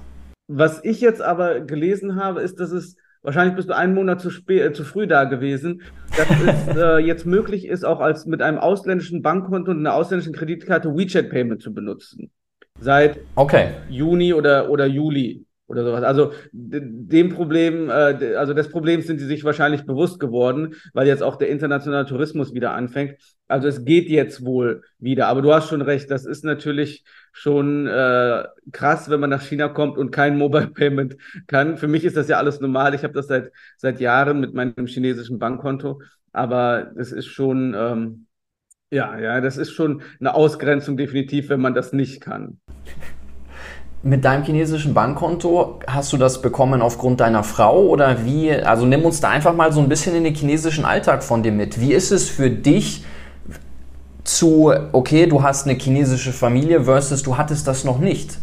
Was 0.47 0.79
ich 0.83 1.01
jetzt 1.01 1.21
aber 1.21 1.59
gelesen 1.59 2.15
habe, 2.15 2.41
ist, 2.41 2.59
dass 2.59 2.71
es 2.71 2.95
Wahrscheinlich 3.23 3.55
bist 3.55 3.69
du 3.69 3.75
einen 3.75 3.93
Monat 3.93 4.21
zu, 4.21 4.29
spät, 4.29 4.61
äh, 4.61 4.73
zu 4.73 4.83
früh 4.83 5.07
da 5.07 5.23
gewesen. 5.23 5.81
Dass 6.15 6.27
es 6.69 6.77
äh, 6.77 6.97
jetzt 6.99 7.25
möglich 7.25 7.67
ist, 7.67 7.85
auch 7.85 7.99
als 7.99 8.25
mit 8.25 8.41
einem 8.41 8.57
ausländischen 8.57 9.21
Bankkonto 9.21 9.71
und 9.71 9.79
einer 9.79 9.93
ausländischen 9.93 10.33
Kreditkarte 10.33 10.95
WeChat 10.95 11.29
Payment 11.29 11.61
zu 11.61 11.73
benutzen. 11.73 12.31
Seit 12.79 13.19
okay. 13.35 13.69
Juni 13.89 14.33
oder, 14.33 14.69
oder 14.69 14.85
Juli 14.85 15.46
oder 15.67 15.83
sowas. 15.83 16.03
Also 16.03 16.31
dem 16.51 17.29
Problem, 17.29 17.89
äh, 17.89 18.35
also 18.35 18.53
des 18.53 18.69
Problems 18.69 19.05
sind 19.05 19.19
sie 19.19 19.25
sich 19.25 19.43
wahrscheinlich 19.43 19.85
bewusst 19.85 20.19
geworden, 20.19 20.75
weil 20.93 21.07
jetzt 21.07 21.23
auch 21.23 21.35
der 21.35 21.49
internationale 21.49 22.05
Tourismus 22.05 22.53
wieder 22.53 22.71
anfängt. 22.71 23.17
Also 23.47 23.67
es 23.67 23.83
geht 23.85 24.09
jetzt 24.09 24.45
wohl 24.45 24.83
wieder. 24.99 25.27
Aber 25.27 25.41
du 25.41 25.53
hast 25.53 25.69
schon 25.69 25.81
recht, 25.81 26.09
das 26.09 26.25
ist 26.25 26.43
natürlich 26.43 27.03
schon 27.31 27.87
äh, 27.87 28.45
krass, 28.71 29.09
wenn 29.09 29.19
man 29.19 29.29
nach 29.29 29.41
China 29.41 29.67
kommt 29.67 29.97
und 29.97 30.11
kein 30.11 30.37
Mobile 30.37 30.67
Payment 30.67 31.17
kann. 31.47 31.77
Für 31.77 31.87
mich 31.87 32.05
ist 32.05 32.17
das 32.17 32.29
ja 32.29 32.37
alles 32.37 32.59
normal. 32.61 32.95
Ich 32.95 33.03
habe 33.03 33.13
das 33.13 33.27
seit 33.27 33.51
seit 33.77 33.99
Jahren 33.99 34.39
mit 34.39 34.53
meinem 34.53 34.87
chinesischen 34.87 35.39
Bankkonto. 35.39 36.01
Aber 36.31 36.91
es 36.97 37.11
ist 37.11 37.27
schon 37.27 37.73
ähm, 37.77 38.27
ja, 38.89 39.19
ja, 39.19 39.41
das 39.41 39.57
ist 39.57 39.71
schon 39.71 40.01
eine 40.19 40.33
Ausgrenzung 40.33 40.95
definitiv, 40.95 41.49
wenn 41.49 41.59
man 41.59 41.73
das 41.73 41.91
nicht 41.91 42.21
kann. 42.21 42.61
Mit 44.07 44.23
deinem 44.23 44.43
chinesischen 44.45 44.93
Bankkonto 44.93 45.81
hast 45.85 46.13
du 46.13 46.17
das 46.17 46.41
bekommen 46.41 46.81
aufgrund 46.81 47.19
deiner 47.19 47.43
Frau 47.43 47.87
oder 47.87 48.23
wie? 48.23 48.53
Also 48.53 48.85
nimm 48.85 49.03
uns 49.03 49.19
da 49.19 49.31
einfach 49.31 49.53
mal 49.53 49.73
so 49.73 49.81
ein 49.81 49.89
bisschen 49.89 50.15
in 50.15 50.23
den 50.23 50.33
chinesischen 50.33 50.85
Alltag 50.85 51.25
von 51.25 51.43
dir 51.43 51.51
mit. 51.51 51.81
Wie 51.81 51.91
ist 51.91 52.11
es 52.11 52.29
für 52.29 52.49
dich 52.49 53.03
zu, 54.23 54.71
okay, 54.93 55.25
du 55.25 55.43
hast 55.43 55.67
eine 55.67 55.77
chinesische 55.77 56.31
Familie 56.31 56.85
versus 56.85 57.21
du 57.21 57.37
hattest 57.37 57.67
das 57.67 57.83
noch 57.83 57.99
nicht? 57.99 58.37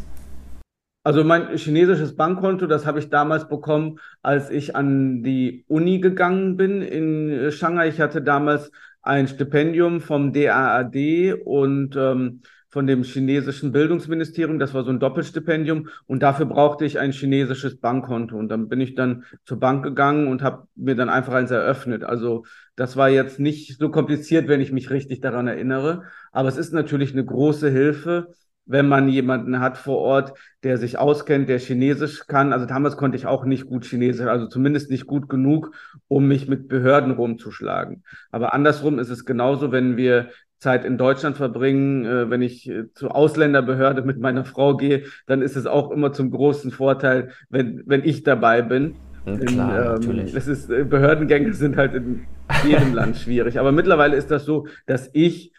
Also 1.03 1.25
mein 1.25 1.57
chinesisches 1.57 2.15
Bankkonto, 2.15 2.67
das 2.67 2.85
habe 2.85 2.99
ich 2.99 3.09
damals 3.09 3.49
bekommen, 3.49 4.01
als 4.21 4.51
ich 4.51 4.77
an 4.77 5.23
die 5.23 5.65
Uni 5.69 5.99
gegangen 5.99 6.59
bin 6.59 6.83
in 6.83 7.51
Shanghai. 7.51 7.89
Ich 7.89 8.03
hatte 8.03 8.21
damals 8.21 8.71
ein 9.01 9.29
Stipendium 9.29 10.03
vom 10.03 10.35
DAAD 10.35 11.37
und 11.47 11.97
ähm, 11.97 12.43
von 12.75 12.89
dem 12.89 13.05
chinesischen 13.05 13.71
Bildungsministerium. 13.71 14.59
Das 14.59 14.75
war 14.75 14.83
so 14.83 14.91
ein 14.91 14.99
Doppelstipendium 14.99 15.91
und 16.07 16.25
dafür 16.25 16.47
brauchte 16.47 16.85
ich 16.85 16.99
ein 16.99 17.13
chinesisches 17.13 17.79
Bankkonto. 17.79 18.37
Und 18.37 18.49
dann 18.49 18.69
bin 18.69 18.81
ich 18.81 18.97
dann 18.97 19.23
zur 19.45 19.61
Bank 19.61 19.85
gegangen 19.85 20.27
und 20.27 20.43
habe 20.43 20.67
mir 20.75 20.97
dann 20.97 21.09
einfach 21.09 21.35
eins 21.35 21.53
eröffnet. 21.53 22.03
Also 22.03 22.45
das 22.75 22.97
war 22.97 23.09
jetzt 23.09 23.39
nicht 23.39 23.79
so 23.79 23.91
kompliziert, 23.91 24.49
wenn 24.49 24.61
ich 24.61 24.73
mich 24.73 24.91
richtig 24.91 25.21
daran 25.21 25.47
erinnere. 25.47 26.03
Aber 26.33 26.49
es 26.49 26.57
ist 26.57 26.73
natürlich 26.73 27.13
eine 27.13 27.25
große 27.25 27.71
Hilfe, 27.71 28.35
wenn 28.67 28.89
man 28.89 29.09
jemanden 29.09 29.61
hat 29.61 29.79
vor 29.79 29.99
Ort, 29.99 30.37
der 30.65 30.77
sich 30.79 30.99
auskennt, 30.99 31.49
der 31.49 31.61
Chinesisch 31.61 32.27
kann. 32.27 32.53
Also 32.53 32.67
damals 32.67 32.97
konnte 32.97 33.17
ich 33.17 33.27
auch 33.27 33.45
nicht 33.45 33.67
gut 33.67 33.85
Chinesisch, 33.85 34.27
also 34.27 34.49
zumindest 34.49 34.91
nicht 34.91 35.07
gut 35.07 35.29
genug, 35.29 35.71
um 36.09 36.27
mich 36.27 36.49
mit 36.49 36.67
Behörden 36.67 37.13
rumzuschlagen. 37.13 38.03
Aber 38.33 38.53
andersrum 38.53 38.99
ist 38.99 39.11
es 39.11 39.25
genauso, 39.25 39.71
wenn 39.71 39.97
wir 39.97 40.31
Zeit 40.65 40.87
in 40.87 40.97
Deutschland 40.97 41.37
verbringen, 41.37 42.07
äh, 42.07 42.31
wenn 42.31 42.41
ich 42.41 42.69
äh, 42.69 42.91
zur 42.95 43.15
Ausländerbehörde 43.15 44.01
mit 44.01 44.19
meiner 44.19 44.47
Frau 44.47 44.77
gehe, 44.77 45.05
dann 45.27 45.43
ist 45.43 45.57
es 45.57 45.67
auch 45.67 45.91
immer 45.91 46.13
zum 46.13 46.31
großen 46.31 46.71
Vorteil, 46.71 47.29
wenn, 47.51 47.83
wenn 47.85 48.03
ich 48.03 48.23
dabei 48.23 48.63
bin. 48.63 48.97
Klar, 49.25 49.41
in, 49.41 49.49
ähm, 49.49 49.61
natürlich. 49.61 50.35
Es 50.35 50.49
ist, 50.49 50.71
äh, 50.71 50.85
Behördengänge 50.85 51.53
sind 51.65 51.77
halt 51.77 51.95
in 51.95 52.25
jedem 52.65 52.95
Land 52.95 53.19
schwierig. 53.19 53.61
Aber 53.61 53.73
mittlerweile 53.73 54.17
ist 54.17 54.31
das 54.31 54.47
so, 54.47 54.67
dass 54.87 55.11
ich 55.13 55.53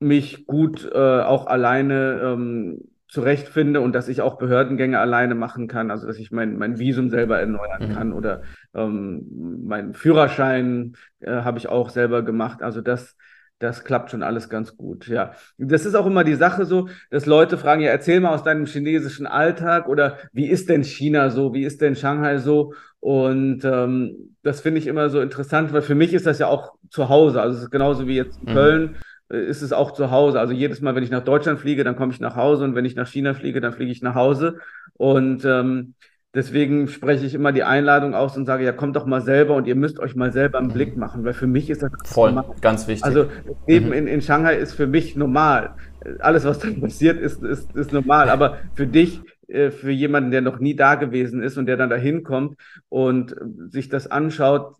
mich 0.00 0.44
gut 0.46 0.90
äh, 0.92 0.98
auch 0.98 1.46
alleine 1.46 2.20
ähm, 2.22 2.80
zurechtfinde 3.06 3.80
und 3.80 3.94
dass 3.94 4.08
ich 4.08 4.20
auch 4.22 4.38
Behördengänge 4.38 4.98
alleine 4.98 5.36
machen 5.36 5.68
kann, 5.68 5.92
also 5.92 6.08
dass 6.08 6.18
ich 6.18 6.32
mein, 6.32 6.58
mein 6.58 6.80
Visum 6.80 7.10
selber 7.10 7.38
erneuern 7.38 7.90
mhm. 7.90 7.94
kann 7.94 8.12
oder 8.12 8.42
ähm, 8.74 9.62
meinen 9.64 9.94
Führerschein 9.94 10.96
äh, 11.20 11.30
habe 11.30 11.58
ich 11.58 11.68
auch 11.68 11.90
selber 11.90 12.22
gemacht. 12.22 12.62
Also 12.62 12.80
das 12.80 13.16
das 13.58 13.84
klappt 13.84 14.10
schon 14.10 14.22
alles 14.22 14.48
ganz 14.48 14.76
gut, 14.76 15.06
ja. 15.08 15.32
Das 15.56 15.86
ist 15.86 15.94
auch 15.94 16.06
immer 16.06 16.24
die 16.24 16.34
Sache 16.34 16.66
so, 16.66 16.88
dass 17.10 17.26
Leute 17.26 17.56
fragen, 17.56 17.82
ja, 17.82 17.90
erzähl 17.90 18.20
mal 18.20 18.34
aus 18.34 18.42
deinem 18.42 18.66
chinesischen 18.66 19.26
Alltag 19.26 19.88
oder 19.88 20.18
wie 20.32 20.46
ist 20.46 20.68
denn 20.68 20.84
China 20.84 21.30
so, 21.30 21.54
wie 21.54 21.64
ist 21.64 21.80
denn 21.80 21.96
Shanghai 21.96 22.38
so? 22.38 22.74
Und 23.00 23.64
ähm, 23.64 24.34
das 24.42 24.60
finde 24.60 24.78
ich 24.78 24.86
immer 24.86 25.08
so 25.08 25.20
interessant, 25.20 25.72
weil 25.72 25.82
für 25.82 25.94
mich 25.94 26.12
ist 26.12 26.26
das 26.26 26.38
ja 26.38 26.48
auch 26.48 26.74
zu 26.90 27.08
Hause. 27.08 27.40
Also 27.40 27.56
es 27.56 27.64
ist 27.64 27.70
genauso 27.70 28.06
wie 28.06 28.16
jetzt 28.16 28.38
in 28.42 28.50
mhm. 28.50 28.54
Köln, 28.54 28.96
äh, 29.30 29.44
ist 29.44 29.62
es 29.62 29.72
auch 29.72 29.92
zu 29.92 30.10
Hause. 30.10 30.38
Also 30.38 30.52
jedes 30.52 30.80
Mal, 30.80 30.94
wenn 30.94 31.04
ich 31.04 31.10
nach 31.10 31.24
Deutschland 31.24 31.58
fliege, 31.58 31.84
dann 31.84 31.96
komme 31.96 32.12
ich 32.12 32.20
nach 32.20 32.36
Hause 32.36 32.64
und 32.64 32.74
wenn 32.74 32.84
ich 32.84 32.96
nach 32.96 33.08
China 33.08 33.32
fliege, 33.34 33.60
dann 33.60 33.72
fliege 33.72 33.92
ich 33.92 34.02
nach 34.02 34.14
Hause. 34.14 34.58
Und 34.94 35.44
ähm, 35.44 35.94
Deswegen 36.36 36.86
spreche 36.86 37.24
ich 37.24 37.32
immer 37.32 37.50
die 37.50 37.62
Einladung 37.62 38.14
aus 38.14 38.36
und 38.36 38.44
sage, 38.44 38.62
ja, 38.62 38.72
kommt 38.72 38.94
doch 38.94 39.06
mal 39.06 39.22
selber 39.22 39.54
und 39.54 39.66
ihr 39.66 39.74
müsst 39.74 39.98
euch 39.98 40.14
mal 40.14 40.32
selber 40.32 40.58
einen 40.58 40.68
mhm. 40.68 40.74
Blick 40.74 40.94
machen, 40.94 41.24
weil 41.24 41.32
für 41.32 41.46
mich 41.46 41.70
ist 41.70 41.82
das 41.82 41.90
voll 42.04 42.32
normal. 42.32 42.54
ganz 42.60 42.86
wichtig. 42.86 43.06
Also 43.06 43.30
Leben 43.66 43.86
mhm. 43.86 43.92
in, 43.94 44.06
in 44.06 44.20
Shanghai 44.20 44.56
ist 44.56 44.74
für 44.74 44.86
mich 44.86 45.16
normal. 45.16 45.76
Alles, 46.18 46.44
was 46.44 46.58
dann 46.58 46.78
passiert, 46.82 47.18
ist, 47.18 47.42
ist, 47.42 47.74
ist 47.74 47.90
normal. 47.90 48.28
Aber 48.28 48.58
für 48.74 48.86
dich, 48.86 49.22
äh, 49.48 49.70
für 49.70 49.90
jemanden, 49.90 50.30
der 50.30 50.42
noch 50.42 50.58
nie 50.58 50.76
da 50.76 50.96
gewesen 50.96 51.42
ist 51.42 51.56
und 51.56 51.64
der 51.64 51.78
dann 51.78 51.88
da 51.88 51.96
hinkommt 51.96 52.58
und 52.90 53.34
sich 53.70 53.88
das 53.88 54.06
anschaut, 54.06 54.74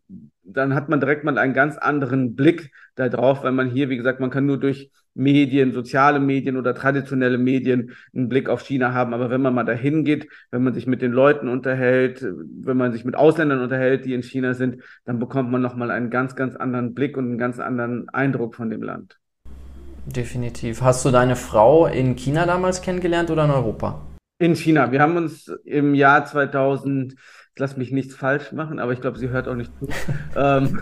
dann 0.45 0.75
hat 0.75 0.91
man 0.91 1.01
direkt 1.01 1.25
mal 1.25 1.39
einen 1.39 1.55
ganz 1.55 1.79
anderen 1.79 2.37
Blick 2.37 2.71
darauf, 2.97 3.45
weil 3.45 3.53
man 3.53 3.71
hier, 3.71 3.89
wie 3.89 3.97
gesagt, 3.97 4.21
man 4.21 4.29
kann 4.29 4.45
nur 4.45 4.61
durch 4.61 4.91
Medien, 5.17 5.73
soziale 5.73 6.21
Medien 6.21 6.57
oder 6.57 6.75
traditionelle 6.75 7.39
Medien 7.39 7.93
einen 8.15 8.29
Blick 8.29 8.49
auf 8.49 8.63
China 8.63 8.93
haben. 8.93 9.15
Aber 9.15 9.31
wenn 9.31 9.41
man 9.41 9.55
mal 9.55 9.65
dahin 9.65 10.05
geht, 10.05 10.29
wenn 10.51 10.63
man 10.63 10.75
sich 10.75 10.87
mit 10.87 11.03
den 11.03 11.13
Leuten 11.13 11.49
unterhält, 11.49 12.23
wenn 12.23 12.77
man 12.77 12.93
sich 12.93 13.05
mit 13.05 13.17
Ausländern 13.17 13.61
unterhält, 13.61 14.05
die 14.05 14.15
in 14.15 14.23
China 14.23 14.55
sind, 14.55 14.83
dann 15.05 15.19
bekommt 15.19 15.51
man 15.51 15.63
nochmal 15.63 15.91
einen 15.91 16.11
ganz, 16.11 16.37
ganz 16.37 16.55
anderen 16.55 16.95
Blick 16.95 17.17
und 17.17 17.25
einen 17.25 17.39
ganz 17.39 17.59
anderen 17.59 18.09
Eindruck 18.11 18.55
von 18.55 18.71
dem 18.71 18.83
Land. 18.83 19.19
Definitiv. 20.07 20.83
Hast 20.83 21.05
du 21.05 21.11
deine 21.11 21.35
Frau 21.35 21.87
in 21.87 22.15
China 22.15 22.47
damals 22.47 22.83
kennengelernt 22.83 23.31
oder 23.31 23.45
in 23.47 23.51
Europa? 23.51 24.07
In 24.39 24.55
China. 24.55 24.93
Wir 24.93 25.01
haben 25.01 25.17
uns 25.17 25.49
im 25.65 25.95
Jahr 25.95 26.27
2000 26.27 27.17
lass 27.59 27.77
mich 27.77 27.91
nichts 27.91 28.15
falsch 28.15 28.53
machen, 28.53 28.79
aber 28.79 28.93
ich 28.93 29.01
glaube, 29.01 29.19
sie 29.19 29.31
hört 29.31 29.49
auch 29.49 29.55
nicht 29.55 29.73
zu. 29.79 29.89
ähm, 30.37 30.81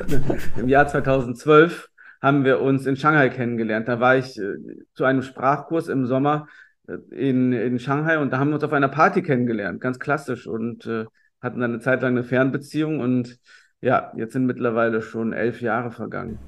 Im 0.57 0.69
Jahr 0.69 0.89
2012 0.89 1.89
haben 2.25 2.47
wir 2.47 2.63
uns 2.63 2.87
in 2.87 2.97
Shanghai 2.97 3.29
kennengelernt. 3.29 3.87
Da 3.87 4.01
war 4.01 4.17
ich 4.17 4.39
äh, 4.39 4.55
zu 4.95 5.05
einem 5.05 5.21
Sprachkurs 5.21 5.89
im 5.89 6.07
Sommer 6.07 6.49
äh, 6.89 6.97
in, 7.11 7.53
in 7.53 7.79
Shanghai 7.79 8.19
und 8.19 8.33
da 8.33 8.39
haben 8.39 8.49
wir 8.49 8.55
uns 8.55 8.65
auf 8.65 8.73
einer 8.73 8.89
Party 8.89 9.21
kennengelernt, 9.21 9.79
ganz 9.83 9.99
klassisch 9.99 10.47
und 10.47 10.87
äh, 10.87 11.05
hatten 11.43 11.61
dann 11.61 11.73
eine 11.73 11.81
Zeit 11.81 12.01
lang 12.01 12.13
eine 12.13 12.25
Fernbeziehung 12.25 13.01
und 13.01 13.39
ja, 13.83 14.11
jetzt 14.17 14.33
sind 14.33 14.47
mittlerweile 14.47 15.03
schon 15.03 15.35
elf 15.35 15.61
Jahre 15.61 15.91
vergangen. 15.91 16.39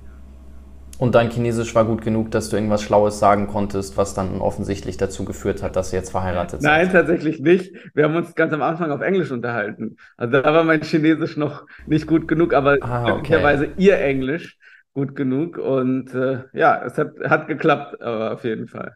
Und 0.99 1.15
dein 1.15 1.29
Chinesisch 1.29 1.75
war 1.75 1.85
gut 1.85 2.01
genug, 2.01 2.31
dass 2.31 2.49
du 2.49 2.57
irgendwas 2.57 2.83
Schlaues 2.83 3.19
sagen 3.19 3.47
konntest, 3.47 3.99
was 3.99 4.15
dann 4.15 4.41
offensichtlich 4.41 4.97
dazu 4.97 5.27
geführt 5.27 5.63
hat, 5.63 5.77
dass 5.77 5.93
ihr 5.93 5.99
jetzt 5.99 6.11
verheiratet 6.11 6.63
seid. 6.63 6.73
Nein, 6.73 6.91
tatsächlich 6.91 7.39
nicht. 7.39 7.75
Wir 7.93 8.05
haben 8.05 8.17
uns 8.17 8.35
ganz 8.35 8.55
am 8.55 8.63
Anfang 8.63 8.91
auf 8.91 9.03
Englisch 9.03 9.31
unterhalten. 9.31 9.99
Also 10.17 10.41
da 10.41 10.55
war 10.55 10.65
mein 10.65 10.81
Chinesisch 10.81 11.37
noch 11.37 11.67
nicht 11.87 12.07
gut 12.07 12.27
genug, 12.27 12.55
aber 12.55 12.79
ah, 12.81 13.03
okay. 13.03 13.13
glücklicherweise 13.13 13.69
ihr 13.77 13.99
Englisch 13.99 14.57
gut 14.97 15.15
genug. 15.15 15.59
Und 15.59 16.13
äh, 16.15 16.39
ja, 16.55 16.83
es 16.85 16.97
hat, 16.97 17.13
hat 17.29 17.47
geklappt, 17.47 18.01
aber 18.01 18.33
auf 18.33 18.45
jeden 18.45 18.67
Fall. 18.67 18.95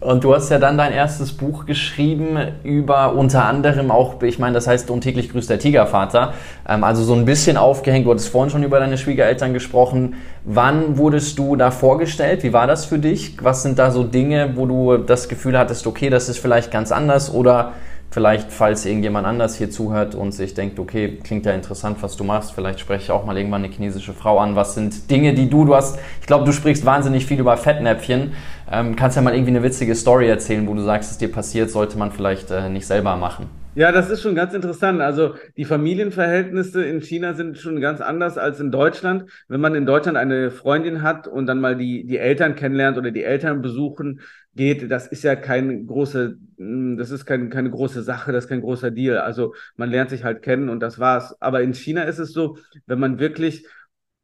Und 0.00 0.24
du 0.24 0.34
hast 0.34 0.50
ja 0.50 0.58
dann 0.58 0.76
dein 0.76 0.92
erstes 0.92 1.32
Buch 1.32 1.66
geschrieben 1.66 2.36
über 2.62 3.14
unter 3.14 3.44
anderem 3.44 3.90
auch, 3.90 4.22
ich 4.22 4.38
meine, 4.38 4.54
das 4.54 4.66
heißt, 4.66 4.90
und 4.90 5.02
täglich 5.02 5.30
grüßt 5.30 5.48
der 5.48 5.58
Tigervater. 5.58 6.32
Ähm, 6.68 6.84
also 6.84 7.04
so 7.04 7.14
ein 7.14 7.26
bisschen 7.26 7.56
aufgehängt, 7.58 8.06
du 8.06 8.10
hattest 8.10 8.28
vorhin 8.28 8.50
schon 8.50 8.62
über 8.62 8.80
deine 8.80 8.96
Schwiegereltern 8.96 9.52
gesprochen. 9.52 10.14
Wann 10.44 10.96
wurdest 10.96 11.38
du 11.38 11.54
da 11.54 11.70
vorgestellt? 11.70 12.42
Wie 12.42 12.54
war 12.54 12.66
das 12.66 12.86
für 12.86 12.98
dich? 12.98 13.36
Was 13.42 13.62
sind 13.62 13.78
da 13.78 13.90
so 13.90 14.04
Dinge, 14.04 14.56
wo 14.56 14.66
du 14.66 14.96
das 14.96 15.28
Gefühl 15.28 15.58
hattest, 15.58 15.86
okay, 15.86 16.08
das 16.08 16.30
ist 16.30 16.38
vielleicht 16.38 16.70
ganz 16.70 16.92
anders 16.92 17.32
oder 17.32 17.74
vielleicht, 18.14 18.52
falls 18.52 18.86
irgendjemand 18.86 19.26
anders 19.26 19.56
hier 19.56 19.70
zuhört 19.70 20.14
und 20.14 20.30
sich 20.30 20.54
denkt, 20.54 20.78
okay, 20.78 21.18
klingt 21.24 21.46
ja 21.46 21.52
interessant, 21.52 21.98
was 22.00 22.16
du 22.16 22.22
machst, 22.22 22.52
vielleicht 22.52 22.78
spreche 22.78 23.02
ich 23.02 23.10
auch 23.10 23.24
mal 23.26 23.36
irgendwann 23.36 23.64
eine 23.64 23.72
chinesische 23.72 24.12
Frau 24.12 24.38
an. 24.38 24.54
Was 24.54 24.76
sind 24.76 25.10
Dinge, 25.10 25.34
die 25.34 25.50
du, 25.50 25.64
du 25.64 25.74
hast, 25.74 25.98
ich 26.20 26.26
glaube, 26.28 26.44
du 26.44 26.52
sprichst 26.52 26.86
wahnsinnig 26.86 27.26
viel 27.26 27.40
über 27.40 27.56
Fettnäpfchen. 27.56 28.32
Ähm, 28.70 28.94
kannst 28.94 29.16
ja 29.16 29.22
mal 29.22 29.34
irgendwie 29.34 29.50
eine 29.50 29.64
witzige 29.64 29.96
Story 29.96 30.28
erzählen, 30.28 30.66
wo 30.68 30.74
du 30.74 30.82
sagst, 30.82 31.10
es 31.10 31.18
dir 31.18 31.30
passiert, 31.30 31.70
sollte 31.70 31.98
man 31.98 32.12
vielleicht 32.12 32.52
äh, 32.52 32.68
nicht 32.68 32.86
selber 32.86 33.16
machen. 33.16 33.46
Ja, 33.74 33.90
das 33.90 34.08
ist 34.08 34.22
schon 34.22 34.36
ganz 34.36 34.54
interessant. 34.54 35.00
Also 35.00 35.34
die 35.56 35.64
Familienverhältnisse 35.64 36.84
in 36.84 37.00
China 37.00 37.34
sind 37.34 37.58
schon 37.58 37.80
ganz 37.80 38.00
anders 38.00 38.38
als 38.38 38.60
in 38.60 38.70
Deutschland. 38.70 39.24
Wenn 39.48 39.60
man 39.60 39.74
in 39.74 39.86
Deutschland 39.86 40.16
eine 40.16 40.52
Freundin 40.52 41.02
hat 41.02 41.26
und 41.26 41.46
dann 41.46 41.60
mal 41.60 41.74
die, 41.76 42.06
die 42.06 42.18
Eltern 42.18 42.54
kennenlernt 42.54 42.96
oder 42.96 43.10
die 43.10 43.24
Eltern 43.24 43.60
besuchen 43.60 44.20
geht, 44.56 44.90
das 44.90 45.06
ist 45.06 45.24
ja 45.24 45.36
kein 45.36 45.86
große, 45.86 46.38
hm, 46.58 46.96
das 46.96 47.10
ist 47.10 47.24
kein, 47.26 47.50
keine 47.50 47.70
große 47.70 48.02
Sache, 48.02 48.32
das 48.32 48.44
ist 48.44 48.50
kein 48.50 48.60
großer 48.60 48.90
Deal. 48.90 49.18
Also 49.18 49.54
man 49.76 49.90
lernt 49.90 50.10
sich 50.10 50.24
halt 50.24 50.42
kennen 50.42 50.68
und 50.68 50.80
das 50.80 50.98
war's. 50.98 51.40
Aber 51.40 51.62
in 51.62 51.74
China 51.74 52.02
ist 52.04 52.18
es 52.18 52.32
so, 52.32 52.58
wenn 52.86 52.98
man 53.00 53.18
wirklich 53.18 53.66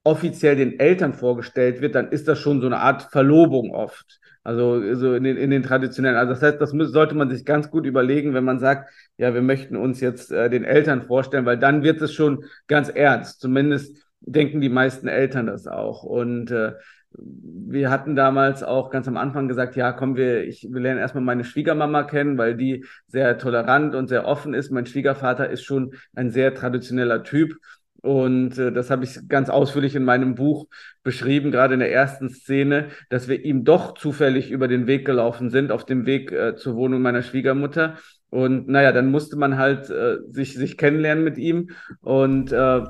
offiziell 0.04 0.56
den 0.56 0.78
Eltern 0.80 1.12
vorgestellt 1.12 1.80
wird, 1.80 1.94
dann 1.94 2.08
ist 2.10 2.26
das 2.28 2.38
schon 2.38 2.60
so 2.60 2.66
eine 2.66 2.78
Art 2.78 3.02
Verlobung 3.10 3.72
oft. 3.74 4.20
Also 4.42 4.94
so 4.94 5.14
in 5.14 5.24
den, 5.24 5.36
in 5.36 5.50
den 5.50 5.62
traditionellen. 5.62 6.16
Also 6.16 6.32
das 6.32 6.42
heißt, 6.42 6.60
das 6.60 6.72
muss, 6.72 6.92
sollte 6.92 7.14
man 7.14 7.28
sich 7.28 7.44
ganz 7.44 7.70
gut 7.70 7.84
überlegen, 7.84 8.32
wenn 8.32 8.44
man 8.44 8.58
sagt, 8.58 8.90
ja, 9.18 9.34
wir 9.34 9.42
möchten 9.42 9.76
uns 9.76 10.00
jetzt 10.00 10.32
äh, 10.32 10.48
den 10.48 10.64
Eltern 10.64 11.02
vorstellen, 11.02 11.44
weil 11.44 11.58
dann 11.58 11.82
wird 11.82 12.00
es 12.00 12.14
schon 12.14 12.44
ganz 12.66 12.88
ernst. 12.88 13.40
Zumindest 13.40 13.98
denken 14.20 14.60
die 14.62 14.70
meisten 14.70 15.08
Eltern 15.08 15.46
das 15.46 15.66
auch. 15.66 16.02
Und 16.04 16.50
äh, 16.50 16.72
wir 17.12 17.90
hatten 17.90 18.14
damals 18.14 18.62
auch 18.62 18.90
ganz 18.90 19.08
am 19.08 19.16
Anfang 19.16 19.48
gesagt, 19.48 19.76
ja, 19.76 19.92
komm, 19.92 20.16
wir, 20.16 20.44
ich, 20.44 20.68
wir 20.70 20.80
lernen 20.80 21.00
erstmal 21.00 21.24
meine 21.24 21.44
Schwiegermama 21.44 22.04
kennen, 22.04 22.38
weil 22.38 22.56
die 22.56 22.84
sehr 23.08 23.38
tolerant 23.38 23.94
und 23.94 24.08
sehr 24.08 24.26
offen 24.26 24.54
ist. 24.54 24.70
Mein 24.70 24.86
Schwiegervater 24.86 25.50
ist 25.50 25.64
schon 25.64 25.94
ein 26.14 26.30
sehr 26.30 26.54
traditioneller 26.54 27.22
Typ. 27.22 27.54
Und 28.02 28.58
äh, 28.58 28.72
das 28.72 28.90
habe 28.90 29.04
ich 29.04 29.28
ganz 29.28 29.50
ausführlich 29.50 29.94
in 29.94 30.04
meinem 30.04 30.34
Buch 30.34 30.66
beschrieben, 31.02 31.50
gerade 31.50 31.74
in 31.74 31.80
der 31.80 31.92
ersten 31.92 32.30
Szene, 32.30 32.88
dass 33.10 33.28
wir 33.28 33.44
ihm 33.44 33.64
doch 33.64 33.94
zufällig 33.94 34.50
über 34.50 34.68
den 34.68 34.86
Weg 34.86 35.04
gelaufen 35.04 35.50
sind, 35.50 35.70
auf 35.70 35.84
dem 35.84 36.06
Weg 36.06 36.32
äh, 36.32 36.56
zur 36.56 36.76
Wohnung 36.76 37.02
meiner 37.02 37.22
Schwiegermutter. 37.22 37.98
Und 38.30 38.68
naja, 38.68 38.92
dann 38.92 39.10
musste 39.10 39.36
man 39.36 39.58
halt 39.58 39.90
äh, 39.90 40.18
sich, 40.30 40.54
sich 40.54 40.78
kennenlernen 40.78 41.24
mit 41.24 41.36
ihm. 41.36 41.70
Und 42.00 42.52
äh, 42.52 42.84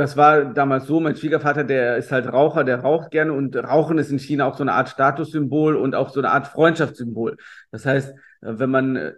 das 0.00 0.16
war 0.16 0.46
damals 0.46 0.86
so, 0.86 0.98
mein 0.98 1.14
Schwiegervater, 1.14 1.62
der 1.62 1.98
ist 1.98 2.10
halt 2.10 2.26
Raucher, 2.32 2.64
der 2.64 2.80
raucht 2.80 3.10
gerne 3.10 3.34
und 3.34 3.54
Rauchen 3.54 3.98
ist 3.98 4.10
in 4.10 4.18
China 4.18 4.46
auch 4.46 4.56
so 4.56 4.64
eine 4.64 4.72
Art 4.72 4.88
Statussymbol 4.88 5.76
und 5.76 5.94
auch 5.94 6.08
so 6.08 6.20
eine 6.20 6.30
Art 6.30 6.46
Freundschaftssymbol. 6.46 7.36
Das 7.70 7.84
heißt, 7.84 8.14
wenn 8.40 8.70
man 8.70 9.12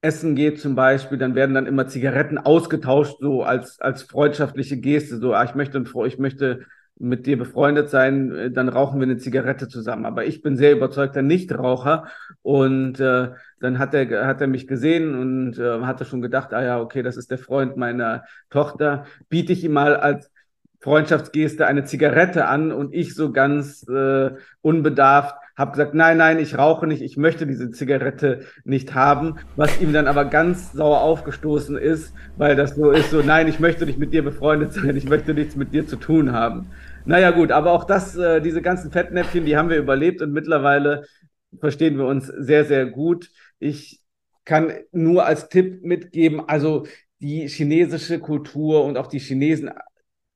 essen 0.00 0.34
geht 0.34 0.60
zum 0.60 0.74
Beispiel, 0.74 1.18
dann 1.18 1.34
werden 1.34 1.54
dann 1.54 1.66
immer 1.66 1.88
Zigaretten 1.88 2.38
ausgetauscht, 2.38 3.16
so 3.20 3.42
als, 3.42 3.78
als 3.78 4.02
freundschaftliche 4.02 4.78
Geste, 4.78 5.18
so, 5.18 5.34
ah, 5.34 5.44
ich 5.44 5.54
möchte, 5.54 5.84
ich 6.06 6.18
möchte 6.18 6.64
mit 6.98 7.26
dir 7.26 7.38
befreundet 7.38 7.90
sein, 7.90 8.34
äh, 8.34 8.50
dann 8.50 8.68
rauchen 8.68 8.98
wir 8.98 9.04
eine 9.04 9.18
Zigarette 9.18 9.68
zusammen. 9.68 10.06
Aber 10.06 10.24
ich 10.24 10.42
bin 10.42 10.56
sehr 10.56 10.72
überzeugter 10.72 11.22
Nichtraucher 11.22 12.06
und 12.42 13.00
äh, 13.00 13.30
dann 13.60 13.78
hat 13.78 13.94
er, 13.94 14.26
hat 14.26 14.40
er 14.40 14.46
mich 14.46 14.66
gesehen 14.66 15.14
und 15.14 15.58
äh, 15.58 15.80
hatte 15.82 16.04
schon 16.04 16.22
gedacht, 16.22 16.52
ah 16.54 16.62
ja, 16.62 16.80
okay, 16.80 17.02
das 17.02 17.16
ist 17.16 17.30
der 17.30 17.38
Freund 17.38 17.76
meiner 17.76 18.24
Tochter. 18.50 19.04
Biete 19.28 19.52
ich 19.52 19.64
ihm 19.64 19.72
mal 19.72 19.96
als 19.96 20.30
Freundschaftsgeste 20.80 21.66
eine 21.66 21.84
Zigarette 21.84 22.46
an 22.46 22.72
und 22.72 22.94
ich 22.94 23.14
so 23.14 23.32
ganz 23.32 23.86
äh, 23.88 24.30
unbedarft 24.60 25.34
habe 25.56 25.72
gesagt, 25.72 25.94
nein, 25.94 26.18
nein, 26.18 26.38
ich 26.38 26.58
rauche 26.58 26.86
nicht, 26.86 27.02
ich 27.02 27.16
möchte 27.16 27.46
diese 27.46 27.70
Zigarette 27.70 28.42
nicht 28.64 28.94
haben, 28.94 29.36
was 29.56 29.80
ihm 29.80 29.92
dann 29.92 30.06
aber 30.06 30.26
ganz 30.26 30.72
sauer 30.72 31.00
aufgestoßen 31.00 31.78
ist, 31.78 32.12
weil 32.36 32.56
das 32.56 32.74
so 32.76 32.90
ist, 32.90 33.10
so, 33.10 33.22
nein, 33.22 33.48
ich 33.48 33.58
möchte 33.58 33.86
nicht 33.86 33.98
mit 33.98 34.12
dir 34.12 34.22
befreundet 34.22 34.74
sein, 34.74 34.96
ich 34.96 35.08
möchte 35.08 35.32
nichts 35.32 35.56
mit 35.56 35.72
dir 35.72 35.86
zu 35.86 35.96
tun 35.96 36.32
haben. 36.32 36.66
Naja 37.06 37.30
gut, 37.30 37.52
aber 37.52 37.72
auch 37.72 37.84
das, 37.84 38.16
äh, 38.16 38.40
diese 38.40 38.60
ganzen 38.60 38.90
Fettnäpfchen, 38.90 39.46
die 39.46 39.56
haben 39.56 39.70
wir 39.70 39.78
überlebt 39.78 40.20
und 40.20 40.32
mittlerweile 40.32 41.04
verstehen 41.58 41.96
wir 41.96 42.06
uns 42.06 42.26
sehr, 42.26 42.64
sehr 42.64 42.86
gut. 42.86 43.30
Ich 43.58 44.02
kann 44.44 44.72
nur 44.92 45.24
als 45.24 45.48
Tipp 45.48 45.82
mitgeben, 45.82 46.46
also 46.46 46.86
die 47.20 47.48
chinesische 47.48 48.18
Kultur 48.18 48.84
und 48.84 48.98
auch 48.98 49.06
die 49.06 49.18
Chinesen 49.20 49.70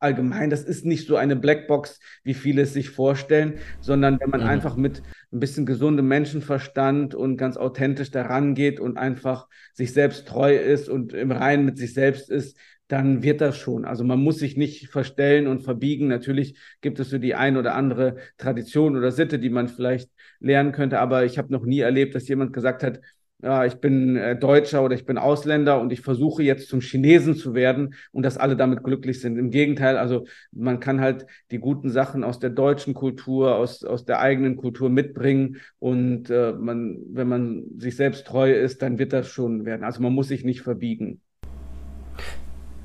allgemein, 0.01 0.51
das 0.51 0.64
ist 0.64 0.84
nicht 0.84 1.07
so 1.07 1.16
eine 1.16 1.36
Blackbox, 1.36 2.01
wie 2.24 2.34
viele 2.34 2.62
es 2.62 2.72
sich 2.72 2.90
vorstellen, 2.90 3.59
sondern 3.80 4.18
wenn 4.18 4.30
man 4.30 4.40
mhm. 4.40 4.48
einfach 4.48 4.76
mit 4.76 5.03
ein 5.32 5.40
bisschen 5.40 5.66
gesundem 5.66 6.09
Menschenverstand 6.09 7.14
und 7.14 7.36
ganz 7.36 7.57
authentisch 7.57 8.11
daran 8.11 8.55
geht 8.55 8.80
und 8.80 8.96
einfach 8.96 9.46
sich 9.74 9.92
selbst 9.92 10.26
treu 10.26 10.57
ist 10.57 10.88
und 10.88 11.12
im 11.12 11.30
Reinen 11.30 11.64
mit 11.64 11.78
sich 11.78 11.94
selbst 11.94 12.30
ist, 12.30 12.57
dann 12.88 13.22
wird 13.22 13.40
das 13.40 13.57
schon. 13.57 13.84
Also 13.84 14.03
man 14.03 14.20
muss 14.20 14.38
sich 14.38 14.57
nicht 14.57 14.88
verstellen 14.88 15.46
und 15.46 15.62
verbiegen. 15.62 16.09
Natürlich 16.09 16.59
gibt 16.80 16.98
es 16.98 17.11
so 17.11 17.18
die 17.18 17.36
ein 17.36 17.57
oder 17.57 17.76
andere 17.76 18.16
Tradition 18.36 18.96
oder 18.96 19.12
Sitte, 19.12 19.38
die 19.38 19.51
man 19.51 19.68
vielleicht 19.68 20.11
lernen 20.40 20.72
könnte, 20.72 20.98
aber 20.98 21.24
ich 21.24 21.38
habe 21.38 21.53
noch 21.53 21.64
nie 21.64 21.80
erlebt, 21.80 22.14
dass 22.16 22.26
jemand 22.26 22.53
gesagt 22.53 22.82
hat, 22.82 23.01
ja, 23.43 23.64
ich 23.64 23.76
bin 23.76 24.16
äh, 24.16 24.38
Deutscher 24.38 24.82
oder 24.82 24.95
ich 24.95 25.07
bin 25.07 25.18
Ausländer 25.18 25.80
und 25.80 25.93
ich 25.93 26.01
versuche 26.01 26.43
jetzt 26.43 26.68
zum 26.68 26.80
Chinesen 26.80 27.34
zu 27.34 27.55
werden 27.55 27.95
und 28.12 28.22
dass 28.24 28.36
alle 28.36 28.57
damit 28.57 28.82
glücklich 28.82 29.20
sind. 29.20 29.38
Im 29.38 29.51
Gegenteil, 29.51 29.97
also 29.97 30.26
man 30.53 30.80
kann 30.80 31.01
halt 31.01 31.26
die 31.51 31.59
guten 31.59 31.91
Sachen 31.91 32.24
aus 32.24 32.38
der 32.38 32.51
deutschen 32.51 32.95
Kultur, 32.95 33.57
aus, 33.57 33.84
aus 33.84 34.05
der 34.05 34.20
eigenen 34.20 34.57
Kultur 34.57 34.91
mitbringen 34.91 35.57
und 35.78 36.28
äh, 36.30 36.53
man, 36.53 36.99
wenn 37.11 37.28
man 37.28 37.64
sich 37.78 37.97
selbst 37.97 38.26
treu 38.26 38.53
ist, 38.53 38.82
dann 38.82 38.99
wird 38.99 39.12
das 39.12 39.28
schon 39.28 39.64
werden. 39.64 39.84
Also 39.84 40.03
man 40.03 40.12
muss 40.12 40.28
sich 40.28 40.45
nicht 40.45 40.61
verbiegen. 40.61 41.20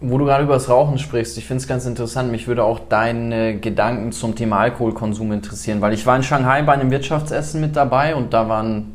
Wo 0.02 0.18
du 0.18 0.26
gerade 0.26 0.44
über 0.44 0.54
das 0.54 0.70
Rauchen 0.70 0.98
sprichst, 0.98 1.38
ich 1.38 1.46
finde 1.46 1.62
es 1.62 1.68
ganz 1.68 1.86
interessant. 1.86 2.30
Mich 2.30 2.48
würde 2.48 2.64
auch 2.64 2.80
deine 2.80 3.60
Gedanken 3.60 4.12
zum 4.12 4.36
Thema 4.36 4.60
Alkoholkonsum 4.60 5.32
interessieren, 5.32 5.82
weil 5.82 5.94
ich 5.94 6.06
war 6.06 6.16
in 6.16 6.24
Shanghai 6.24 6.62
bei 6.64 6.74
einem 6.74 6.92
Wirtschaftsessen 6.92 7.62
mit 7.62 7.76
dabei 7.76 8.14
und 8.16 8.34
da 8.34 8.48
waren 8.50 8.95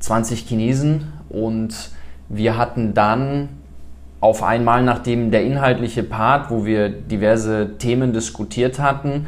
20 0.00 0.46
Chinesen 0.46 1.12
und 1.28 1.90
wir 2.28 2.56
hatten 2.56 2.94
dann 2.94 3.48
auf 4.20 4.42
einmal, 4.42 4.82
nachdem 4.82 5.30
der 5.30 5.44
inhaltliche 5.44 6.02
Part, 6.02 6.50
wo 6.50 6.64
wir 6.64 6.88
diverse 6.88 7.78
Themen 7.78 8.12
diskutiert 8.12 8.78
hatten, 8.78 9.26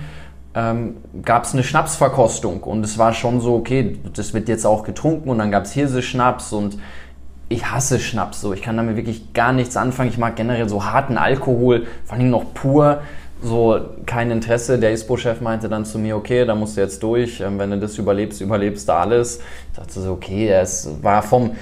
ähm, 0.54 0.96
gab 1.22 1.44
es 1.44 1.52
eine 1.52 1.62
Schnapsverkostung 1.62 2.62
und 2.62 2.84
es 2.84 2.98
war 2.98 3.12
schon 3.12 3.40
so, 3.40 3.54
okay, 3.54 3.98
das 4.14 4.34
wird 4.34 4.48
jetzt 4.48 4.66
auch 4.66 4.82
getrunken 4.82 5.28
und 5.28 5.38
dann 5.38 5.50
gab 5.50 5.64
es 5.64 5.72
Hirse-Schnaps 5.72 6.52
und 6.52 6.78
ich 7.48 7.70
hasse 7.70 7.98
Schnaps 7.98 8.40
so. 8.40 8.52
Ich 8.52 8.62
kann 8.62 8.76
damit 8.76 8.96
wirklich 8.96 9.32
gar 9.32 9.52
nichts 9.52 9.76
anfangen. 9.76 10.10
Ich 10.10 10.18
mag 10.18 10.36
generell 10.36 10.68
so 10.68 10.84
harten 10.84 11.16
Alkohol, 11.16 11.86
vor 12.04 12.16
allem 12.16 12.30
noch 12.30 12.52
pur 12.52 13.00
so 13.42 13.80
kein 14.06 14.30
Interesse. 14.30 14.78
Der 14.78 14.92
ISPO-Chef 14.92 15.40
meinte 15.40 15.68
dann 15.68 15.84
zu 15.84 15.98
mir, 15.98 16.16
okay, 16.16 16.44
da 16.44 16.54
musst 16.54 16.76
du 16.76 16.80
jetzt 16.80 17.02
durch. 17.02 17.40
Ähm, 17.40 17.58
wenn 17.58 17.70
du 17.70 17.78
das 17.78 17.98
überlebst, 17.98 18.40
überlebst 18.40 18.88
du 18.88 18.92
alles. 18.92 19.40
Ich 19.72 19.78
dachte 19.78 20.00
so, 20.00 20.12
okay, 20.12 20.48
es 20.48 20.88
war 21.02 21.22
vom. 21.22 21.52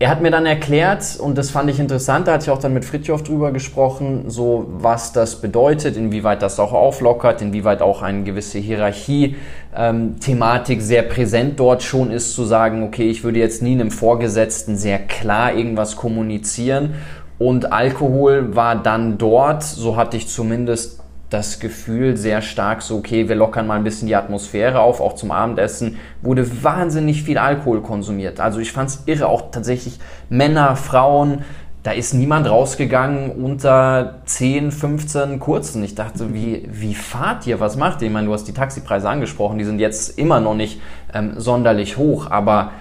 Er 0.00 0.10
hat 0.10 0.22
mir 0.22 0.30
dann 0.30 0.46
erklärt, 0.46 1.18
und 1.18 1.36
das 1.36 1.50
fand 1.50 1.68
ich 1.70 1.80
interessant, 1.80 2.28
da 2.28 2.34
hatte 2.34 2.44
ich 2.44 2.50
auch 2.50 2.60
dann 2.60 2.72
mit 2.72 2.84
Fritjof 2.84 3.24
drüber 3.24 3.50
gesprochen, 3.50 4.30
so 4.30 4.66
was 4.68 5.12
das 5.12 5.40
bedeutet, 5.40 5.96
inwieweit 5.96 6.40
das 6.40 6.60
auch 6.60 6.72
auflockert, 6.72 7.42
inwieweit 7.42 7.82
auch 7.82 8.02
eine 8.02 8.22
gewisse 8.22 8.60
Hierarchie-Thematik 8.60 10.78
ähm, 10.78 10.84
sehr 10.84 11.02
präsent 11.02 11.58
dort 11.58 11.82
schon 11.82 12.12
ist, 12.12 12.34
zu 12.34 12.44
sagen, 12.44 12.84
okay, 12.84 13.10
ich 13.10 13.24
würde 13.24 13.40
jetzt 13.40 13.60
nie 13.60 13.72
einem 13.72 13.90
Vorgesetzten 13.90 14.76
sehr 14.76 15.00
klar 15.00 15.52
irgendwas 15.52 15.96
kommunizieren. 15.96 16.94
Und 17.40 17.72
Alkohol 17.72 18.54
war 18.54 18.80
dann 18.80 19.18
dort, 19.18 19.64
so 19.64 19.96
hatte 19.96 20.16
ich 20.16 20.28
zumindest 20.28 21.00
das 21.30 21.60
Gefühl 21.60 22.16
sehr 22.16 22.40
stark 22.40 22.82
so, 22.82 22.96
okay, 22.96 23.28
wir 23.28 23.36
lockern 23.36 23.66
mal 23.66 23.76
ein 23.76 23.84
bisschen 23.84 24.08
die 24.08 24.16
Atmosphäre 24.16 24.80
auf, 24.80 25.00
auch 25.00 25.14
zum 25.14 25.30
Abendessen, 25.30 25.98
wurde 26.22 26.62
wahnsinnig 26.62 27.22
viel 27.22 27.38
Alkohol 27.38 27.82
konsumiert. 27.82 28.40
Also 28.40 28.60
ich 28.60 28.72
fand 28.72 28.90
es 28.90 29.02
irre, 29.06 29.26
auch 29.28 29.50
tatsächlich 29.50 29.98
Männer, 30.30 30.74
Frauen, 30.76 31.44
da 31.82 31.92
ist 31.92 32.12
niemand 32.12 32.48
rausgegangen 32.48 33.30
unter 33.30 34.22
10, 34.24 34.72
15 34.72 35.38
kurzen. 35.38 35.84
Ich 35.84 35.94
dachte, 35.94 36.34
wie, 36.34 36.68
wie 36.70 36.94
fahrt 36.94 37.46
ihr? 37.46 37.60
Was 37.60 37.76
macht 37.76 38.02
ihr? 38.02 38.08
Ich 38.08 38.12
meine, 38.12 38.26
du 38.26 38.32
hast 38.32 38.44
die 38.44 38.52
Taxipreise 38.52 39.08
angesprochen, 39.08 39.58
die 39.58 39.64
sind 39.64 39.78
jetzt 39.78 40.18
immer 40.18 40.40
noch 40.40 40.54
nicht 40.54 40.80
ähm, 41.14 41.34
sonderlich 41.36 41.96
hoch, 41.96 42.30
aber 42.30 42.72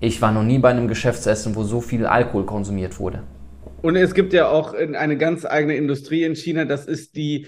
ich 0.00 0.20
war 0.20 0.32
noch 0.32 0.42
nie 0.42 0.58
bei 0.58 0.70
einem 0.70 0.88
Geschäftsessen, 0.88 1.54
wo 1.54 1.62
so 1.62 1.80
viel 1.80 2.06
Alkohol 2.06 2.44
konsumiert 2.44 2.98
wurde. 2.98 3.22
Und 3.82 3.96
es 3.96 4.14
gibt 4.14 4.32
ja 4.32 4.48
auch 4.48 4.74
eine 4.74 5.16
ganz 5.16 5.44
eigene 5.44 5.76
Industrie 5.76 6.24
in 6.24 6.34
China, 6.34 6.64
das 6.64 6.86
ist 6.86 7.16
die 7.16 7.46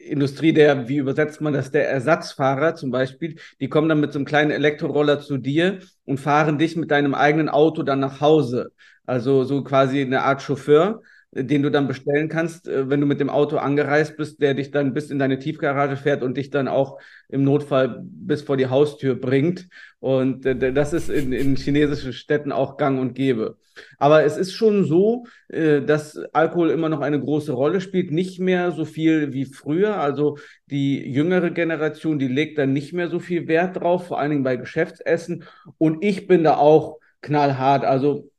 Industrie 0.00 0.52
der, 0.52 0.88
wie 0.88 0.96
übersetzt 0.96 1.40
man 1.40 1.52
das, 1.52 1.70
der 1.70 1.88
Ersatzfahrer 1.90 2.74
zum 2.74 2.90
Beispiel, 2.90 3.36
die 3.60 3.68
kommen 3.68 3.88
dann 3.88 4.00
mit 4.00 4.12
so 4.12 4.18
einem 4.18 4.26
kleinen 4.26 4.50
Elektroroller 4.50 5.20
zu 5.20 5.36
dir 5.36 5.80
und 6.06 6.18
fahren 6.18 6.58
dich 6.58 6.76
mit 6.76 6.90
deinem 6.90 7.14
eigenen 7.14 7.48
Auto 7.48 7.82
dann 7.82 8.00
nach 8.00 8.20
Hause. 8.20 8.72
Also 9.04 9.44
so 9.44 9.62
quasi 9.62 10.00
eine 10.00 10.22
Art 10.22 10.42
Chauffeur, 10.42 11.02
den 11.32 11.62
du 11.62 11.70
dann 11.70 11.86
bestellen 11.86 12.28
kannst, 12.28 12.66
äh, 12.66 12.90
wenn 12.90 13.00
du 13.00 13.06
mit 13.06 13.20
dem 13.20 13.30
Auto 13.30 13.56
angereist 13.56 14.16
bist, 14.16 14.42
der 14.42 14.54
dich 14.54 14.70
dann 14.70 14.94
bis 14.94 15.10
in 15.10 15.18
deine 15.18 15.38
Tiefgarage 15.38 15.96
fährt 15.96 16.22
und 16.22 16.36
dich 16.36 16.50
dann 16.50 16.66
auch 16.68 16.98
im 17.28 17.44
Notfall 17.44 18.02
bis 18.02 18.42
vor 18.42 18.56
die 18.56 18.66
Haustür 18.66 19.14
bringt. 19.14 19.68
Und 20.00 20.44
äh, 20.44 20.72
das 20.72 20.92
ist 20.92 21.08
in, 21.08 21.32
in 21.32 21.56
chinesischen 21.56 22.12
Städten 22.12 22.50
auch 22.50 22.76
gang 22.76 23.00
und 23.00 23.14
gäbe. 23.14 23.58
Aber 23.98 24.24
es 24.24 24.36
ist 24.36 24.52
schon 24.52 24.84
so, 24.84 25.26
äh, 25.48 25.80
dass 25.82 26.18
Alkohol 26.32 26.70
immer 26.70 26.88
noch 26.88 27.00
eine 27.00 27.20
große 27.20 27.52
Rolle 27.52 27.80
spielt, 27.80 28.10
nicht 28.10 28.40
mehr 28.40 28.72
so 28.72 28.84
viel 28.84 29.32
wie 29.32 29.44
früher. 29.44 29.98
Also 29.98 30.38
die 30.66 30.98
jüngere 30.98 31.50
Generation, 31.50 32.18
die 32.18 32.28
legt 32.28 32.58
da 32.58 32.66
nicht 32.66 32.92
mehr 32.92 33.08
so 33.08 33.20
viel 33.20 33.46
Wert 33.46 33.76
drauf, 33.76 34.08
vor 34.08 34.18
allen 34.18 34.30
Dingen 34.30 34.44
bei 34.44 34.56
Geschäftsessen. 34.56 35.44
Und 35.78 36.04
ich 36.04 36.26
bin 36.26 36.42
da 36.42 36.56
auch 36.56 36.98
knallhart. 37.20 37.84
Also 37.84 38.30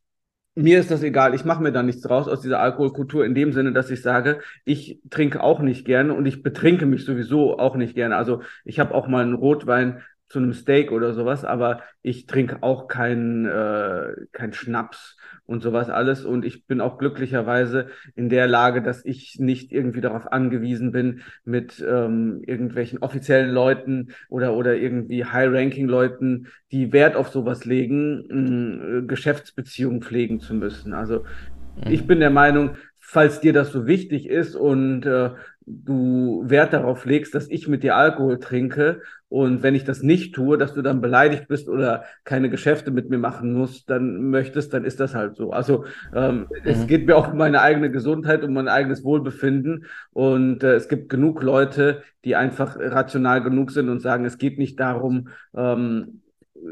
mir 0.55 0.79
ist 0.79 0.91
das 0.91 1.03
egal, 1.03 1.33
ich 1.33 1.45
mache 1.45 1.63
mir 1.63 1.71
da 1.71 1.81
nichts 1.81 2.01
draus 2.01 2.27
aus 2.27 2.41
dieser 2.41 2.59
Alkoholkultur 2.59 3.25
in 3.25 3.35
dem 3.35 3.53
Sinne, 3.53 3.71
dass 3.71 3.89
ich 3.89 4.01
sage, 4.01 4.41
ich 4.65 4.99
trinke 5.09 5.41
auch 5.41 5.59
nicht 5.59 5.85
gerne 5.85 6.13
und 6.13 6.25
ich 6.25 6.43
betrinke 6.43 6.85
mich 6.85 7.05
sowieso 7.05 7.57
auch 7.57 7.75
nicht 7.75 7.95
gerne. 7.95 8.17
Also 8.17 8.41
ich 8.65 8.79
habe 8.79 8.93
auch 8.93 9.07
mal 9.07 9.23
einen 9.23 9.33
Rotwein 9.33 10.01
zu 10.31 10.39
einem 10.39 10.53
Steak 10.53 10.91
oder 10.91 11.13
sowas, 11.13 11.43
aber 11.43 11.81
ich 12.01 12.25
trinke 12.25 12.63
auch 12.63 12.87
keinen 12.87 13.45
äh, 13.45 14.13
kein 14.31 14.53
Schnaps 14.53 15.17
und 15.45 15.61
sowas 15.61 15.89
alles. 15.89 16.23
Und 16.23 16.45
ich 16.45 16.65
bin 16.65 16.79
auch 16.79 16.97
glücklicherweise 16.97 17.87
in 18.15 18.29
der 18.29 18.47
Lage, 18.47 18.81
dass 18.81 19.03
ich 19.03 19.37
nicht 19.39 19.71
irgendwie 19.73 19.99
darauf 19.99 20.31
angewiesen 20.31 20.91
bin, 20.93 21.21
mit 21.43 21.83
ähm, 21.85 22.41
irgendwelchen 22.45 22.99
offiziellen 22.99 23.51
Leuten 23.51 24.13
oder, 24.29 24.53
oder 24.53 24.75
irgendwie 24.75 25.25
High-Ranking-Leuten, 25.25 26.47
die 26.71 26.93
Wert 26.93 27.17
auf 27.17 27.29
sowas 27.29 27.65
legen, 27.65 28.25
mh, 28.29 28.99
äh, 28.99 29.01
Geschäftsbeziehungen 29.03 30.01
pflegen 30.01 30.39
zu 30.39 30.53
müssen. 30.53 30.93
Also 30.93 31.19
mhm. 31.75 31.91
ich 31.91 32.07
bin 32.07 32.21
der 32.21 32.29
Meinung, 32.29 32.77
falls 32.99 33.41
dir 33.41 33.51
das 33.51 33.73
so 33.73 33.87
wichtig 33.87 34.29
ist 34.29 34.55
und 34.55 35.05
äh, 35.05 35.31
du 35.65 36.43
Wert 36.45 36.73
darauf 36.73 37.05
legst, 37.05 37.35
dass 37.35 37.49
ich 37.49 37.67
mit 37.67 37.83
dir 37.83 37.95
Alkohol 37.95 38.39
trinke 38.39 39.01
und 39.29 39.63
wenn 39.63 39.75
ich 39.75 39.83
das 39.83 40.03
nicht 40.03 40.35
tue, 40.35 40.57
dass 40.57 40.73
du 40.73 40.81
dann 40.81 41.01
beleidigt 41.01 41.47
bist 41.47 41.69
oder 41.69 42.03
keine 42.25 42.49
Geschäfte 42.49 42.91
mit 42.91 43.09
mir 43.09 43.17
machen 43.17 43.53
musst, 43.53 43.89
dann 43.89 44.29
möchtest, 44.29 44.73
dann 44.73 44.83
ist 44.83 44.99
das 44.99 45.15
halt 45.15 45.35
so. 45.35 45.51
Also 45.51 45.85
ähm, 46.13 46.39
mhm. 46.39 46.47
es 46.63 46.87
geht 46.87 47.05
mir 47.05 47.15
auch 47.15 47.31
um 47.31 47.37
meine 47.37 47.61
eigene 47.61 47.91
Gesundheit, 47.91 48.43
um 48.43 48.53
mein 48.53 48.67
eigenes 48.67 49.03
Wohlbefinden 49.03 49.85
und 50.11 50.63
äh, 50.63 50.73
es 50.73 50.89
gibt 50.89 51.09
genug 51.09 51.43
Leute, 51.43 52.03
die 52.25 52.35
einfach 52.35 52.75
rational 52.77 53.41
genug 53.41 53.71
sind 53.71 53.89
und 53.89 54.01
sagen, 54.01 54.25
es 54.25 54.37
geht 54.37 54.57
nicht 54.57 54.79
darum, 54.79 55.29
ähm, 55.55 56.20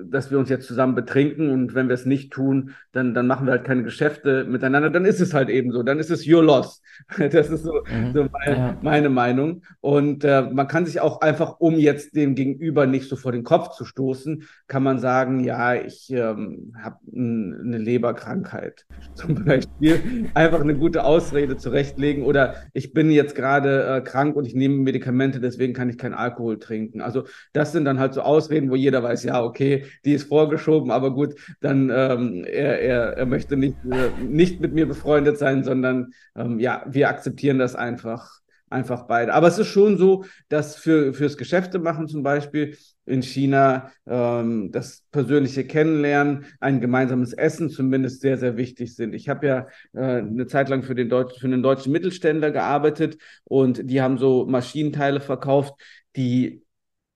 dass 0.05 0.31
wir 0.31 0.39
uns 0.39 0.49
jetzt 0.49 0.67
zusammen 0.67 0.95
betrinken 0.95 1.49
und 1.49 1.75
wenn 1.75 1.87
wir 1.87 1.93
es 1.93 2.05
nicht 2.05 2.31
tun, 2.31 2.71
dann, 2.91 3.13
dann 3.13 3.27
machen 3.27 3.45
wir 3.45 3.51
halt 3.51 3.63
keine 3.63 3.83
Geschäfte 3.83 4.45
miteinander, 4.45 4.89
dann 4.89 5.05
ist 5.05 5.19
es 5.19 5.33
halt 5.33 5.49
eben 5.49 5.71
so, 5.71 5.83
dann 5.83 5.99
ist 5.99 6.11
es 6.11 6.27
your 6.27 6.43
loss. 6.43 6.81
Das 7.31 7.49
ist 7.49 7.63
so, 7.63 7.83
mhm. 7.89 8.13
so 8.13 8.27
mein, 8.31 8.57
ja. 8.57 8.77
meine 8.81 9.09
Meinung. 9.09 9.61
Und 9.81 10.23
äh, 10.23 10.41
man 10.41 10.67
kann 10.67 10.85
sich 10.85 10.99
auch 10.99 11.21
einfach, 11.21 11.59
um 11.59 11.75
jetzt 11.75 12.15
dem 12.15 12.35
Gegenüber 12.35 12.85
nicht 12.87 13.07
so 13.07 13.15
vor 13.15 13.31
den 13.31 13.43
Kopf 13.43 13.75
zu 13.75 13.85
stoßen, 13.85 14.43
kann 14.67 14.83
man 14.83 14.99
sagen, 14.99 15.39
ja, 15.43 15.75
ich 15.75 16.11
ähm, 16.11 16.73
habe 16.81 16.97
eine 17.13 17.77
Leberkrankheit 17.77 18.85
zum 19.15 19.45
Beispiel. 19.45 20.29
Einfach 20.33 20.61
eine 20.61 20.75
gute 20.75 21.03
Ausrede 21.03 21.57
zurechtlegen 21.57 22.23
oder 22.23 22.55
ich 22.73 22.93
bin 22.93 23.11
jetzt 23.11 23.35
gerade 23.35 23.97
äh, 23.97 24.01
krank 24.01 24.35
und 24.35 24.45
ich 24.45 24.55
nehme 24.55 24.75
Medikamente, 24.75 25.39
deswegen 25.39 25.73
kann 25.73 25.89
ich 25.89 25.97
keinen 25.97 26.13
Alkohol 26.13 26.59
trinken. 26.59 27.01
Also 27.01 27.23
das 27.53 27.71
sind 27.71 27.85
dann 27.85 27.99
halt 27.99 28.13
so 28.13 28.21
Ausreden, 28.21 28.69
wo 28.69 28.75
jeder 28.75 29.03
weiß, 29.03 29.23
ja, 29.23 29.43
okay, 29.43 29.78
die 30.05 30.13
ist 30.13 30.27
vorgeschoben, 30.27 30.91
aber 30.91 31.13
gut, 31.13 31.35
dann 31.61 31.89
ähm, 31.89 32.43
er, 32.45 32.81
er, 32.81 33.17
er 33.17 33.25
möchte 33.25 33.57
nicht, 33.57 33.77
äh, 33.89 34.09
nicht 34.23 34.59
mit 34.61 34.73
mir 34.73 34.87
befreundet 34.87 35.37
sein, 35.37 35.63
sondern 35.63 36.11
ähm, 36.35 36.59
ja, 36.59 36.83
wir 36.87 37.09
akzeptieren 37.09 37.59
das 37.59 37.75
einfach 37.75 38.39
einfach 38.69 39.07
beide. 39.07 39.33
Aber 39.33 39.47
es 39.47 39.57
ist 39.57 39.67
schon 39.67 39.97
so, 39.97 40.25
dass 40.47 40.75
für 40.75 41.13
fürs 41.13 41.37
Geschäftemachen 41.37 42.07
zum 42.07 42.23
Beispiel 42.23 42.77
in 43.05 43.23
China 43.23 43.91
ähm, 44.05 44.71
das 44.71 45.03
persönliche 45.11 45.65
Kennenlernen, 45.65 46.45
ein 46.59 46.79
gemeinsames 46.79 47.33
Essen 47.33 47.69
zumindest 47.69 48.21
sehr, 48.21 48.37
sehr 48.37 48.55
wichtig 48.57 48.95
sind. 48.95 49.13
Ich 49.13 49.27
habe 49.29 49.47
ja 49.47 49.67
äh, 49.93 50.19
eine 50.19 50.45
Zeit 50.47 50.69
lang 50.69 50.83
für 50.83 50.95
den, 50.95 51.09
Deutsch, 51.09 51.39
für 51.39 51.47
einen 51.47 51.63
deutschen 51.63 51.91
Mittelständler 51.91 52.51
gearbeitet 52.51 53.17
und 53.45 53.89
die 53.89 54.01
haben 54.01 54.17
so 54.17 54.45
Maschinenteile 54.45 55.19
verkauft, 55.19 55.73
die 56.15 56.61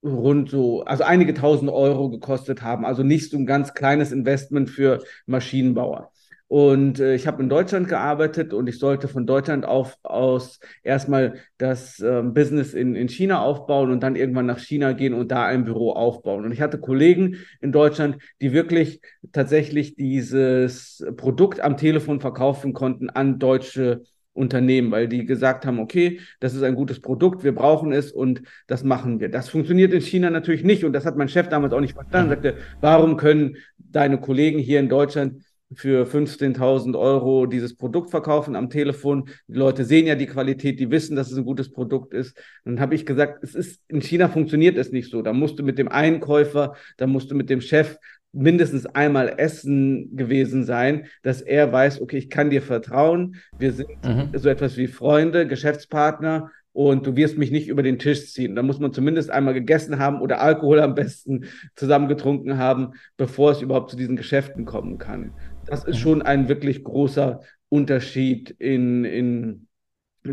rund 0.04 0.50
so, 0.50 0.84
also 0.84 1.04
einige 1.04 1.34
tausend 1.34 1.72
Euro 1.72 2.10
gekostet 2.10 2.62
haben. 2.62 2.86
Also 2.86 3.04
nicht 3.04 3.32
so 3.32 3.38
ein 3.38 3.46
ganz 3.46 3.74
kleines 3.74 4.12
Investment 4.12 4.70
für 4.70 5.04
Maschinenbauer. 5.26 6.12
Und 6.54 7.00
äh, 7.00 7.16
ich 7.16 7.26
habe 7.26 7.42
in 7.42 7.50
Deutschland 7.50 7.88
gearbeitet 7.88 8.54
und 8.54 8.68
ich 8.68 8.78
sollte 8.78 9.08
von 9.08 9.26
Deutschland 9.26 9.66
auf, 9.66 9.98
aus 10.04 10.60
erstmal 10.84 11.40
das 11.58 12.00
äh, 12.00 12.22
Business 12.22 12.76
in, 12.76 12.96
in 12.96 13.10
China 13.10 13.42
aufbauen 13.42 13.90
und 13.90 14.04
dann 14.04 14.16
irgendwann 14.16 14.46
nach 14.46 14.60
China 14.60 14.92
gehen 14.92 15.16
und 15.16 15.32
da 15.32 15.46
ein 15.48 15.64
Büro 15.64 15.94
aufbauen. 15.94 16.46
Und 16.46 16.52
ich 16.52 16.62
hatte 16.62 16.80
Kollegen 16.80 17.38
in 17.60 17.72
Deutschland, 17.72 18.18
die 18.40 18.54
wirklich 18.54 19.02
tatsächlich 19.32 19.96
dieses 19.96 21.04
Produkt 21.18 21.60
am 21.60 21.76
Telefon 21.76 22.22
verkaufen 22.22 22.74
konnten 22.74 23.10
an 23.10 23.40
deutsche 23.40 24.04
Unternehmen, 24.34 24.92
weil 24.92 25.08
die 25.08 25.26
gesagt 25.26 25.66
haben, 25.66 25.80
okay, 25.80 26.20
das 26.40 26.54
ist 26.54 26.64
ein 26.64 26.76
gutes 26.76 27.00
Produkt, 27.00 27.44
wir 27.44 27.54
brauchen 27.54 27.92
es 27.92 28.12
und 28.12 28.42
das 28.68 28.84
machen 28.84 29.20
wir. 29.20 29.30
Das 29.30 29.50
funktioniert 29.50 29.94
in 29.94 30.02
China 30.02 30.30
natürlich 30.30 30.64
nicht 30.64 30.84
und 30.84 30.94
das 30.94 31.06
hat 31.06 31.18
mein 31.18 31.30
Chef 31.30 31.50
damals 31.50 31.74
auch 31.74 31.80
nicht 31.80 31.94
verstanden. 31.94 32.32
Er 32.32 32.36
sagte, 32.36 32.58
warum 32.82 33.18
können 33.18 33.58
deine 33.78 34.20
Kollegen 34.20 34.60
hier 34.60 34.80
in 34.80 34.90
Deutschland 34.90 35.44
für 35.76 36.06
15.000 36.06 36.98
Euro 36.98 37.46
dieses 37.46 37.76
Produkt 37.76 38.12
verkaufen 38.12 38.56
am 38.56 38.70
Telefon. 38.70 39.30
Die 39.48 39.58
Leute 39.58 39.86
sehen 39.86 40.06
ja 40.06 40.16
die 40.16 40.28
Qualität, 40.28 40.80
die 40.80 40.92
wissen, 40.92 41.16
dass 41.16 41.32
es 41.32 41.38
ein 41.38 41.46
gutes 41.46 41.72
Produkt 41.72 42.14
ist. 42.14 42.38
Und 42.64 42.76
dann 42.76 42.80
habe 42.80 42.96
ich 42.96 43.06
gesagt, 43.06 43.44
es 43.44 43.56
ist 43.56 43.82
in 43.88 44.02
China 44.02 44.30
funktioniert 44.30 44.78
es 44.78 44.92
nicht 44.92 45.10
so. 45.10 45.22
Da 45.22 45.34
musst 45.34 45.60
du 45.60 45.64
mit 45.64 45.78
dem 45.78 45.88
Einkäufer, 45.88 46.76
da 46.98 47.08
musst 47.08 47.32
du 47.32 47.36
mit 47.36 47.50
dem 47.50 47.62
Chef 47.62 47.98
mindestens 48.34 48.86
einmal 48.88 49.36
essen 49.38 50.16
gewesen 50.16 50.66
sein, 50.66 51.06
dass 51.22 51.42
er 51.42 51.72
weiß, 51.72 52.02
okay, 52.02 52.18
ich 52.18 52.30
kann 52.30 52.50
dir 52.50 52.62
vertrauen. 52.62 53.36
Wir 53.58 53.72
sind 53.72 53.90
mhm. 54.04 54.30
so 54.34 54.50
etwas 54.50 54.76
wie 54.76 54.88
Freunde, 54.88 55.48
Geschäftspartner 55.48 56.52
und 56.74 57.06
du 57.06 57.16
wirst 57.16 57.38
mich 57.38 57.52
nicht 57.52 57.68
über 57.68 57.84
den 57.84 58.00
Tisch 58.00 58.32
ziehen. 58.32 58.56
Da 58.56 58.64
muss 58.64 58.80
man 58.80 58.92
zumindest 58.92 59.30
einmal 59.30 59.54
gegessen 59.54 60.00
haben 60.00 60.20
oder 60.20 60.42
Alkohol 60.42 60.80
am 60.80 60.96
besten 60.96 61.46
zusammengetrunken 61.76 62.58
haben, 62.58 62.94
bevor 63.16 63.52
es 63.52 63.62
überhaupt 63.62 63.92
zu 63.92 63.96
diesen 63.96 64.16
Geschäften 64.16 64.66
kommen 64.66 64.98
kann. 64.98 65.34
Das 65.66 65.86
ist 65.86 65.98
mhm. 65.98 66.02
schon 66.02 66.22
ein 66.24 66.50
wirklich 66.50 66.84
großer 66.84 67.42
Unterschied 67.70 68.50
in, 68.60 69.06
in 69.06 69.68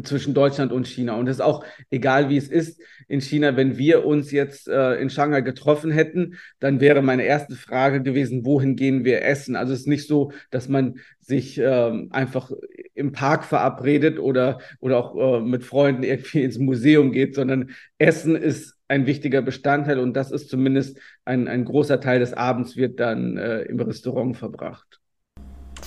zwischen 0.03 0.34
Deutschland 0.34 0.72
und 0.72 0.86
China. 0.86 1.14
Und 1.14 1.26
es 1.28 1.36
ist 1.36 1.43
auch 1.43 1.64
egal, 1.91 2.28
wie 2.28 2.36
es 2.36 2.49
ist 2.49 2.80
in 3.09 3.20
China, 3.20 3.57
wenn 3.57 3.76
wir 3.76 4.07
uns 4.07 4.30
jetzt 4.30 4.68
äh, 4.68 4.95
in 4.95 5.11
Shanghai 5.11 5.41
getroffen 5.41 5.91
hätten, 5.91 6.36
dann 6.61 6.80
wäre 6.80 7.03
meine 7.03 7.24
erste 7.24 7.57
Frage 7.57 8.03
gewesen, 8.03 8.45
wohin 8.45 8.76
gehen 8.76 9.05
wir 9.05 9.24
essen? 9.24 9.57
Also 9.57 9.72
es 9.72 9.80
ist 9.80 9.88
nicht 9.88 10.07
so, 10.07 10.32
dass 10.51 10.68
man 10.68 10.99
sich 11.20 11.59
ähm, 11.59 12.09
einfach 12.11 12.51
im 12.95 13.12
Park 13.12 13.45
verabredet 13.45 14.18
oder, 14.18 14.61
oder 14.80 14.99
auch 14.99 15.16
äh, 15.16 15.41
mit 15.41 15.64
Freunden 15.64 16.03
irgendwie 16.03 16.43
ins 16.43 16.59
Museum 16.59 17.12
geht, 17.12 17.34
sondern 17.34 17.70
Essen 17.99 18.36
ist 18.36 18.76
ein 18.88 19.07
wichtiger 19.07 19.43
Bestandteil 19.43 19.99
und 19.99 20.14
das 20.14 20.32
ist 20.32 20.49
zumindest 20.49 20.99
ein, 21.24 21.47
ein 21.49 21.64
großer 21.64 22.01
Teil 22.01 22.18
des 22.18 22.32
Abends 22.32 22.76
wird 22.76 22.99
dann 22.99 23.36
äh, 23.36 23.62
im 23.62 23.80
Restaurant 23.80 24.36
verbracht. 24.36 24.99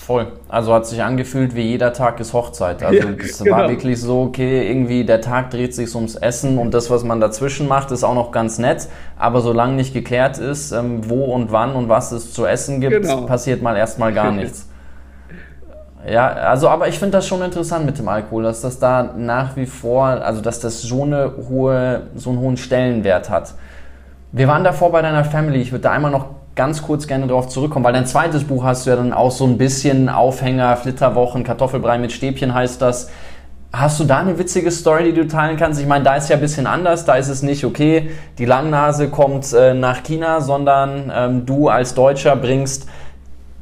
Voll. 0.04 0.26
Also 0.50 0.74
hat 0.74 0.84
sich 0.86 1.02
angefühlt 1.02 1.54
wie 1.54 1.62
jeder 1.62 1.94
Tag 1.94 2.20
ist 2.20 2.34
Hochzeit. 2.34 2.82
Also 2.82 3.08
ja, 3.08 3.12
das 3.12 3.38
genau. 3.38 3.56
war 3.56 3.70
wirklich 3.70 3.98
so, 3.98 4.20
okay, 4.20 4.68
irgendwie 4.68 5.02
der 5.04 5.22
Tag 5.22 5.50
dreht 5.50 5.74
sich 5.74 5.94
ums 5.94 6.14
Essen 6.14 6.58
und 6.58 6.74
das, 6.74 6.90
was 6.90 7.04
man 7.04 7.20
dazwischen 7.20 7.68
macht, 7.68 7.90
ist 7.90 8.04
auch 8.04 8.14
noch 8.14 8.30
ganz 8.30 8.58
nett. 8.58 8.86
Aber 9.16 9.40
solange 9.40 9.76
nicht 9.76 9.94
geklärt 9.94 10.36
ist, 10.36 10.72
ähm, 10.72 11.08
wo 11.08 11.24
und 11.24 11.52
wann 11.52 11.72
und 11.72 11.88
was 11.88 12.12
es 12.12 12.34
zu 12.34 12.44
essen 12.44 12.82
gibt, 12.82 13.00
genau. 13.00 13.22
passiert 13.22 13.62
mal 13.62 13.78
erstmal 13.78 14.12
gar 14.12 14.30
nichts. 14.32 14.68
Ja, 16.06 16.28
also 16.28 16.68
aber 16.68 16.88
ich 16.88 16.98
finde 16.98 17.12
das 17.12 17.26
schon 17.26 17.40
interessant 17.40 17.86
mit 17.86 17.98
dem 17.98 18.08
Alkohol, 18.08 18.42
dass 18.42 18.60
das 18.60 18.78
da 18.78 19.14
nach 19.16 19.56
wie 19.56 19.64
vor, 19.64 20.04
also 20.04 20.42
dass 20.42 20.60
das 20.60 20.82
so 20.82 21.04
eine 21.04 21.32
hohe, 21.48 22.08
so 22.14 22.28
einen 22.28 22.40
hohen 22.40 22.58
Stellenwert 22.58 23.30
hat. 23.30 23.54
Wir 24.32 24.48
waren 24.48 24.64
davor 24.64 24.92
bei 24.92 25.00
deiner 25.00 25.24
Family. 25.24 25.62
Ich 25.62 25.72
würde 25.72 25.84
da 25.84 25.92
einmal 25.92 26.10
noch 26.10 26.26
ganz 26.54 26.82
kurz 26.82 27.06
gerne 27.06 27.26
darauf 27.26 27.48
zurückkommen, 27.48 27.84
weil 27.84 27.92
dein 27.92 28.06
zweites 28.06 28.44
Buch 28.44 28.64
hast 28.64 28.86
du 28.86 28.90
ja 28.90 28.96
dann 28.96 29.12
auch 29.12 29.30
so 29.30 29.44
ein 29.44 29.58
bisschen 29.58 30.08
Aufhänger, 30.08 30.76
Flitterwochen, 30.76 31.44
Kartoffelbrei 31.44 31.98
mit 31.98 32.12
Stäbchen 32.12 32.54
heißt 32.54 32.80
das. 32.80 33.10
Hast 33.72 33.98
du 33.98 34.04
da 34.04 34.18
eine 34.18 34.38
witzige 34.38 34.70
Story, 34.70 35.04
die 35.04 35.14
du 35.14 35.26
teilen 35.26 35.56
kannst? 35.56 35.80
Ich 35.80 35.86
meine, 35.88 36.04
da 36.04 36.14
ist 36.14 36.28
ja 36.28 36.36
ein 36.36 36.40
bisschen 36.40 36.68
anders. 36.68 37.04
Da 37.06 37.16
ist 37.16 37.28
es 37.28 37.42
nicht, 37.42 37.64
okay, 37.64 38.10
die 38.38 38.44
Langnase 38.44 39.08
kommt 39.08 39.52
äh, 39.52 39.74
nach 39.74 40.04
China, 40.04 40.40
sondern 40.40 41.10
ähm, 41.12 41.44
du 41.44 41.68
als 41.68 41.94
Deutscher 41.94 42.36
bringst 42.36 42.86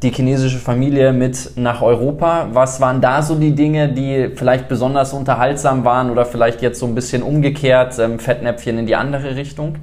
die 0.02 0.10
chinesische 0.10 0.58
Familie 0.58 1.14
mit 1.14 1.52
nach 1.56 1.80
Europa. 1.80 2.48
Was 2.52 2.78
waren 2.80 3.00
da 3.00 3.22
so 3.22 3.36
die 3.36 3.54
Dinge, 3.54 3.88
die 3.88 4.32
vielleicht 4.34 4.68
besonders 4.68 5.14
unterhaltsam 5.14 5.86
waren 5.86 6.10
oder 6.10 6.26
vielleicht 6.26 6.60
jetzt 6.60 6.78
so 6.78 6.86
ein 6.86 6.94
bisschen 6.94 7.22
umgekehrt, 7.22 7.98
ähm, 7.98 8.18
Fettnäpfchen 8.18 8.78
in 8.78 8.86
die 8.86 8.96
andere 8.96 9.34
Richtung? 9.36 9.76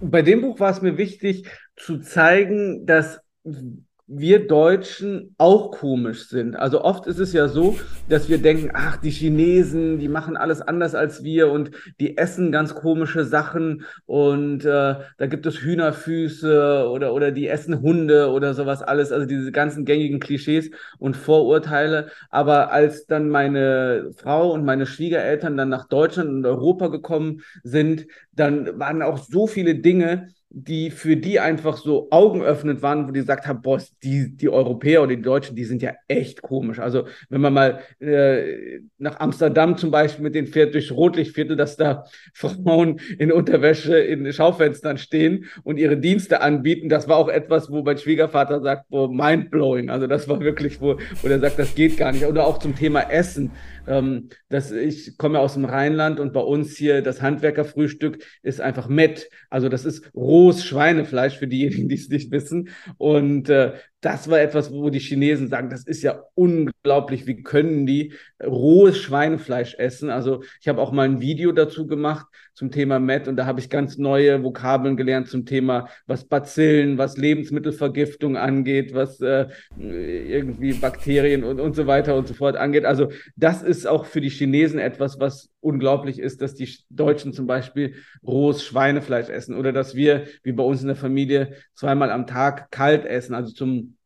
Bei 0.00 0.22
dem 0.22 0.42
Buch 0.42 0.60
war 0.60 0.70
es 0.70 0.82
mir 0.82 0.98
wichtig, 0.98 1.48
zu 1.76 1.98
zeigen, 2.00 2.86
dass 2.86 3.20
wir 4.08 4.46
Deutschen 4.46 5.34
auch 5.36 5.72
komisch 5.72 6.28
sind. 6.28 6.54
Also 6.54 6.82
oft 6.82 7.08
ist 7.08 7.18
es 7.18 7.32
ja 7.32 7.48
so, 7.48 7.76
dass 8.08 8.28
wir 8.28 8.38
denken, 8.38 8.70
ach, 8.72 8.98
die 8.98 9.10
Chinesen, 9.10 9.98
die 9.98 10.08
machen 10.08 10.36
alles 10.36 10.62
anders 10.62 10.94
als 10.94 11.24
wir 11.24 11.50
und 11.50 11.72
die 11.98 12.16
essen 12.16 12.52
ganz 12.52 12.74
komische 12.76 13.24
Sachen 13.24 13.84
und 14.04 14.64
äh, 14.64 14.94
da 15.18 15.26
gibt 15.28 15.44
es 15.46 15.60
Hühnerfüße 15.60 16.88
oder, 16.88 17.14
oder 17.14 17.32
die 17.32 17.48
essen 17.48 17.82
Hunde 17.82 18.30
oder 18.30 18.54
sowas 18.54 18.80
alles, 18.80 19.10
also 19.10 19.26
diese 19.26 19.50
ganzen 19.50 19.84
gängigen 19.84 20.20
Klischees 20.20 20.70
und 20.98 21.16
Vorurteile. 21.16 22.10
Aber 22.30 22.70
als 22.70 23.06
dann 23.06 23.28
meine 23.28 24.12
Frau 24.16 24.52
und 24.52 24.64
meine 24.64 24.86
Schwiegereltern 24.86 25.56
dann 25.56 25.68
nach 25.68 25.88
Deutschland 25.88 26.30
und 26.30 26.46
Europa 26.46 26.88
gekommen 26.88 27.40
sind, 27.64 28.06
dann 28.32 28.78
waren 28.78 29.02
auch 29.02 29.18
so 29.18 29.48
viele 29.48 29.74
Dinge, 29.74 30.28
die 30.50 30.90
für 30.90 31.16
die 31.16 31.40
einfach 31.40 31.76
so 31.76 32.08
augenöffnend 32.10 32.80
waren, 32.80 33.08
wo 33.08 33.12
die 33.12 33.20
gesagt 33.20 33.46
haben, 33.46 33.62
boah, 33.62 33.80
die, 34.02 34.36
die 34.36 34.48
Europäer 34.48 35.02
oder 35.02 35.14
die 35.14 35.22
Deutschen, 35.22 35.56
die 35.56 35.64
sind 35.64 35.82
ja 35.82 35.92
echt 36.08 36.40
komisch. 36.40 36.78
Also 36.78 37.06
wenn 37.28 37.40
man 37.40 37.52
mal 37.52 37.80
äh, 37.98 38.80
nach 38.98 39.18
Amsterdam 39.20 39.76
zum 39.76 39.90
Beispiel 39.90 40.22
mit 40.22 40.34
den 40.34 40.46
fährt 40.46 40.74
durch 40.74 40.92
Rotlichtviertel, 40.92 41.56
dass 41.56 41.76
da 41.76 42.04
Frauen 42.34 43.00
in 43.18 43.32
Unterwäsche 43.32 43.98
in 43.98 44.32
Schaufenstern 44.32 44.98
stehen 44.98 45.46
und 45.64 45.78
ihre 45.78 45.98
Dienste 45.98 46.40
anbieten, 46.40 46.88
das 46.88 47.08
war 47.08 47.16
auch 47.16 47.28
etwas, 47.28 47.70
wo 47.70 47.82
mein 47.82 47.98
Schwiegervater 47.98 48.60
sagt, 48.60 48.88
boah, 48.88 49.12
mindblowing. 49.12 49.90
Also 49.90 50.06
das 50.06 50.28
war 50.28 50.40
wirklich, 50.40 50.80
wo, 50.80 50.96
wo 51.22 51.28
der 51.28 51.40
sagt, 51.40 51.58
das 51.58 51.74
geht 51.74 51.96
gar 51.96 52.12
nicht. 52.12 52.24
Oder 52.24 52.46
auch 52.46 52.58
zum 52.58 52.74
Thema 52.74 53.10
Essen. 53.10 53.50
Ähm, 53.86 54.28
dass 54.48 54.70
ich 54.70 55.16
komme 55.16 55.38
aus 55.38 55.54
dem 55.54 55.64
Rheinland 55.64 56.20
und 56.20 56.32
bei 56.32 56.40
uns 56.40 56.76
hier 56.76 57.02
das 57.02 57.22
Handwerkerfrühstück 57.22 58.24
ist 58.42 58.60
einfach 58.60 58.88
Met. 58.88 59.28
Also 59.50 59.68
das 59.68 59.84
ist 59.84 60.10
rohes 60.14 60.64
Schweinefleisch 60.64 61.36
für 61.38 61.48
diejenigen, 61.48 61.88
die 61.88 61.94
es 61.96 62.08
nicht 62.08 62.30
wissen. 62.30 62.70
Und 62.98 63.48
äh, 63.48 63.72
das 64.00 64.28
war 64.30 64.40
etwas, 64.40 64.72
wo 64.72 64.90
die 64.90 64.98
Chinesen 64.98 65.48
sagen, 65.48 65.70
das 65.70 65.84
ist 65.84 66.02
ja 66.02 66.22
unglaublich, 66.34 67.26
wie 67.26 67.42
können 67.42 67.86
die 67.86 68.12
rohes 68.44 68.98
Schweinefleisch 68.98 69.74
essen? 69.78 70.10
Also 70.10 70.42
ich 70.60 70.68
habe 70.68 70.80
auch 70.80 70.92
mal 70.92 71.08
ein 71.08 71.20
Video 71.20 71.50
dazu 71.52 71.86
gemacht 71.86 72.26
zum 72.52 72.70
Thema 72.70 72.98
Met 72.98 73.26
und 73.26 73.36
da 73.36 73.46
habe 73.46 73.60
ich 73.60 73.70
ganz 73.70 73.96
neue 73.96 74.42
Vokabeln 74.44 74.96
gelernt 74.96 75.28
zum 75.28 75.46
Thema, 75.46 75.88
was 76.06 76.24
Bazillen, 76.24 76.98
was 76.98 77.16
Lebensmittelvergiftung 77.16 78.36
angeht, 78.36 78.94
was 78.94 79.20
äh, 79.20 79.46
irgendwie 79.78 80.74
Bakterien 80.74 81.42
und, 81.42 81.60
und 81.60 81.74
so 81.74 81.86
weiter 81.86 82.16
und 82.16 82.28
so 82.28 82.34
fort 82.34 82.56
angeht. 82.56 82.84
Also 82.84 83.10
das 83.34 83.62
ist 83.62 83.86
auch 83.86 84.04
für 84.04 84.20
die 84.20 84.30
Chinesen 84.30 84.78
etwas, 84.78 85.18
was 85.18 85.50
unglaublich 85.66 86.18
ist, 86.18 86.40
dass 86.40 86.54
die 86.54 86.72
Deutschen 86.88 87.32
zum 87.32 87.46
Beispiel 87.46 87.96
rohes 88.24 88.64
Schweinefleisch 88.64 89.28
essen 89.28 89.56
oder 89.56 89.72
dass 89.72 89.94
wir, 89.94 90.26
wie 90.42 90.52
bei 90.52 90.62
uns 90.62 90.80
in 90.80 90.86
der 90.86 90.96
Familie, 90.96 91.56
zweimal 91.74 92.10
am 92.10 92.26
Tag 92.26 92.70
kalt 92.70 93.04
essen, 93.04 93.34
also 93.34 93.52
zum 93.52 93.96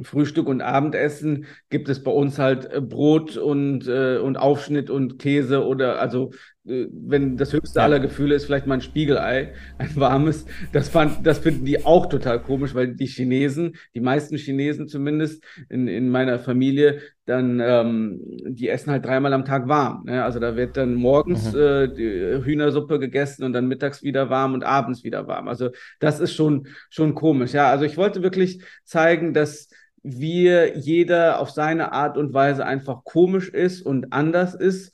Frühstück 0.00 0.48
und 0.48 0.62
Abendessen 0.62 1.46
gibt 1.68 1.88
es 1.88 2.02
bei 2.02 2.10
uns 2.10 2.38
halt 2.38 2.70
äh, 2.72 2.80
Brot 2.80 3.36
und, 3.36 3.86
äh, 3.86 4.18
und 4.18 4.36
Aufschnitt 4.36 4.90
und 4.90 5.18
Käse 5.18 5.64
oder 5.64 6.00
also 6.00 6.32
wenn 6.64 7.36
das 7.36 7.52
höchste 7.52 7.80
ja. 7.80 7.84
aller 7.84 7.98
Gefühle 7.98 8.36
ist, 8.36 8.44
vielleicht 8.44 8.66
mal 8.66 8.74
ein 8.74 8.82
Spiegelei, 8.82 9.52
ein 9.78 9.96
warmes. 9.96 10.46
Das, 10.72 10.88
fand, 10.88 11.26
das 11.26 11.38
finden 11.38 11.64
die 11.64 11.84
auch 11.84 12.06
total 12.06 12.40
komisch, 12.40 12.74
weil 12.74 12.94
die 12.94 13.06
Chinesen, 13.06 13.76
die 13.94 14.00
meisten 14.00 14.36
Chinesen 14.36 14.86
zumindest 14.86 15.42
in, 15.68 15.88
in 15.88 16.08
meiner 16.08 16.38
Familie, 16.38 17.00
dann 17.24 17.60
ähm, 17.60 18.20
die 18.46 18.68
essen 18.68 18.92
halt 18.92 19.04
dreimal 19.04 19.32
am 19.32 19.44
Tag 19.44 19.66
warm. 19.66 20.04
Ne? 20.04 20.22
Also 20.22 20.38
da 20.38 20.56
wird 20.56 20.76
dann 20.76 20.94
morgens 20.94 21.52
mhm. 21.52 21.58
äh, 21.58 21.88
die 21.88 22.44
Hühnersuppe 22.44 23.00
gegessen 23.00 23.42
und 23.44 23.52
dann 23.52 23.66
mittags 23.66 24.02
wieder 24.02 24.30
warm 24.30 24.54
und 24.54 24.62
abends 24.62 25.02
wieder 25.02 25.26
warm. 25.26 25.48
Also 25.48 25.70
das 25.98 26.20
ist 26.20 26.32
schon, 26.32 26.68
schon 26.90 27.14
komisch. 27.14 27.52
Ja, 27.52 27.70
also 27.70 27.84
ich 27.84 27.96
wollte 27.96 28.22
wirklich 28.22 28.62
zeigen, 28.84 29.34
dass 29.34 29.68
wir 30.04 30.76
jeder 30.76 31.38
auf 31.38 31.50
seine 31.50 31.92
Art 31.92 32.16
und 32.16 32.34
Weise 32.34 32.66
einfach 32.66 33.04
komisch 33.04 33.48
ist 33.48 33.82
und 33.82 34.12
anders 34.12 34.54
ist, 34.54 34.92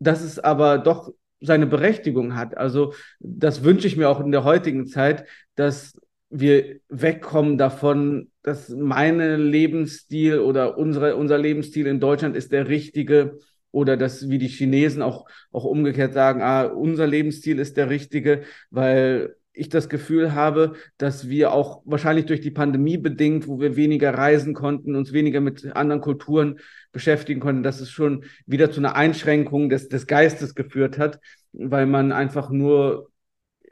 dass 0.00 0.22
es 0.22 0.38
aber 0.38 0.78
doch 0.78 1.12
seine 1.40 1.66
Berechtigung 1.66 2.34
hat. 2.34 2.56
Also 2.56 2.94
das 3.20 3.62
wünsche 3.62 3.86
ich 3.86 3.96
mir 3.96 4.08
auch 4.10 4.20
in 4.20 4.32
der 4.32 4.44
heutigen 4.44 4.86
Zeit, 4.86 5.24
dass 5.54 5.96
wir 6.28 6.80
wegkommen 6.88 7.58
davon, 7.58 8.30
dass 8.42 8.68
mein 8.68 9.18
Lebensstil 9.18 10.38
oder 10.40 10.78
unsere, 10.78 11.16
unser 11.16 11.38
Lebensstil 11.38 11.86
in 11.86 12.00
Deutschland 12.00 12.36
ist 12.36 12.52
der 12.52 12.68
richtige 12.68 13.38
oder 13.72 13.96
dass 13.96 14.28
wie 14.28 14.38
die 14.38 14.48
Chinesen 14.48 15.02
auch, 15.02 15.26
auch 15.52 15.64
umgekehrt 15.64 16.12
sagen, 16.12 16.42
ah, 16.42 16.64
unser 16.64 17.06
Lebensstil 17.06 17.58
ist 17.58 17.76
der 17.76 17.90
richtige, 17.90 18.42
weil 18.70 19.36
ich 19.52 19.68
das 19.68 19.88
Gefühl 19.88 20.34
habe, 20.34 20.74
dass 20.96 21.28
wir 21.28 21.52
auch 21.52 21.82
wahrscheinlich 21.84 22.26
durch 22.26 22.40
die 22.40 22.50
Pandemie 22.50 22.96
bedingt, 22.96 23.48
wo 23.48 23.60
wir 23.60 23.76
weniger 23.76 24.14
reisen 24.14 24.54
konnten, 24.54 24.96
uns 24.96 25.12
weniger 25.12 25.40
mit 25.40 25.76
anderen 25.76 26.00
Kulturen 26.00 26.60
beschäftigen 26.92 27.40
konnten, 27.40 27.62
dass 27.62 27.80
es 27.80 27.90
schon 27.90 28.24
wieder 28.46 28.70
zu 28.70 28.80
einer 28.80 28.96
Einschränkung 28.96 29.68
des, 29.68 29.88
des 29.88 30.06
Geistes 30.06 30.54
geführt 30.54 30.98
hat, 30.98 31.20
weil 31.52 31.86
man 31.86 32.12
einfach 32.12 32.50
nur 32.50 33.10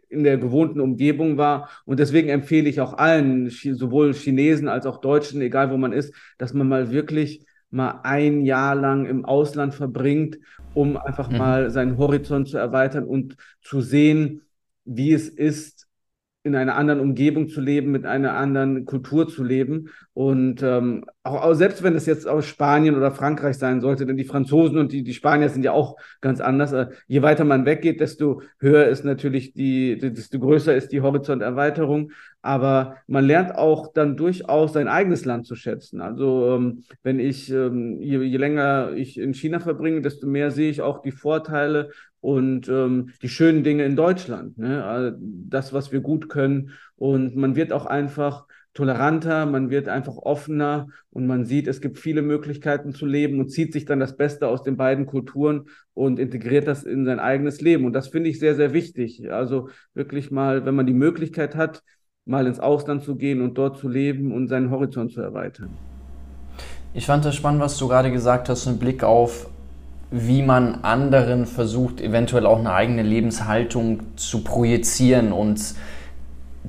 in 0.08 0.24
der 0.24 0.38
gewohnten 0.38 0.80
Umgebung 0.80 1.36
war. 1.36 1.68
Und 1.84 2.00
deswegen 2.00 2.28
empfehle 2.28 2.68
ich 2.68 2.80
auch 2.80 2.94
allen, 2.94 3.50
sowohl 3.50 4.14
Chinesen 4.14 4.68
als 4.68 4.86
auch 4.86 5.00
Deutschen, 5.00 5.40
egal 5.40 5.70
wo 5.70 5.76
man 5.76 5.92
ist, 5.92 6.14
dass 6.38 6.54
man 6.54 6.68
mal 6.68 6.90
wirklich 6.90 7.44
mal 7.70 8.00
ein 8.02 8.42
Jahr 8.42 8.74
lang 8.74 9.04
im 9.04 9.24
Ausland 9.24 9.74
verbringt, 9.74 10.38
um 10.74 10.96
einfach 10.96 11.30
mhm. 11.30 11.38
mal 11.38 11.70
seinen 11.70 11.98
Horizont 11.98 12.48
zu 12.48 12.56
erweitern 12.56 13.04
und 13.04 13.36
zu 13.60 13.80
sehen, 13.80 14.42
wie 14.84 15.12
es 15.12 15.28
ist, 15.28 15.86
in 16.44 16.54
einer 16.54 16.76
anderen 16.76 17.00
Umgebung 17.00 17.48
zu 17.48 17.60
leben, 17.60 17.90
mit 17.90 18.06
einer 18.06 18.34
anderen 18.34 18.86
Kultur 18.86 19.28
zu 19.28 19.44
leben. 19.44 19.90
Und 20.18 20.64
ähm, 20.64 21.04
auch, 21.22 21.44
auch, 21.44 21.54
selbst 21.54 21.84
wenn 21.84 21.94
es 21.94 22.04
jetzt 22.04 22.26
aus 22.26 22.44
Spanien 22.44 22.96
oder 22.96 23.12
Frankreich 23.12 23.56
sein 23.56 23.80
sollte, 23.80 24.04
denn 24.04 24.16
die 24.16 24.24
Franzosen 24.24 24.76
und 24.76 24.90
die, 24.90 25.04
die 25.04 25.14
Spanier 25.14 25.48
sind 25.48 25.62
ja 25.62 25.70
auch 25.70 25.96
ganz 26.20 26.40
anders. 26.40 26.72
Äh, 26.72 26.88
je 27.06 27.22
weiter 27.22 27.44
man 27.44 27.66
weggeht, 27.66 28.00
desto 28.00 28.42
höher 28.58 28.86
ist 28.86 29.04
natürlich 29.04 29.52
die, 29.52 29.96
desto 29.96 30.40
größer 30.40 30.74
ist 30.74 30.90
die 30.90 31.02
Horizonterweiterung. 31.02 32.10
Aber 32.42 32.96
man 33.06 33.26
lernt 33.26 33.54
auch 33.54 33.92
dann 33.92 34.16
durchaus 34.16 34.72
sein 34.72 34.88
eigenes 34.88 35.24
Land 35.24 35.46
zu 35.46 35.54
schätzen. 35.54 36.00
Also 36.00 36.52
ähm, 36.52 36.82
wenn 37.04 37.20
ich, 37.20 37.48
ähm, 37.52 38.00
je, 38.00 38.20
je 38.20 38.38
länger 38.38 38.94
ich 38.96 39.18
in 39.18 39.34
China 39.34 39.60
verbringe, 39.60 40.00
desto 40.00 40.26
mehr 40.26 40.50
sehe 40.50 40.70
ich 40.70 40.82
auch 40.82 41.00
die 41.00 41.12
Vorteile 41.12 41.90
und 42.20 42.68
ähm, 42.68 43.10
die 43.22 43.28
schönen 43.28 43.62
Dinge 43.62 43.84
in 43.84 43.94
Deutschland, 43.94 44.58
ne? 44.58 44.84
Also 44.84 45.16
das, 45.20 45.72
was 45.72 45.92
wir 45.92 46.00
gut 46.00 46.28
können. 46.28 46.72
Und 46.96 47.36
man 47.36 47.54
wird 47.54 47.72
auch 47.72 47.86
einfach 47.86 48.48
toleranter, 48.74 49.46
man 49.46 49.70
wird 49.70 49.88
einfach 49.88 50.16
offener 50.16 50.88
und 51.10 51.26
man 51.26 51.44
sieht, 51.44 51.66
es 51.66 51.80
gibt 51.80 51.98
viele 51.98 52.22
Möglichkeiten 52.22 52.92
zu 52.92 53.06
leben 53.06 53.40
und 53.40 53.50
zieht 53.50 53.72
sich 53.72 53.84
dann 53.84 54.00
das 54.00 54.16
Beste 54.16 54.46
aus 54.48 54.62
den 54.62 54.76
beiden 54.76 55.06
Kulturen 55.06 55.66
und 55.94 56.18
integriert 56.18 56.66
das 56.66 56.84
in 56.84 57.04
sein 57.04 57.18
eigenes 57.18 57.60
Leben. 57.60 57.84
Und 57.84 57.92
das 57.92 58.08
finde 58.08 58.30
ich 58.30 58.38
sehr, 58.38 58.54
sehr 58.54 58.72
wichtig. 58.72 59.30
Also 59.32 59.68
wirklich 59.94 60.30
mal, 60.30 60.64
wenn 60.64 60.74
man 60.74 60.86
die 60.86 60.92
Möglichkeit 60.92 61.56
hat, 61.56 61.82
mal 62.24 62.46
ins 62.46 62.60
Ausland 62.60 63.02
zu 63.02 63.16
gehen 63.16 63.40
und 63.40 63.58
dort 63.58 63.78
zu 63.78 63.88
leben 63.88 64.32
und 64.32 64.48
seinen 64.48 64.70
Horizont 64.70 65.12
zu 65.12 65.20
erweitern. 65.20 65.70
Ich 66.94 67.06
fand 67.06 67.24
das 67.24 67.34
spannend, 67.34 67.60
was 67.60 67.78
du 67.78 67.88
gerade 67.88 68.12
gesagt 68.12 68.48
hast, 68.48 68.66
im 68.66 68.78
Blick 68.78 69.02
auf 69.02 69.48
wie 70.10 70.42
man 70.42 70.76
anderen 70.82 71.46
versucht, 71.46 72.00
eventuell 72.00 72.46
auch 72.46 72.58
eine 72.58 72.72
eigene 72.72 73.02
Lebenshaltung 73.02 74.00
zu 74.16 74.42
projizieren. 74.42 75.32
Und 75.32 75.74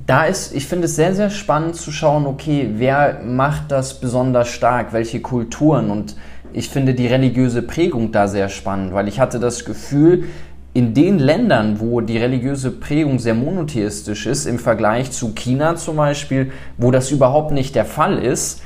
da 0.05 0.25
ist, 0.25 0.53
ich 0.55 0.65
finde 0.65 0.85
es 0.85 0.95
sehr, 0.95 1.13
sehr 1.13 1.29
spannend 1.29 1.75
zu 1.75 1.91
schauen, 1.91 2.25
okay, 2.25 2.71
wer 2.75 3.21
macht 3.23 3.71
das 3.71 3.99
besonders 3.99 4.47
stark, 4.49 4.93
welche 4.93 5.19
Kulturen. 5.19 5.91
Und 5.91 6.15
ich 6.53 6.69
finde 6.69 6.93
die 6.93 7.07
religiöse 7.07 7.61
Prägung 7.61 8.11
da 8.11 8.27
sehr 8.27 8.49
spannend, 8.49 8.93
weil 8.93 9.07
ich 9.07 9.19
hatte 9.19 9.39
das 9.39 9.65
Gefühl, 9.65 10.25
in 10.73 10.93
den 10.93 11.17
Ländern, 11.17 11.79
wo 11.79 11.99
die 11.99 12.17
religiöse 12.17 12.71
Prägung 12.71 13.19
sehr 13.19 13.33
monotheistisch 13.33 14.27
ist, 14.27 14.45
im 14.45 14.59
Vergleich 14.59 15.11
zu 15.11 15.33
China 15.33 15.75
zum 15.75 15.95
Beispiel, 15.95 16.51
wo 16.77 16.91
das 16.91 17.11
überhaupt 17.11 17.51
nicht 17.51 17.75
der 17.75 17.85
Fall 17.85 18.19
ist, 18.19 18.61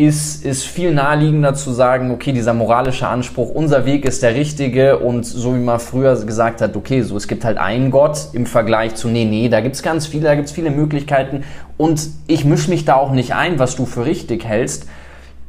ist, 0.00 0.46
ist 0.46 0.64
viel 0.64 0.94
naheliegender 0.94 1.52
zu 1.54 1.72
sagen, 1.72 2.10
okay, 2.10 2.32
dieser 2.32 2.54
moralische 2.54 3.06
Anspruch, 3.06 3.50
unser 3.50 3.84
Weg 3.84 4.06
ist 4.06 4.22
der 4.22 4.34
richtige 4.34 4.98
und 4.98 5.26
so 5.26 5.54
wie 5.54 5.58
man 5.58 5.78
früher 5.78 6.16
gesagt 6.24 6.62
hat, 6.62 6.74
okay, 6.74 7.02
so 7.02 7.16
es 7.18 7.28
gibt 7.28 7.44
halt 7.44 7.58
einen 7.58 7.90
Gott 7.90 8.28
im 8.32 8.46
Vergleich 8.46 8.94
zu, 8.94 9.08
nee, 9.08 9.26
nee, 9.26 9.50
da 9.50 9.60
gibt 9.60 9.76
es 9.76 9.82
ganz 9.82 10.06
viele, 10.06 10.24
da 10.24 10.34
gibt 10.34 10.48
es 10.48 10.52
viele 10.52 10.70
Möglichkeiten 10.70 11.44
und 11.76 12.08
ich 12.26 12.46
mische 12.46 12.70
mich 12.70 12.86
da 12.86 12.94
auch 12.94 13.12
nicht 13.12 13.34
ein, 13.34 13.58
was 13.58 13.76
du 13.76 13.84
für 13.84 14.06
richtig 14.06 14.44
hältst. 14.46 14.86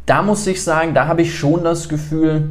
Da 0.05 0.21
muss 0.21 0.45
ich 0.45 0.61
sagen, 0.61 0.93
da 0.93 1.07
habe 1.07 1.21
ich 1.21 1.37
schon 1.37 1.63
das 1.63 1.87
Gefühl, 1.87 2.49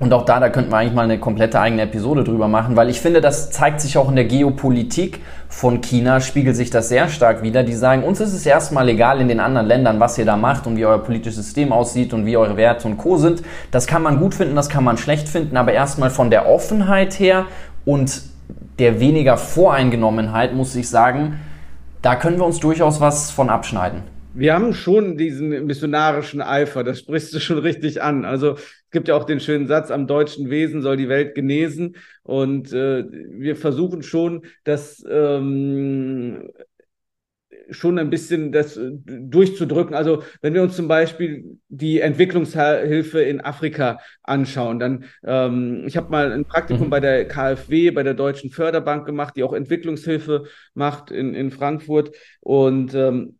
und 0.00 0.14
auch 0.14 0.24
da, 0.24 0.40
da 0.40 0.48
könnten 0.48 0.72
wir 0.72 0.78
eigentlich 0.78 0.94
mal 0.94 1.04
eine 1.04 1.18
komplette 1.18 1.60
eigene 1.60 1.82
Episode 1.82 2.24
drüber 2.24 2.48
machen, 2.48 2.74
weil 2.74 2.88
ich 2.88 3.00
finde, 3.02 3.20
das 3.20 3.50
zeigt 3.50 3.82
sich 3.82 3.98
auch 3.98 4.08
in 4.08 4.16
der 4.16 4.24
Geopolitik 4.24 5.20
von 5.46 5.82
China, 5.82 6.20
spiegelt 6.20 6.56
sich 6.56 6.70
das 6.70 6.88
sehr 6.88 7.10
stark 7.10 7.42
wieder. 7.42 7.64
Die 7.64 7.74
sagen, 7.74 8.02
uns 8.02 8.18
ist 8.18 8.32
es 8.32 8.46
erstmal 8.46 8.88
egal 8.88 9.20
in 9.20 9.28
den 9.28 9.40
anderen 9.40 9.66
Ländern, 9.66 10.00
was 10.00 10.16
ihr 10.16 10.24
da 10.24 10.38
macht 10.38 10.66
und 10.66 10.78
wie 10.78 10.86
euer 10.86 10.98
politisches 10.98 11.36
System 11.36 11.70
aussieht 11.70 12.14
und 12.14 12.24
wie 12.24 12.38
eure 12.38 12.56
Werte 12.56 12.88
und 12.88 12.96
Co. 12.96 13.18
sind. 13.18 13.42
Das 13.72 13.86
kann 13.86 14.02
man 14.02 14.18
gut 14.18 14.34
finden, 14.34 14.56
das 14.56 14.70
kann 14.70 14.84
man 14.84 14.96
schlecht 14.96 15.28
finden, 15.28 15.58
aber 15.58 15.72
erstmal 15.72 16.08
von 16.08 16.30
der 16.30 16.48
Offenheit 16.48 17.20
her 17.20 17.44
und 17.84 18.22
der 18.78 19.00
weniger 19.00 19.36
Voreingenommenheit, 19.36 20.54
muss 20.54 20.74
ich 20.76 20.88
sagen, 20.88 21.40
da 22.00 22.16
können 22.16 22.38
wir 22.38 22.46
uns 22.46 22.58
durchaus 22.58 23.02
was 23.02 23.30
von 23.30 23.50
abschneiden. 23.50 24.02
Wir 24.32 24.54
haben 24.54 24.74
schon 24.74 25.16
diesen 25.16 25.66
missionarischen 25.66 26.40
Eifer, 26.40 26.84
das 26.84 27.00
sprichst 27.00 27.34
du 27.34 27.40
schon 27.40 27.58
richtig 27.58 28.00
an. 28.00 28.24
Also 28.24 28.52
es 28.54 28.90
gibt 28.92 29.08
ja 29.08 29.16
auch 29.16 29.24
den 29.24 29.40
schönen 29.40 29.66
Satz, 29.66 29.90
am 29.90 30.06
deutschen 30.06 30.50
Wesen 30.50 30.82
soll 30.82 30.96
die 30.96 31.08
Welt 31.08 31.34
genesen. 31.34 31.96
Und 32.22 32.72
äh, 32.72 33.04
wir 33.10 33.56
versuchen 33.56 34.02
schon, 34.02 34.42
dass 34.64 35.04
ähm, 35.08 36.48
schon 37.70 37.98
ein 37.98 38.10
bisschen 38.10 38.52
das 38.52 38.76
äh, 38.76 38.90
durchzudrücken. 39.04 39.94
Also 39.94 40.22
wenn 40.42 40.54
wir 40.54 40.62
uns 40.62 40.76
zum 40.76 40.88
Beispiel 40.88 41.58
die 41.68 42.00
Entwicklungshilfe 42.00 43.20
in 43.22 43.40
Afrika 43.40 43.98
anschauen, 44.22 44.78
dann 44.78 45.04
ähm, 45.24 45.84
ich 45.86 45.96
habe 45.96 46.10
mal 46.10 46.32
ein 46.32 46.44
Praktikum 46.44 46.86
mhm. 46.86 46.90
bei 46.90 47.00
der 47.00 47.26
KfW, 47.26 47.90
bei 47.90 48.02
der 48.02 48.14
Deutschen 48.14 48.50
Förderbank 48.50 49.06
gemacht, 49.06 49.34
die 49.36 49.42
auch 49.42 49.52
Entwicklungshilfe 49.52 50.44
macht 50.74 51.10
in, 51.10 51.34
in 51.34 51.50
Frankfurt 51.50 52.14
und 52.40 52.94
ähm, 52.94 53.39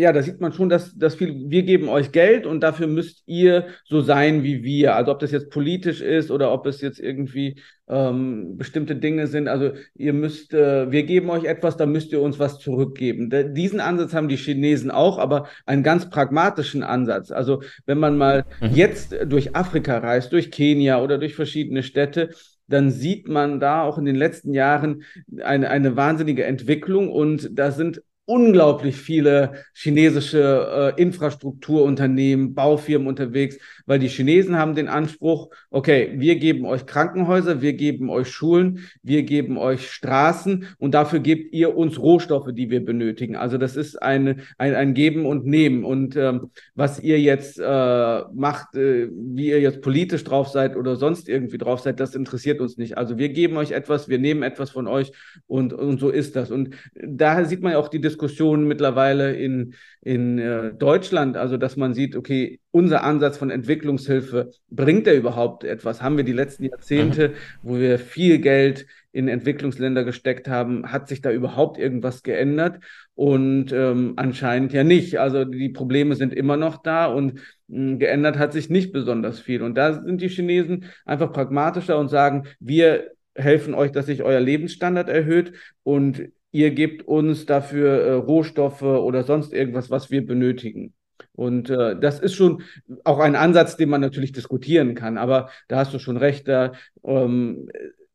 ja, 0.00 0.12
da 0.12 0.22
sieht 0.22 0.40
man 0.40 0.52
schon, 0.52 0.68
dass, 0.68 0.96
dass 0.96 1.14
viel, 1.14 1.50
wir 1.50 1.62
geben 1.62 1.88
euch 1.88 2.10
Geld 2.10 2.46
und 2.46 2.60
dafür 2.60 2.86
müsst 2.86 3.22
ihr 3.26 3.66
so 3.84 4.00
sein 4.00 4.42
wie 4.42 4.62
wir. 4.62 4.96
Also 4.96 5.12
ob 5.12 5.18
das 5.18 5.30
jetzt 5.30 5.50
politisch 5.50 6.00
ist 6.00 6.30
oder 6.30 6.52
ob 6.52 6.66
es 6.66 6.80
jetzt 6.80 6.98
irgendwie 6.98 7.60
ähm, 7.86 8.56
bestimmte 8.56 8.96
Dinge 8.96 9.26
sind. 9.26 9.46
Also 9.46 9.72
ihr 9.94 10.14
müsst, 10.14 10.54
äh, 10.54 10.90
wir 10.90 11.02
geben 11.02 11.28
euch 11.28 11.44
etwas, 11.44 11.76
dann 11.76 11.92
müsst 11.92 12.12
ihr 12.12 12.22
uns 12.22 12.38
was 12.38 12.58
zurückgeben. 12.58 13.28
Da, 13.28 13.42
diesen 13.42 13.80
Ansatz 13.80 14.14
haben 14.14 14.28
die 14.28 14.36
Chinesen 14.36 14.90
auch, 14.90 15.18
aber 15.18 15.48
einen 15.66 15.82
ganz 15.82 16.08
pragmatischen 16.08 16.82
Ansatz. 16.82 17.30
Also 17.30 17.62
wenn 17.84 17.98
man 17.98 18.16
mal 18.16 18.46
mhm. 18.60 18.70
jetzt 18.72 19.14
durch 19.26 19.54
Afrika 19.54 19.98
reist, 19.98 20.32
durch 20.32 20.50
Kenia 20.50 21.02
oder 21.02 21.18
durch 21.18 21.34
verschiedene 21.34 21.82
Städte, 21.82 22.30
dann 22.68 22.90
sieht 22.90 23.28
man 23.28 23.60
da 23.60 23.82
auch 23.82 23.98
in 23.98 24.04
den 24.04 24.16
letzten 24.16 24.54
Jahren 24.54 25.02
eine, 25.42 25.68
eine 25.68 25.96
wahnsinnige 25.96 26.44
Entwicklung 26.44 27.10
und 27.10 27.50
da 27.52 27.70
sind 27.72 28.00
unglaublich 28.30 28.94
viele 28.94 29.54
chinesische 29.74 30.94
äh, 30.96 31.02
Infrastrukturunternehmen, 31.02 32.54
Baufirmen 32.54 33.08
unterwegs, 33.08 33.58
weil 33.86 33.98
die 33.98 34.06
Chinesen 34.06 34.56
haben 34.56 34.76
den 34.76 34.86
Anspruch, 34.86 35.50
okay, 35.68 36.12
wir 36.14 36.36
geben 36.36 36.64
euch 36.64 36.86
Krankenhäuser, 36.86 37.60
wir 37.60 37.72
geben 37.72 38.08
euch 38.08 38.28
Schulen, 38.28 38.86
wir 39.02 39.24
geben 39.24 39.58
euch 39.58 39.90
Straßen 39.90 40.64
und 40.78 40.94
dafür 40.94 41.18
gebt 41.18 41.52
ihr 41.52 41.76
uns 41.76 41.98
Rohstoffe, 41.98 42.50
die 42.52 42.70
wir 42.70 42.84
benötigen. 42.84 43.34
Also 43.34 43.58
das 43.58 43.74
ist 43.74 44.00
ein, 44.00 44.42
ein, 44.58 44.76
ein 44.76 44.94
Geben 44.94 45.26
und 45.26 45.44
Nehmen. 45.44 45.84
Und 45.84 46.14
ähm, 46.14 46.50
was 46.76 47.00
ihr 47.00 47.20
jetzt 47.20 47.58
äh, 47.58 48.20
macht, 48.32 48.76
äh, 48.76 49.08
wie 49.10 49.48
ihr 49.48 49.60
jetzt 49.60 49.82
politisch 49.82 50.22
drauf 50.22 50.46
seid 50.46 50.76
oder 50.76 50.94
sonst 50.94 51.28
irgendwie 51.28 51.58
drauf 51.58 51.80
seid, 51.80 51.98
das 51.98 52.14
interessiert 52.14 52.60
uns 52.60 52.76
nicht. 52.76 52.96
Also 52.96 53.18
wir 53.18 53.30
geben 53.30 53.56
euch 53.56 53.72
etwas, 53.72 54.08
wir 54.08 54.20
nehmen 54.20 54.44
etwas 54.44 54.70
von 54.70 54.86
euch 54.86 55.10
und, 55.48 55.72
und 55.72 55.98
so 55.98 56.10
ist 56.10 56.36
das. 56.36 56.52
Und 56.52 56.76
daher 56.94 57.44
sieht 57.44 57.60
man 57.60 57.72
ja 57.72 57.78
auch 57.78 57.88
die 57.88 58.00
Diskussion 58.00 58.19
mittlerweile 58.66 59.34
in, 59.34 59.74
in 60.02 60.38
äh, 60.38 60.72
Deutschland, 60.74 61.36
also 61.36 61.56
dass 61.56 61.76
man 61.76 61.94
sieht, 61.94 62.16
okay, 62.16 62.60
unser 62.70 63.04
Ansatz 63.04 63.38
von 63.38 63.50
Entwicklungshilfe, 63.50 64.50
bringt 64.70 65.06
er 65.06 65.14
überhaupt 65.14 65.64
etwas? 65.64 66.02
Haben 66.02 66.16
wir 66.16 66.24
die 66.24 66.32
letzten 66.32 66.64
Jahrzehnte, 66.64 67.28
mhm. 67.28 67.34
wo 67.62 67.78
wir 67.78 67.98
viel 67.98 68.38
Geld 68.38 68.86
in 69.12 69.28
Entwicklungsländer 69.28 70.04
gesteckt 70.04 70.48
haben, 70.48 70.92
hat 70.92 71.08
sich 71.08 71.20
da 71.20 71.32
überhaupt 71.32 71.78
irgendwas 71.78 72.22
geändert? 72.22 72.80
Und 73.14 73.72
ähm, 73.72 74.14
anscheinend 74.16 74.72
ja 74.72 74.84
nicht. 74.84 75.18
Also 75.18 75.44
die 75.44 75.68
Probleme 75.70 76.14
sind 76.14 76.32
immer 76.32 76.56
noch 76.56 76.78
da 76.78 77.06
und 77.06 77.34
mh, 77.68 77.90
hm, 77.90 77.98
geändert 77.98 78.38
hat 78.38 78.52
sich 78.52 78.70
nicht 78.70 78.92
besonders 78.92 79.40
viel. 79.40 79.62
Und 79.62 79.76
da 79.76 80.02
sind 80.02 80.20
die 80.20 80.28
Chinesen 80.28 80.84
einfach 81.04 81.32
pragmatischer 81.32 81.98
und 81.98 82.08
sagen, 82.08 82.44
wir 82.60 83.10
helfen 83.34 83.74
euch, 83.74 83.92
dass 83.92 84.06
sich 84.06 84.22
euer 84.22 84.40
Lebensstandard 84.40 85.08
erhöht 85.08 85.52
und 85.82 86.30
ihr 86.52 86.70
gebt 86.72 87.06
uns 87.06 87.46
dafür 87.46 88.02
äh, 88.02 88.12
Rohstoffe 88.12 88.82
oder 88.82 89.22
sonst 89.24 89.52
irgendwas, 89.52 89.90
was 89.90 90.10
wir 90.10 90.24
benötigen. 90.24 90.94
Und 91.32 91.70
äh, 91.70 91.98
das 91.98 92.18
ist 92.20 92.34
schon 92.34 92.62
auch 93.04 93.18
ein 93.18 93.36
Ansatz, 93.36 93.76
den 93.76 93.88
man 93.88 94.00
natürlich 94.00 94.32
diskutieren 94.32 94.94
kann. 94.94 95.18
Aber 95.18 95.50
da 95.68 95.78
hast 95.78 95.94
du 95.94 95.98
schon 95.98 96.16
recht, 96.16 96.48
da, 96.48 96.72
ähm, 97.04 97.68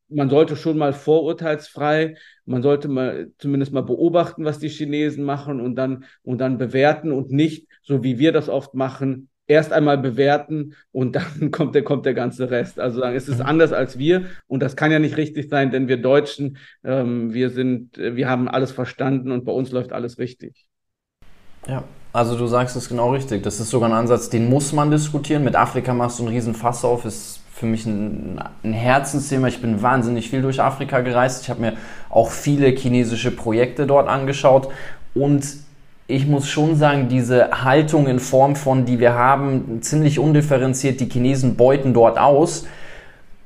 man 0.08 0.30
sollte 0.30 0.56
schon 0.56 0.78
mal 0.78 0.92
vorurteilsfrei, 0.92 2.16
man 2.44 2.62
sollte 2.62 2.88
mal 2.88 3.32
zumindest 3.38 3.72
mal 3.72 3.82
beobachten, 3.82 4.44
was 4.44 4.58
die 4.58 4.68
Chinesen 4.68 5.24
machen 5.24 5.60
und 5.60 5.74
dann, 5.76 6.04
und 6.22 6.38
dann 6.38 6.58
bewerten 6.58 7.12
und 7.12 7.30
nicht, 7.30 7.68
so 7.82 8.04
wie 8.04 8.18
wir 8.18 8.32
das 8.32 8.48
oft 8.48 8.74
machen, 8.74 9.28
erst 9.46 9.72
einmal 9.72 9.98
bewerten 9.98 10.74
und 10.92 11.16
dann 11.16 11.50
kommt 11.50 11.74
der, 11.74 11.82
kommt 11.82 12.06
der 12.06 12.14
ganze 12.14 12.50
Rest. 12.50 12.80
Also 12.80 13.00
sagen, 13.00 13.16
es 13.16 13.28
ist 13.28 13.38
mhm. 13.38 13.46
anders 13.46 13.72
als 13.72 13.98
wir 13.98 14.26
und 14.46 14.60
das 14.60 14.76
kann 14.76 14.90
ja 14.90 14.98
nicht 14.98 15.16
richtig 15.16 15.48
sein, 15.48 15.70
denn 15.70 15.88
wir 15.88 15.96
Deutschen, 15.96 16.58
ähm, 16.84 17.32
wir 17.32 17.50
sind, 17.50 17.96
wir 17.96 18.28
haben 18.28 18.48
alles 18.48 18.72
verstanden 18.72 19.30
und 19.30 19.44
bei 19.44 19.52
uns 19.52 19.70
läuft 19.70 19.92
alles 19.92 20.18
richtig. 20.18 20.66
Ja, 21.66 21.84
also 22.12 22.36
du 22.36 22.46
sagst 22.46 22.76
es 22.76 22.88
genau 22.88 23.12
richtig. 23.12 23.42
Das 23.42 23.60
ist 23.60 23.70
sogar 23.70 23.88
ein 23.88 23.94
Ansatz, 23.94 24.30
den 24.30 24.48
muss 24.48 24.72
man 24.72 24.90
diskutieren. 24.90 25.44
Mit 25.44 25.56
Afrika 25.56 25.92
machst 25.92 26.18
du 26.18 26.22
einen 26.24 26.32
riesen 26.32 26.54
Fass 26.54 26.84
auf, 26.84 27.04
ist 27.04 27.40
für 27.52 27.66
mich 27.66 27.86
ein, 27.86 28.40
ein 28.62 28.72
Herzensthema. 28.72 29.48
Ich 29.48 29.60
bin 29.60 29.82
wahnsinnig 29.82 30.30
viel 30.30 30.42
durch 30.42 30.60
Afrika 30.60 31.00
gereist. 31.00 31.42
Ich 31.42 31.50
habe 31.50 31.60
mir 31.60 31.72
auch 32.08 32.30
viele 32.30 32.68
chinesische 32.68 33.30
Projekte 33.30 33.86
dort 33.86 34.08
angeschaut 34.08 34.68
und 35.14 35.65
ich 36.08 36.26
muss 36.26 36.48
schon 36.48 36.76
sagen, 36.76 37.08
diese 37.08 37.64
Haltung 37.64 38.06
in 38.06 38.20
Form 38.20 38.54
von, 38.54 38.84
die 38.84 39.00
wir 39.00 39.14
haben, 39.14 39.82
ziemlich 39.82 40.18
undifferenziert, 40.18 41.00
die 41.00 41.08
Chinesen 41.08 41.56
beuten 41.56 41.94
dort 41.94 42.18
aus. 42.18 42.66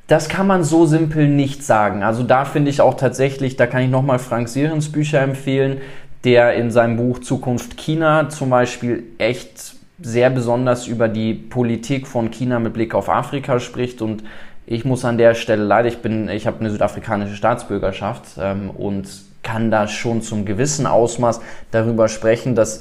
Das 0.07 0.29
kann 0.29 0.47
man 0.47 0.65
so 0.65 0.87
simpel 0.87 1.29
nicht 1.29 1.65
sagen. 1.65 2.03
Also 2.03 2.23
da 2.23 2.45
finde 2.45 2.71
ich 2.71 2.81
auch 2.81 2.95
tatsächlich, 2.95 3.57
da 3.57 3.67
kann 3.67 3.83
ich 3.83 3.91
nochmal 3.91 4.19
Frank 4.19 4.49
Sirens 4.49 4.93
Bücher 4.93 5.23
empfehlen, 5.23 5.81
der 6.25 6.55
in 6.55 6.71
seinem 6.71 6.97
Buch 6.97 7.21
Zukunft 7.21 7.79
China 7.79 8.29
zum 8.29 8.51
Beispiel 8.51 9.05
echt 9.19 9.75
sehr 10.03 10.29
besonders 10.31 10.87
über 10.87 11.09
die 11.09 11.35
Politik 11.35 12.07
von 12.07 12.31
China 12.31 12.59
mit 12.59 12.75
Blick 12.75 12.95
auf 12.95 13.09
Afrika 13.09 13.61
spricht 13.61 14.03
und 14.03 14.23
ich 14.67 14.85
muss 14.85 15.05
an 15.05 15.19
der 15.19 15.35
Stelle 15.35 15.65
leider, 15.65 15.89
ich 15.89 15.99
bin, 15.99 16.29
ich 16.29 16.47
habe 16.47 16.61
eine 16.61 16.71
südafrikanische 16.71 17.35
Staatsbürgerschaft 17.35 18.25
ähm, 18.39 18.71
und 18.71 19.09
kann 19.43 19.71
da 19.71 19.89
schon 19.89 20.23
zum 20.23 20.45
gewissen 20.45 20.87
Ausmaß 20.87 21.41
darüber 21.71 22.09
sprechen, 22.09 22.55
dass 22.55 22.81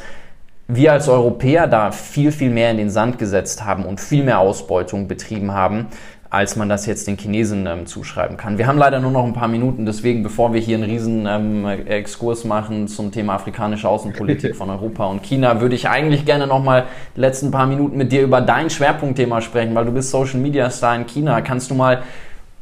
wir 0.67 0.93
als 0.93 1.09
Europäer 1.09 1.67
da 1.67 1.91
viel, 1.91 2.31
viel 2.31 2.51
mehr 2.51 2.69
in 2.69 2.77
den 2.77 2.91
Sand 2.91 3.17
gesetzt 3.17 3.65
haben 3.65 3.85
und 3.85 3.99
viel 3.99 4.23
mehr 4.23 4.39
Ausbeutung 4.39 5.07
betrieben 5.07 5.51
haben, 5.51 5.87
als 6.29 6.55
man 6.55 6.69
das 6.69 6.85
jetzt 6.85 7.07
den 7.07 7.17
Chinesen 7.17 7.65
ähm, 7.65 7.87
zuschreiben 7.87 8.37
kann. 8.37 8.59
Wir 8.59 8.67
haben 8.67 8.77
leider 8.77 8.99
nur 8.99 9.09
noch 9.09 9.25
ein 9.25 9.33
paar 9.33 9.47
Minuten, 9.47 9.87
deswegen, 9.87 10.21
bevor 10.21 10.53
wir 10.53 10.61
hier 10.61 10.77
einen 10.77 10.87
riesen 10.87 11.25
ähm, 11.25 11.65
Exkurs 11.65 12.43
machen 12.43 12.87
zum 12.87 13.11
Thema 13.11 13.33
afrikanische 13.33 13.89
Außenpolitik 13.89 14.55
von 14.57 14.69
Europa 14.69 15.05
und 15.07 15.23
China, 15.23 15.59
würde 15.59 15.73
ich 15.73 15.89
eigentlich 15.89 16.23
gerne 16.25 16.45
noch 16.45 16.63
mal 16.63 16.85
die 17.15 17.21
letzten 17.21 17.49
paar 17.49 17.65
Minuten 17.65 17.97
mit 17.97 18.11
dir 18.11 18.21
über 18.21 18.41
dein 18.41 18.69
Schwerpunktthema 18.69 19.41
sprechen, 19.41 19.73
weil 19.73 19.85
du 19.85 19.91
bist 19.91 20.11
Social 20.11 20.39
Media 20.39 20.69
Star 20.69 20.95
in 20.95 21.07
China. 21.07 21.41
Kannst 21.41 21.71
du 21.71 21.73
mal 21.73 22.03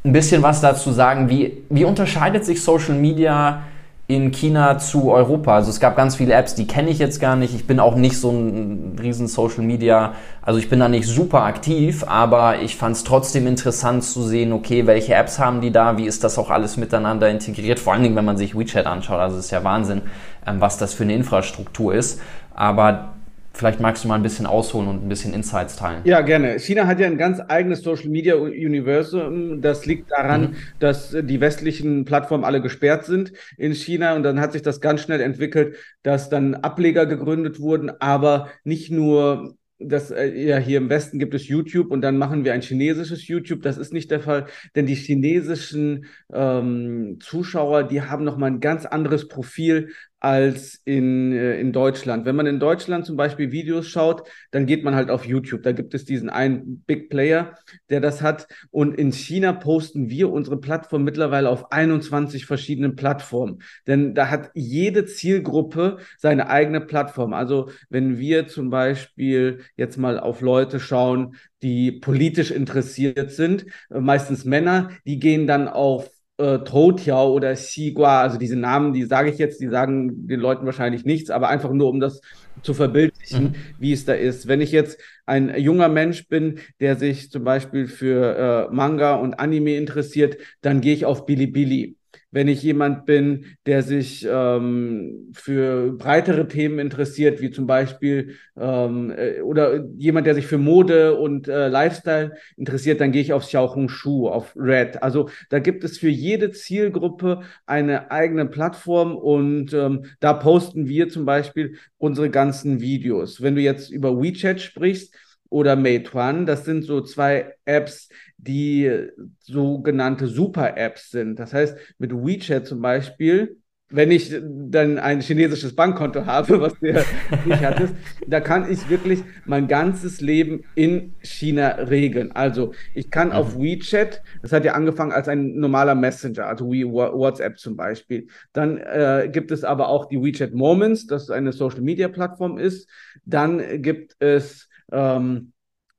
ein 0.02 0.12
bisschen 0.12 0.42
was 0.42 0.62
dazu 0.62 0.90
sagen? 0.90 1.28
Wie, 1.28 1.64
wie 1.68 1.84
unterscheidet 1.84 2.46
sich 2.46 2.62
Social 2.62 2.94
Media 2.94 3.64
in 4.08 4.32
China 4.32 4.78
zu 4.78 5.12
Europa. 5.12 5.54
Also 5.54 5.68
es 5.68 5.80
gab 5.80 5.94
ganz 5.94 6.16
viele 6.16 6.32
Apps, 6.32 6.54
die 6.54 6.66
kenne 6.66 6.88
ich 6.88 6.98
jetzt 6.98 7.20
gar 7.20 7.36
nicht. 7.36 7.54
Ich 7.54 7.66
bin 7.66 7.78
auch 7.78 7.94
nicht 7.94 8.18
so 8.18 8.30
ein 8.30 8.96
riesen 8.98 9.28
Social 9.28 9.62
Media, 9.62 10.14
also 10.40 10.58
ich 10.58 10.70
bin 10.70 10.80
da 10.80 10.88
nicht 10.88 11.06
super 11.06 11.42
aktiv, 11.42 12.04
aber 12.08 12.62
ich 12.62 12.76
fand 12.76 12.96
es 12.96 13.04
trotzdem 13.04 13.46
interessant 13.46 14.02
zu 14.02 14.22
sehen, 14.22 14.54
okay, 14.54 14.86
welche 14.86 15.14
Apps 15.14 15.38
haben 15.38 15.60
die 15.60 15.70
da, 15.70 15.98
wie 15.98 16.06
ist 16.06 16.24
das 16.24 16.38
auch 16.38 16.48
alles 16.48 16.78
miteinander 16.78 17.28
integriert, 17.28 17.78
vor 17.78 17.92
allen 17.92 18.02
Dingen, 18.02 18.16
wenn 18.16 18.24
man 18.24 18.38
sich 18.38 18.58
WeChat 18.58 18.86
anschaut. 18.86 19.20
Also 19.20 19.36
es 19.36 19.44
ist 19.44 19.50
ja 19.50 19.62
Wahnsinn, 19.62 20.00
ähm, 20.46 20.58
was 20.58 20.78
das 20.78 20.94
für 20.94 21.04
eine 21.04 21.14
Infrastruktur 21.14 21.94
ist. 21.94 22.18
Aber 22.54 23.10
Vielleicht 23.52 23.80
magst 23.80 24.04
du 24.04 24.08
mal 24.08 24.14
ein 24.14 24.22
bisschen 24.22 24.46
ausholen 24.46 24.88
und 24.88 25.04
ein 25.04 25.08
bisschen 25.08 25.34
Insights 25.34 25.76
teilen. 25.76 26.02
Ja, 26.04 26.20
gerne. 26.20 26.58
China 26.60 26.86
hat 26.86 27.00
ja 27.00 27.06
ein 27.06 27.18
ganz 27.18 27.40
eigenes 27.40 27.82
Social 27.82 28.08
Media 28.08 28.36
Universum. 28.36 29.60
Das 29.60 29.84
liegt 29.84 30.12
daran, 30.12 30.42
mhm. 30.42 30.56
dass 30.78 31.10
die 31.10 31.40
westlichen 31.40 32.04
Plattformen 32.04 32.44
alle 32.44 32.62
gesperrt 32.62 33.04
sind 33.04 33.32
in 33.56 33.74
China. 33.74 34.14
Und 34.14 34.22
dann 34.22 34.40
hat 34.40 34.52
sich 34.52 34.62
das 34.62 34.80
ganz 34.80 35.00
schnell 35.00 35.20
entwickelt, 35.20 35.76
dass 36.02 36.28
dann 36.28 36.54
Ableger 36.54 37.06
gegründet 37.06 37.58
wurden, 37.58 37.90
aber 38.00 38.48
nicht 38.62 38.92
nur 38.92 39.56
das 39.78 40.10
äh, 40.10 40.28
ja 40.28 40.58
hier 40.58 40.78
im 40.78 40.90
Westen 40.90 41.18
gibt 41.18 41.34
es 41.34 41.48
YouTube 41.48 41.90
und 41.90 42.00
dann 42.02 42.18
machen 42.18 42.44
wir 42.44 42.52
ein 42.52 42.62
chinesisches 42.62 43.26
YouTube. 43.28 43.62
Das 43.62 43.78
ist 43.78 43.92
nicht 43.92 44.10
der 44.10 44.20
Fall, 44.20 44.46
denn 44.74 44.86
die 44.86 44.94
chinesischen 44.94 46.06
ähm, 46.32 47.18
Zuschauer, 47.20 47.84
die 47.84 48.02
haben 48.02 48.24
noch 48.24 48.36
mal 48.36 48.46
ein 48.46 48.60
ganz 48.60 48.86
anderes 48.86 49.28
Profil 49.28 49.90
als 50.20 50.80
in, 50.84 51.32
äh, 51.32 51.60
in 51.60 51.72
Deutschland. 51.72 52.24
Wenn 52.24 52.34
man 52.36 52.46
in 52.46 52.58
Deutschland 52.58 53.06
zum 53.06 53.16
Beispiel 53.16 53.52
Videos 53.52 53.86
schaut, 53.86 54.28
dann 54.50 54.66
geht 54.66 54.82
man 54.82 54.94
halt 54.94 55.10
auf 55.10 55.24
YouTube. 55.24 55.62
Da 55.62 55.72
gibt 55.72 55.94
es 55.94 56.04
diesen 56.04 56.28
einen 56.28 56.82
Big 56.86 57.08
Player, 57.08 57.54
der 57.88 58.00
das 58.00 58.20
hat. 58.20 58.48
Und 58.70 58.96
in 58.98 59.12
China 59.12 59.52
posten 59.52 60.10
wir 60.10 60.30
unsere 60.30 60.58
Plattform 60.60 61.04
mittlerweile 61.04 61.48
auf 61.48 61.70
21 61.70 62.46
verschiedenen 62.46 62.96
Plattformen. 62.96 63.62
Denn 63.86 64.14
da 64.14 64.28
hat 64.30 64.50
jede 64.54 65.06
Zielgruppe 65.06 65.98
seine 66.16 66.48
eigene 66.50 66.80
Plattform. 66.80 67.32
Also 67.32 67.70
wenn 67.88 68.18
wir 68.18 68.48
zum 68.48 68.70
Beispiel 68.70 69.60
jetzt 69.76 69.98
mal 69.98 70.18
auf 70.18 70.40
Leute 70.40 70.80
schauen, 70.80 71.36
die 71.62 71.92
politisch 71.92 72.50
interessiert 72.50 73.30
sind, 73.30 73.66
äh, 73.90 74.00
meistens 74.00 74.44
Männer, 74.44 74.90
die 75.06 75.18
gehen 75.18 75.46
dann 75.46 75.68
auf 75.68 76.10
äh, 76.38 76.60
Toutiao 76.60 77.32
oder 77.32 77.54
Xigua, 77.54 78.22
also 78.22 78.38
diese 78.38 78.56
Namen, 78.56 78.92
die 78.92 79.04
sage 79.04 79.30
ich 79.30 79.38
jetzt, 79.38 79.60
die 79.60 79.68
sagen 79.68 80.26
den 80.26 80.40
Leuten 80.40 80.66
wahrscheinlich 80.66 81.04
nichts, 81.04 81.30
aber 81.30 81.48
einfach 81.48 81.72
nur, 81.72 81.88
um 81.88 82.00
das 82.00 82.20
zu 82.62 82.74
verbildlichen, 82.74 83.44
mhm. 83.44 83.54
wie 83.78 83.92
es 83.92 84.04
da 84.04 84.14
ist. 84.14 84.48
Wenn 84.48 84.60
ich 84.60 84.72
jetzt 84.72 85.00
ein 85.26 85.54
junger 85.58 85.88
Mensch 85.88 86.28
bin, 86.28 86.60
der 86.80 86.96
sich 86.96 87.30
zum 87.30 87.44
Beispiel 87.44 87.86
für 87.86 88.68
äh, 88.70 88.74
Manga 88.74 89.14
und 89.16 89.34
Anime 89.34 89.76
interessiert, 89.76 90.38
dann 90.60 90.80
gehe 90.80 90.94
ich 90.94 91.04
auf 91.04 91.26
Bilibili. 91.26 91.97
Wenn 92.30 92.48
ich 92.48 92.62
jemand 92.62 93.06
bin, 93.06 93.46
der 93.66 93.82
sich 93.82 94.26
ähm, 94.30 95.30
für 95.32 95.92
breitere 95.92 96.46
Themen 96.46 96.78
interessiert, 96.78 97.40
wie 97.40 97.50
zum 97.50 97.66
Beispiel 97.66 98.34
ähm, 98.56 99.12
äh, 99.16 99.40
oder 99.40 99.84
jemand, 99.96 100.26
der 100.26 100.34
sich 100.34 100.46
für 100.46 100.58
Mode 100.58 101.16
und 101.16 101.48
äh, 101.48 101.68
Lifestyle 101.68 102.36
interessiert, 102.56 103.00
dann 103.00 103.12
gehe 103.12 103.22
ich 103.22 103.32
auf 103.32 103.46
Xiaohong 103.46 103.88
Shu, 103.88 104.28
auf 104.28 104.54
Red. 104.56 105.02
Also 105.02 105.30
da 105.48 105.58
gibt 105.58 105.84
es 105.84 105.98
für 105.98 106.10
jede 106.10 106.50
Zielgruppe 106.50 107.42
eine 107.66 108.10
eigene 108.10 108.46
Plattform 108.46 109.16
und 109.16 109.72
ähm, 109.72 110.04
da 110.20 110.34
posten 110.34 110.86
wir 110.86 111.08
zum 111.08 111.24
Beispiel 111.24 111.76
unsere 111.96 112.30
ganzen 112.30 112.80
Videos. 112.80 113.40
Wenn 113.40 113.54
du 113.54 113.62
jetzt 113.62 113.90
über 113.90 114.20
WeChat 114.20 114.60
sprichst, 114.60 115.14
oder 115.50 115.76
Meituan. 115.76 116.46
Das 116.46 116.64
sind 116.64 116.82
so 116.82 117.00
zwei 117.00 117.54
Apps, 117.64 118.08
die 118.36 119.08
sogenannte 119.40 120.26
Super-Apps 120.26 121.10
sind. 121.10 121.38
Das 121.38 121.52
heißt, 121.52 121.76
mit 121.98 122.12
WeChat 122.12 122.66
zum 122.66 122.80
Beispiel, 122.80 123.58
wenn 123.90 124.10
ich 124.10 124.34
dann 124.42 124.98
ein 124.98 125.22
chinesisches 125.22 125.74
Bankkonto 125.74 126.26
habe, 126.26 126.60
was 126.60 126.74
ja 126.82 127.02
nicht 127.46 127.62
hattest, 127.62 127.94
da 128.26 128.40
kann 128.40 128.70
ich 128.70 128.90
wirklich 128.90 129.24
mein 129.46 129.66
ganzes 129.66 130.20
Leben 130.20 130.64
in 130.74 131.14
China 131.22 131.68
regeln. 131.68 132.32
Also 132.32 132.74
ich 132.94 133.10
kann 133.10 133.32
auf 133.32 133.56
mhm. 133.56 133.62
WeChat, 133.62 134.22
das 134.42 134.52
hat 134.52 134.66
ja 134.66 134.74
angefangen 134.74 135.12
als 135.12 135.28
ein 135.28 135.54
normaler 135.58 135.94
Messenger, 135.94 136.46
also 136.46 136.70
wie 136.70 136.84
WhatsApp 136.84 137.58
zum 137.58 137.76
Beispiel. 137.76 138.28
Dann 138.52 138.76
äh, 138.76 139.30
gibt 139.32 139.50
es 139.50 139.64
aber 139.64 139.88
auch 139.88 140.06
die 140.06 140.22
WeChat 140.22 140.52
Moments, 140.52 141.06
das 141.06 141.30
eine 141.30 141.52
Social-Media-Plattform 141.52 142.58
ist. 142.58 142.90
Dann 143.24 143.80
gibt 143.80 144.16
es 144.18 144.68
ähm, 144.92 145.52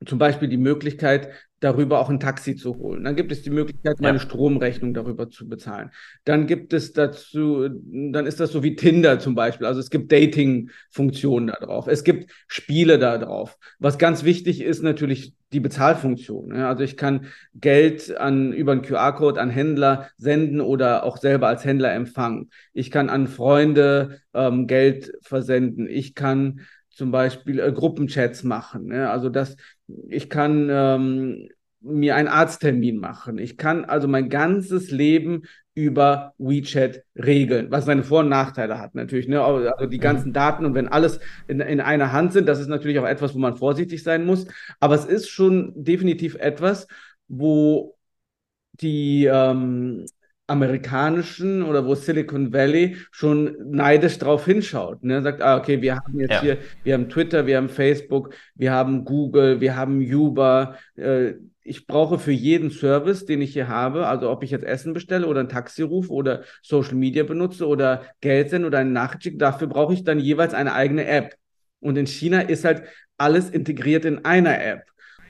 zum 0.06 0.18
Beispiel 0.18 0.48
die 0.48 0.56
Möglichkeit, 0.56 1.30
darüber 1.60 2.00
auch 2.00 2.08
ein 2.08 2.20
Taxi 2.20 2.56
zu 2.56 2.76
holen. 2.78 3.04
Dann 3.04 3.16
gibt 3.16 3.30
es 3.32 3.42
die 3.42 3.50
Möglichkeit, 3.50 4.00
meine 4.00 4.16
ja. 4.16 4.24
Stromrechnung 4.24 4.94
darüber 4.94 5.28
zu 5.28 5.46
bezahlen. 5.46 5.90
Dann 6.24 6.46
gibt 6.46 6.72
es 6.72 6.94
dazu, 6.94 7.68
dann 7.68 8.26
ist 8.26 8.40
das 8.40 8.50
so 8.50 8.62
wie 8.62 8.76
Tinder 8.76 9.18
zum 9.18 9.34
Beispiel. 9.34 9.66
Also 9.66 9.78
es 9.78 9.90
gibt 9.90 10.10
Dating-Funktionen 10.10 11.48
da 11.48 11.66
drauf. 11.66 11.86
Es 11.86 12.02
gibt 12.02 12.32
Spiele 12.48 12.98
da 12.98 13.18
drauf. 13.18 13.58
Was 13.78 13.98
ganz 13.98 14.24
wichtig 14.24 14.62
ist, 14.62 14.82
natürlich 14.82 15.34
die 15.52 15.60
Bezahlfunktion. 15.60 16.52
Also 16.52 16.82
ich 16.82 16.96
kann 16.96 17.26
Geld 17.54 18.16
an, 18.16 18.54
über 18.54 18.72
einen 18.72 18.82
QR-Code 18.82 19.40
an 19.40 19.50
Händler 19.50 20.08
senden 20.16 20.62
oder 20.62 21.04
auch 21.04 21.18
selber 21.18 21.48
als 21.48 21.64
Händler 21.64 21.92
empfangen. 21.92 22.50
Ich 22.72 22.90
kann 22.90 23.10
an 23.10 23.26
Freunde 23.26 24.20
ähm, 24.32 24.66
Geld 24.66 25.12
versenden. 25.22 25.88
Ich 25.90 26.14
kann 26.14 26.60
zum 27.00 27.12
Beispiel 27.12 27.60
äh, 27.60 27.72
Gruppenchats 27.72 28.42
machen. 28.42 28.88
Ne? 28.88 29.08
Also 29.08 29.30
das, 29.30 29.56
ich 30.10 30.28
kann 30.28 30.68
ähm, 30.70 31.48
mir 31.80 32.14
einen 32.14 32.28
Arzttermin 32.28 32.98
machen. 32.98 33.38
Ich 33.38 33.56
kann 33.56 33.86
also 33.86 34.06
mein 34.06 34.28
ganzes 34.28 34.90
Leben 34.90 35.44
über 35.72 36.34
WeChat 36.36 37.02
regeln, 37.16 37.70
was 37.70 37.86
seine 37.86 38.02
Vor- 38.02 38.20
und 38.20 38.28
Nachteile 38.28 38.78
hat 38.78 38.94
natürlich. 38.94 39.28
Ne? 39.28 39.42
Also 39.42 39.86
die 39.86 39.96
mhm. 39.96 40.02
ganzen 40.02 40.32
Daten 40.34 40.66
und 40.66 40.74
wenn 40.74 40.88
alles 40.88 41.20
in, 41.48 41.60
in 41.60 41.80
einer 41.80 42.12
Hand 42.12 42.34
sind, 42.34 42.46
das 42.46 42.60
ist 42.60 42.68
natürlich 42.68 42.98
auch 42.98 43.06
etwas, 43.06 43.34
wo 43.34 43.38
man 43.38 43.56
vorsichtig 43.56 44.02
sein 44.02 44.26
muss. 44.26 44.46
Aber 44.78 44.94
es 44.94 45.06
ist 45.06 45.30
schon 45.30 45.72
definitiv 45.74 46.34
etwas, 46.34 46.86
wo 47.28 47.96
die 48.72 49.24
ähm, 49.24 50.04
amerikanischen 50.50 51.62
oder 51.62 51.86
wo 51.86 51.94
Silicon 51.94 52.52
Valley 52.52 52.96
schon 53.10 53.56
neidisch 53.70 54.18
drauf 54.18 54.44
hinschaut. 54.44 55.04
Ne? 55.04 55.22
Sagt, 55.22 55.40
ah, 55.42 55.56
okay, 55.56 55.80
wir 55.80 55.96
haben 55.96 56.18
jetzt 56.18 56.32
ja. 56.32 56.40
hier, 56.40 56.58
wir 56.82 56.94
haben 56.94 57.08
Twitter, 57.08 57.46
wir 57.46 57.56
haben 57.56 57.68
Facebook, 57.68 58.34
wir 58.54 58.72
haben 58.72 59.04
Google, 59.04 59.60
wir 59.60 59.76
haben 59.76 60.00
Uber. 60.00 60.76
Äh, 60.96 61.34
ich 61.62 61.86
brauche 61.86 62.18
für 62.18 62.32
jeden 62.32 62.70
Service, 62.70 63.26
den 63.26 63.40
ich 63.42 63.52
hier 63.52 63.68
habe, 63.68 64.06
also 64.08 64.30
ob 64.30 64.42
ich 64.42 64.50
jetzt 64.50 64.64
Essen 64.64 64.92
bestelle 64.92 65.26
oder 65.26 65.40
ein 65.40 65.48
Taxi 65.48 65.82
rufe 65.82 66.12
oder 66.12 66.42
Social 66.62 66.96
Media 66.96 67.22
benutze 67.22 67.66
oder 67.66 68.02
Geld 68.20 68.50
sende 68.50 68.66
oder 68.66 68.78
eine 68.78 68.90
Nachricht 68.90 69.22
schicke, 69.22 69.36
dafür 69.36 69.68
brauche 69.68 69.94
ich 69.94 70.02
dann 70.02 70.18
jeweils 70.18 70.52
eine 70.52 70.74
eigene 70.74 71.06
App. 71.06 71.36
Und 71.78 71.96
in 71.96 72.06
China 72.06 72.40
ist 72.40 72.64
halt 72.64 72.82
alles 73.18 73.50
integriert 73.50 74.04
in 74.04 74.24
einer 74.24 74.60
App. 74.60 74.82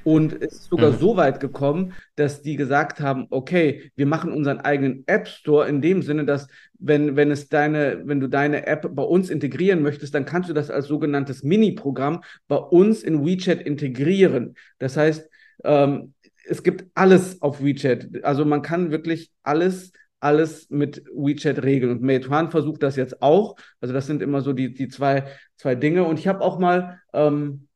Und 0.05 0.33
es 0.41 0.53
ist 0.53 0.65
sogar 0.71 0.93
mhm. 0.93 0.99
so 0.99 1.17
weit 1.17 1.41
gekommen, 1.41 1.93
dass 2.17 2.43
die 2.43 2.57
gesagt 2.57 3.01
haben, 3.01 3.27
okay, 3.31 3.91
wir 3.97 4.07
machen 4.07 4.33
unseren 4.33 4.61
eigenen 4.61 5.05
App 5.07 5.29
Store 5.29 5.69
in 5.69 5.81
dem 5.81 6.03
Sinne, 6.03 6.25
dass 6.25 6.49
wenn, 6.79 7.17
wenn 7.17 7.31
es 7.31 7.49
deine, 7.49 8.03
wenn 8.05 8.21
du 8.21 8.29
deine 8.29 8.67
App 8.67 8.89
bei 8.95 9.03
uns 9.03 9.31
integrieren 9.31 9.83
möchtest, 9.83 10.15
dann 10.15 10.25
kannst 10.25 10.49
du 10.49 10.55
das 10.55 10.71
als 10.71 10.87
sogenanntes 10.87 11.43
Mini-Programm 11.43 12.23
bei 12.49 12.57
uns 12.57 13.03
in 13.03 13.25
WeChat 13.25 13.61
integrieren. 13.61 14.55
Das 14.79 14.97
heißt, 14.97 15.29
ähm, 15.65 16.15
es 16.47 16.63
gibt 16.63 16.87
alles 16.95 17.43
auf 17.43 17.63
WeChat. 17.63 18.25
Also 18.25 18.45
man 18.45 18.63
kann 18.63 18.91
wirklich 18.91 19.31
alles 19.43 19.93
alles 20.21 20.69
mit 20.71 21.03
WeChat 21.15 21.63
regeln. 21.63 21.93
Und 21.93 22.03
Meituan 22.03 22.51
versucht 22.51 22.83
das 22.83 22.97
jetzt 22.97 23.23
auch. 23.23 23.57
Also 23.81 23.95
das 23.95 24.07
sind 24.07 24.23
immer 24.23 24.43
so 24.43 24.53
die, 24.53 24.73
die 24.73 24.89
zwei, 24.89 25.25
zwei 25.57 25.75
Dinge. 25.75 26.05
Und 26.05 26.19
ich 26.19 26.29
habe 26.29 26.43
auch 26.43 26.59
mal 26.59 27.01
ähm, 27.13 27.69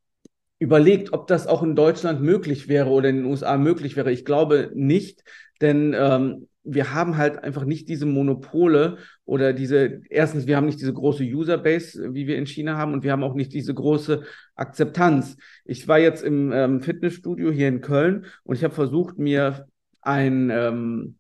überlegt, 0.65 1.13
ob 1.13 1.27
das 1.27 1.47
auch 1.47 1.63
in 1.63 1.77
Deutschland 1.77 2.23
möglich 2.23 2.69
wäre 2.69 2.89
oder 2.89 3.11
in 3.11 3.17
den 3.17 3.27
USA 3.27 3.59
möglich 3.59 3.97
wäre. 3.97 4.11
Ich 4.11 4.25
glaube 4.25 4.71
nicht, 4.75 5.23
denn 5.61 5.95
ähm, 5.95 6.49
wir 6.63 6.95
haben 6.95 7.19
halt 7.19 7.45
einfach 7.45 7.67
nicht 7.67 7.91
diese 7.91 8.07
Monopole 8.07 8.97
oder 9.27 9.53
diese, 9.53 10.01
erstens, 10.09 10.47
wir 10.47 10.57
haben 10.57 10.65
nicht 10.65 10.81
diese 10.81 10.95
große 10.95 11.23
Userbase, 11.23 12.15
wie 12.15 12.27
wir 12.27 12.39
in 12.39 12.47
China 12.47 12.79
haben, 12.79 12.95
und 12.95 13.05
wir 13.05 13.13
haben 13.13 13.23
auch 13.23 13.35
nicht 13.35 13.53
diese 13.53 13.75
große 13.75 14.23
Akzeptanz. 14.55 15.37
Ich 15.67 15.87
war 15.87 15.99
jetzt 15.99 16.25
im 16.25 16.51
ähm, 16.51 16.81
Fitnessstudio 16.81 17.51
hier 17.51 17.69
in 17.69 17.83
Köln 17.83 18.25
und 18.45 18.57
ich 18.57 18.65
habe 18.65 18.75
versucht, 18.75 19.19
mir 19.19 19.67
ein, 20.01 20.49
ähm, 20.49 21.17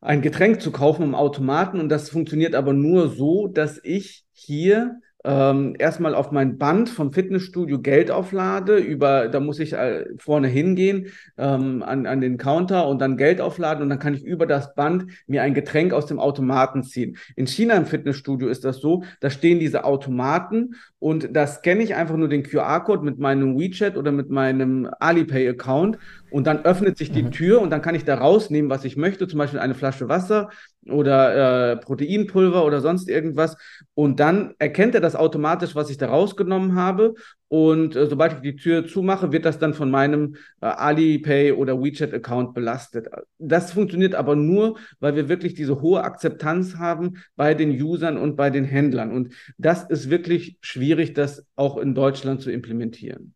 ein 0.00 0.20
Getränk 0.20 0.60
zu 0.60 0.72
kaufen 0.72 1.04
im 1.04 1.14
Automaten 1.14 1.78
und 1.78 1.88
das 1.88 2.10
funktioniert 2.10 2.56
aber 2.56 2.72
nur 2.72 3.10
so, 3.10 3.46
dass 3.46 3.80
ich 3.84 4.24
hier 4.32 5.00
ähm, 5.24 5.74
erstmal 5.78 6.14
auf 6.14 6.32
mein 6.32 6.58
Band 6.58 6.90
vom 6.90 7.12
Fitnessstudio 7.12 7.80
Geld 7.80 8.10
auflade, 8.10 8.76
über, 8.76 9.28
da 9.28 9.40
muss 9.40 9.58
ich 9.58 9.72
äh, 9.72 10.04
vorne 10.18 10.48
hingehen 10.48 11.06
ähm, 11.38 11.82
an, 11.82 12.06
an 12.06 12.20
den 12.20 12.36
Counter 12.36 12.86
und 12.86 13.00
dann 13.00 13.16
Geld 13.16 13.40
aufladen 13.40 13.82
und 13.82 13.88
dann 13.88 13.98
kann 13.98 14.14
ich 14.14 14.22
über 14.22 14.46
das 14.46 14.74
Band 14.74 15.06
mir 15.26 15.42
ein 15.42 15.54
Getränk 15.54 15.94
aus 15.94 16.06
dem 16.06 16.20
Automaten 16.20 16.82
ziehen. 16.82 17.16
In 17.36 17.46
China 17.46 17.74
im 17.74 17.86
Fitnessstudio 17.86 18.48
ist 18.48 18.64
das 18.64 18.78
so, 18.78 19.04
da 19.20 19.30
stehen 19.30 19.58
diese 19.58 19.84
Automaten 19.84 20.74
und 20.98 21.34
da 21.34 21.46
scanne 21.46 21.82
ich 21.82 21.94
einfach 21.94 22.16
nur 22.16 22.28
den 22.28 22.42
QR-Code 22.42 23.04
mit 23.04 23.18
meinem 23.18 23.58
WeChat 23.58 23.96
oder 23.96 24.12
mit 24.12 24.28
meinem 24.28 24.88
Alipay-Account 25.00 25.98
und 26.30 26.46
dann 26.46 26.64
öffnet 26.64 26.98
sich 26.98 27.12
die 27.12 27.22
mhm. 27.22 27.30
Tür 27.30 27.62
und 27.62 27.70
dann 27.70 27.80
kann 27.80 27.94
ich 27.94 28.04
da 28.04 28.16
rausnehmen, 28.16 28.70
was 28.70 28.84
ich 28.84 28.96
möchte, 28.96 29.26
zum 29.26 29.38
Beispiel 29.38 29.60
eine 29.60 29.74
Flasche 29.74 30.08
Wasser 30.08 30.50
oder 30.90 31.72
äh, 31.72 31.76
Proteinpulver 31.76 32.64
oder 32.64 32.80
sonst 32.80 33.08
irgendwas. 33.08 33.56
Und 33.94 34.20
dann 34.20 34.54
erkennt 34.58 34.94
er 34.94 35.00
das 35.00 35.16
automatisch, 35.16 35.74
was 35.74 35.90
ich 35.90 35.98
da 35.98 36.08
rausgenommen 36.08 36.74
habe. 36.74 37.14
Und 37.48 37.96
äh, 37.96 38.06
sobald 38.06 38.34
ich 38.34 38.40
die 38.40 38.56
Tür 38.56 38.86
zumache, 38.86 39.32
wird 39.32 39.44
das 39.44 39.58
dann 39.58 39.74
von 39.74 39.90
meinem 39.90 40.36
äh, 40.60 40.66
Alipay 40.66 41.52
oder 41.52 41.80
WeChat-Account 41.80 42.54
belastet. 42.54 43.08
Das 43.38 43.72
funktioniert 43.72 44.14
aber 44.14 44.36
nur, 44.36 44.78
weil 45.00 45.16
wir 45.16 45.28
wirklich 45.28 45.54
diese 45.54 45.80
hohe 45.80 46.02
Akzeptanz 46.02 46.76
haben 46.76 47.18
bei 47.36 47.54
den 47.54 47.70
Usern 47.80 48.16
und 48.16 48.36
bei 48.36 48.50
den 48.50 48.64
Händlern. 48.64 49.12
Und 49.12 49.34
das 49.58 49.84
ist 49.84 50.10
wirklich 50.10 50.58
schwierig, 50.60 51.14
das 51.14 51.46
auch 51.56 51.76
in 51.76 51.94
Deutschland 51.94 52.40
zu 52.42 52.50
implementieren 52.50 53.34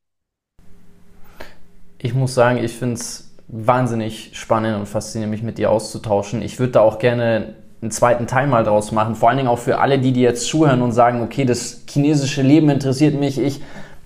ich 1.99 2.15
muss 2.15 2.35
sagen, 2.35 2.63
ich 2.63 2.73
finde 2.73 2.95
es 2.95 3.28
wahnsinnig 3.49 4.31
spannend 4.35 4.79
und 4.79 4.87
faszinierend, 4.87 5.31
mich 5.33 5.43
mit 5.43 5.59
dir 5.59 5.71
auszutauschen. 5.71 6.43
Ich 6.43 6.59
würde 6.59 6.73
da 6.73 6.81
auch 6.81 6.99
gerne 6.99 7.55
einen 7.81 7.91
zweiten 7.91 8.27
Teil 8.27 8.47
mal 8.47 8.65
draus 8.65 8.93
machen. 8.93 9.15
Vor 9.15 9.29
allen 9.29 9.39
Dingen 9.39 9.49
auch 9.49 9.59
für 9.59 9.79
alle, 9.79 9.99
die, 9.99 10.13
die 10.13 10.21
jetzt 10.21 10.47
zuhören 10.47 10.83
und 10.83 10.93
sagen, 10.93 11.23
okay, 11.23 11.45
das 11.45 11.83
chinesische 11.89 12.43
Leben 12.43 12.69
interessiert 12.71 13.19
mich. 13.19 13.41
Ich, 13.41 13.61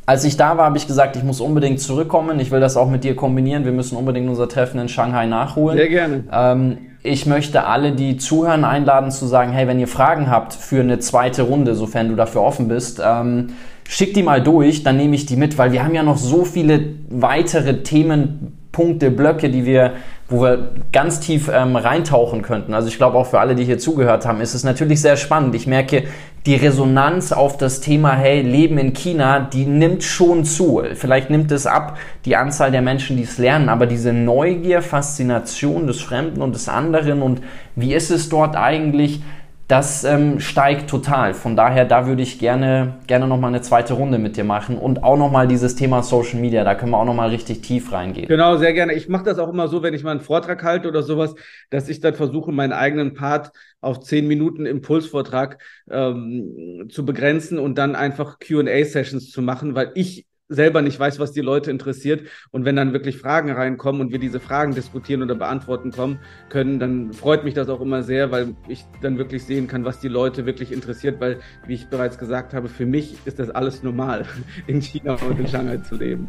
als 0.07 0.25
ich 0.25 0.37
da 0.37 0.57
war, 0.59 0.67
habe 0.67 0.77
ich 0.77 0.87
gesagt, 0.87 1.17
ich 1.17 1.25
muss 1.25 1.41
unbedingt 1.41 1.81
zurückkommen. 1.81 2.39
Ich 2.39 2.51
will 2.51 2.61
das 2.61 2.77
auch 2.77 2.89
mit 2.89 3.03
dir 3.03 3.17
kombinieren. 3.17 3.65
Wir 3.65 3.73
müssen 3.73 3.97
unbedingt 3.97 4.29
unser 4.29 4.49
Treffen 4.49 4.79
in 4.79 4.89
Shanghai 4.89 5.27
nachholen. 5.27 5.79
Sehr 5.79 5.89
gerne. 5.89 6.25
Ähm, 6.31 6.79
ich 7.03 7.27
möchte 7.27 7.65
alle, 7.65 7.93
die 7.93 8.19
zuhören, 8.19 8.65
einladen 8.65 9.11
zu 9.11 9.27
sagen, 9.27 9.53
hey, 9.53 9.67
wenn 9.67 9.81
ihr 9.81 9.89
Fragen 9.89 10.31
habt 10.31 10.53
für 10.53 10.81
eine 10.81 11.01
zweite 11.01 11.43
Runde, 11.43 11.75
sofern 11.75 12.09
du 12.09 12.15
dafür 12.15 12.43
offen 12.43 12.69
bist, 12.69 13.03
ähm, 13.05 13.55
schick 13.89 14.15
die 14.15 14.23
mal 14.23 14.41
durch, 14.41 14.85
dann 14.85 14.99
nehme 14.99 15.17
ich 15.17 15.27
die 15.27 15.37
mit, 15.37 15.59
weil 15.59 15.73
wir 15.73 15.83
haben 15.83 15.95
ja 15.95 16.05
noch 16.05 16.19
so 16.19 16.45
viele 16.45 16.95
weitere 17.09 17.83
Themenpunkte, 18.73 19.11
Blöcke, 19.11 19.51
die 19.51 19.65
wir, 19.65 19.93
wo 20.29 20.43
wir 20.43 20.71
ganz 20.93 21.21
tief 21.21 21.51
ähm, 21.53 21.77
reintauchen 21.77 22.43
könnten. 22.43 22.75
Also 22.75 22.89
ich 22.89 22.97
glaube 22.97 23.19
auch 23.19 23.27
für 23.27 23.39
alle, 23.39 23.55
die 23.55 23.65
hier 23.65 23.79
zugehört 23.79 24.27
haben, 24.27 24.41
ist 24.41 24.55
es 24.55 24.65
natürlich 24.65 25.01
sehr 25.01 25.17
spannend. 25.17 25.55
Ich 25.55 25.67
merke, 25.67 26.05
die 26.47 26.57
Resonanz 26.57 27.33
auf 27.33 27.57
das 27.57 27.81
Thema, 27.81 28.17
hey, 28.17 28.41
Leben 28.41 28.79
in 28.79 28.95
China, 28.95 29.41
die 29.41 29.67
nimmt 29.67 30.03
schon 30.03 30.45
zu. 30.45 30.83
Vielleicht 30.95 31.31
nimmt 31.31 31.53
es 31.53 31.67
ab, 31.67 31.99
die 32.25 32.35
Anzahl 32.35 32.71
der 32.73 32.83
Menschen, 32.83 33.17
die 33.17 33.23
es 33.23 33.39
lernen, 33.39 33.69
aber 33.69 33.87
diese 33.87 34.13
Neugier, 34.13 34.83
Faszination 34.83 35.87
des 35.87 36.01
Fremden 36.01 36.43
und 36.43 36.55
des 36.55 36.69
anderen 36.69 37.23
und 37.23 37.43
wie 37.77 37.95
ist 37.95 38.11
es 38.11 38.29
dort 38.29 38.57
eigentlich, 38.57 39.23
das 39.73 40.05
ähm, 40.05 40.39
steigt 40.39 40.91
total. 40.91 41.33
Von 41.33 41.57
daher, 41.57 41.87
da 41.87 42.07
würde 42.07 42.21
ich 42.21 42.39
gerne, 42.39 42.99
gerne 43.07 43.27
nochmal 43.27 43.49
eine 43.49 43.63
zweite 43.63 43.95
Runde 43.95 44.19
mit 44.19 44.37
dir 44.37 44.45
machen 44.45 44.77
und 44.77 45.03
auch 45.03 45.17
nochmal 45.17 45.49
dieses 45.49 45.77
Thema 45.77 46.03
Social 46.03 46.39
Media, 46.39 46.63
da 46.63 46.75
können 46.75 46.91
wir 46.91 46.99
auch 46.99 47.07
nochmal 47.07 47.31
richtig 47.31 47.63
tief 47.63 47.91
reingehen. 47.91 48.29
Genau, 48.29 48.59
sehr 48.59 48.75
gerne. 48.75 48.93
Ich 48.93 49.09
mache 49.09 49.25
das 49.25 49.39
auch 49.39 49.49
immer 49.49 49.69
so, 49.69 49.83
wenn 49.83 49.95
ich 49.95 50.05
mal 50.05 50.11
einen 50.11 50.21
Vortrag 50.21 50.63
halte 50.63 50.89
oder 50.89 51.03
sowas, 51.03 51.35
dass 51.71 51.89
ich 51.89 52.01
dann 52.01 52.13
versuche, 52.13 52.53
meinen 52.53 52.75
eigenen 52.75 53.15
Part 53.15 53.51
auf 53.81 54.01
zehn 54.01 54.29
Minuten 54.29 54.67
Impulsvortrag 54.67 55.57
ähm, 55.91 56.89
zu 56.91 57.07
begrenzen 57.07 57.59
und 57.59 57.79
dann 57.79 57.97
einfach 57.97 58.41
QA-Sessions 58.41 59.31
zu 59.31 59.41
machen, 59.41 59.75
weil 59.75 59.93
ich 59.95 60.27
selber 60.55 60.83
nicht 60.83 60.99
weiß, 60.99 61.19
was 61.19 61.33
die 61.33 61.41
Leute 61.41 61.71
interessiert. 61.71 62.23
Und 62.51 62.65
wenn 62.65 62.77
dann 62.77 62.93
wirklich 62.93 63.19
Fragen 63.19 63.51
reinkommen 63.51 64.01
und 64.01 64.13
wir 64.13 64.19
diese 64.19 64.41
Fragen 64.41 64.75
diskutieren 64.75 65.23
oder 65.23 65.35
beantworten 65.35 65.91
kommen 65.91 66.19
können, 66.49 66.79
dann 66.79 67.13
freut 67.13 67.45
mich 67.45 67.55
das 67.55 67.69
auch 67.69 67.81
immer 67.81 68.03
sehr, 68.03 68.31
weil 68.31 68.55
ich 68.69 68.85
dann 69.01 69.19
wirklich 69.19 69.45
sehen 69.45 69.67
kann, 69.67 69.85
was 69.85 70.01
die 70.01 70.09
Leute 70.09 70.47
wirklich 70.47 70.73
interessiert, 70.73 71.21
weil, 71.21 71.41
wie 71.67 71.75
ich 71.75 71.89
bereits 71.89 72.19
gesagt 72.19 72.55
habe, 72.55 72.69
für 72.69 72.87
mich 72.87 73.17
ist 73.25 73.39
das 73.39 73.51
alles 73.51 73.83
normal, 73.83 74.25
in 74.67 74.81
China 74.81 75.17
und 75.29 75.39
in 75.39 75.49
Shanghai 75.49 75.79
zu 75.79 75.97
leben. 75.97 76.29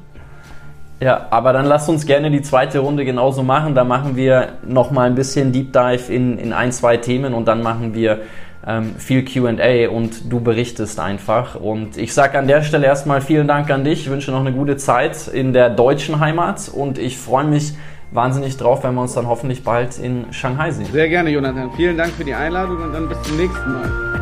Ja, 0.99 1.27
aber 1.31 1.51
dann 1.51 1.65
lass 1.65 1.89
uns 1.89 2.05
gerne 2.05 2.31
die 2.31 2.41
zweite 2.41 2.79
Runde 2.79 3.03
genauso 3.03 3.43
machen. 3.43 3.75
Da 3.75 3.83
machen 3.83 4.15
wir 4.15 4.53
nochmal 4.65 5.07
ein 5.07 5.15
bisschen 5.15 5.51
Deep 5.51 5.73
Dive 5.73 6.13
in, 6.13 6.37
in 6.37 6.53
ein, 6.53 6.71
zwei 6.71 6.95
Themen 6.95 7.33
und 7.33 7.47
dann 7.47 7.61
machen 7.61 7.93
wir 7.93 8.21
ähm, 8.65 8.95
viel 8.97 9.25
QA 9.25 9.89
und 9.89 10.31
du 10.31 10.39
berichtest 10.39 10.99
einfach. 10.99 11.55
Und 11.55 11.97
ich 11.97 12.13
sage 12.13 12.37
an 12.37 12.47
der 12.47 12.63
Stelle 12.63 12.85
erstmal 12.85 13.21
vielen 13.21 13.47
Dank 13.47 13.69
an 13.69 13.83
dich, 13.83 14.01
ich 14.01 14.09
wünsche 14.09 14.31
noch 14.31 14.39
eine 14.39 14.53
gute 14.53 14.77
Zeit 14.77 15.27
in 15.27 15.53
der 15.53 15.69
deutschen 15.69 16.19
Heimat 16.19 16.69
und 16.73 16.97
ich 16.97 17.17
freue 17.17 17.45
mich 17.45 17.73
wahnsinnig 18.11 18.57
drauf, 18.57 18.83
wenn 18.83 18.93
wir 18.93 19.01
uns 19.01 19.13
dann 19.13 19.27
hoffentlich 19.27 19.63
bald 19.63 19.97
in 19.99 20.31
Shanghai 20.31 20.71
sehen. 20.71 20.87
Sehr 20.91 21.09
gerne, 21.09 21.29
Jonathan. 21.29 21.71
Vielen 21.75 21.97
Dank 21.97 22.13
für 22.13 22.23
die 22.23 22.33
Einladung 22.33 22.77
und 22.77 22.93
dann 22.93 23.09
bis 23.09 23.21
zum 23.23 23.37
nächsten 23.37 23.71
Mal. 23.71 24.12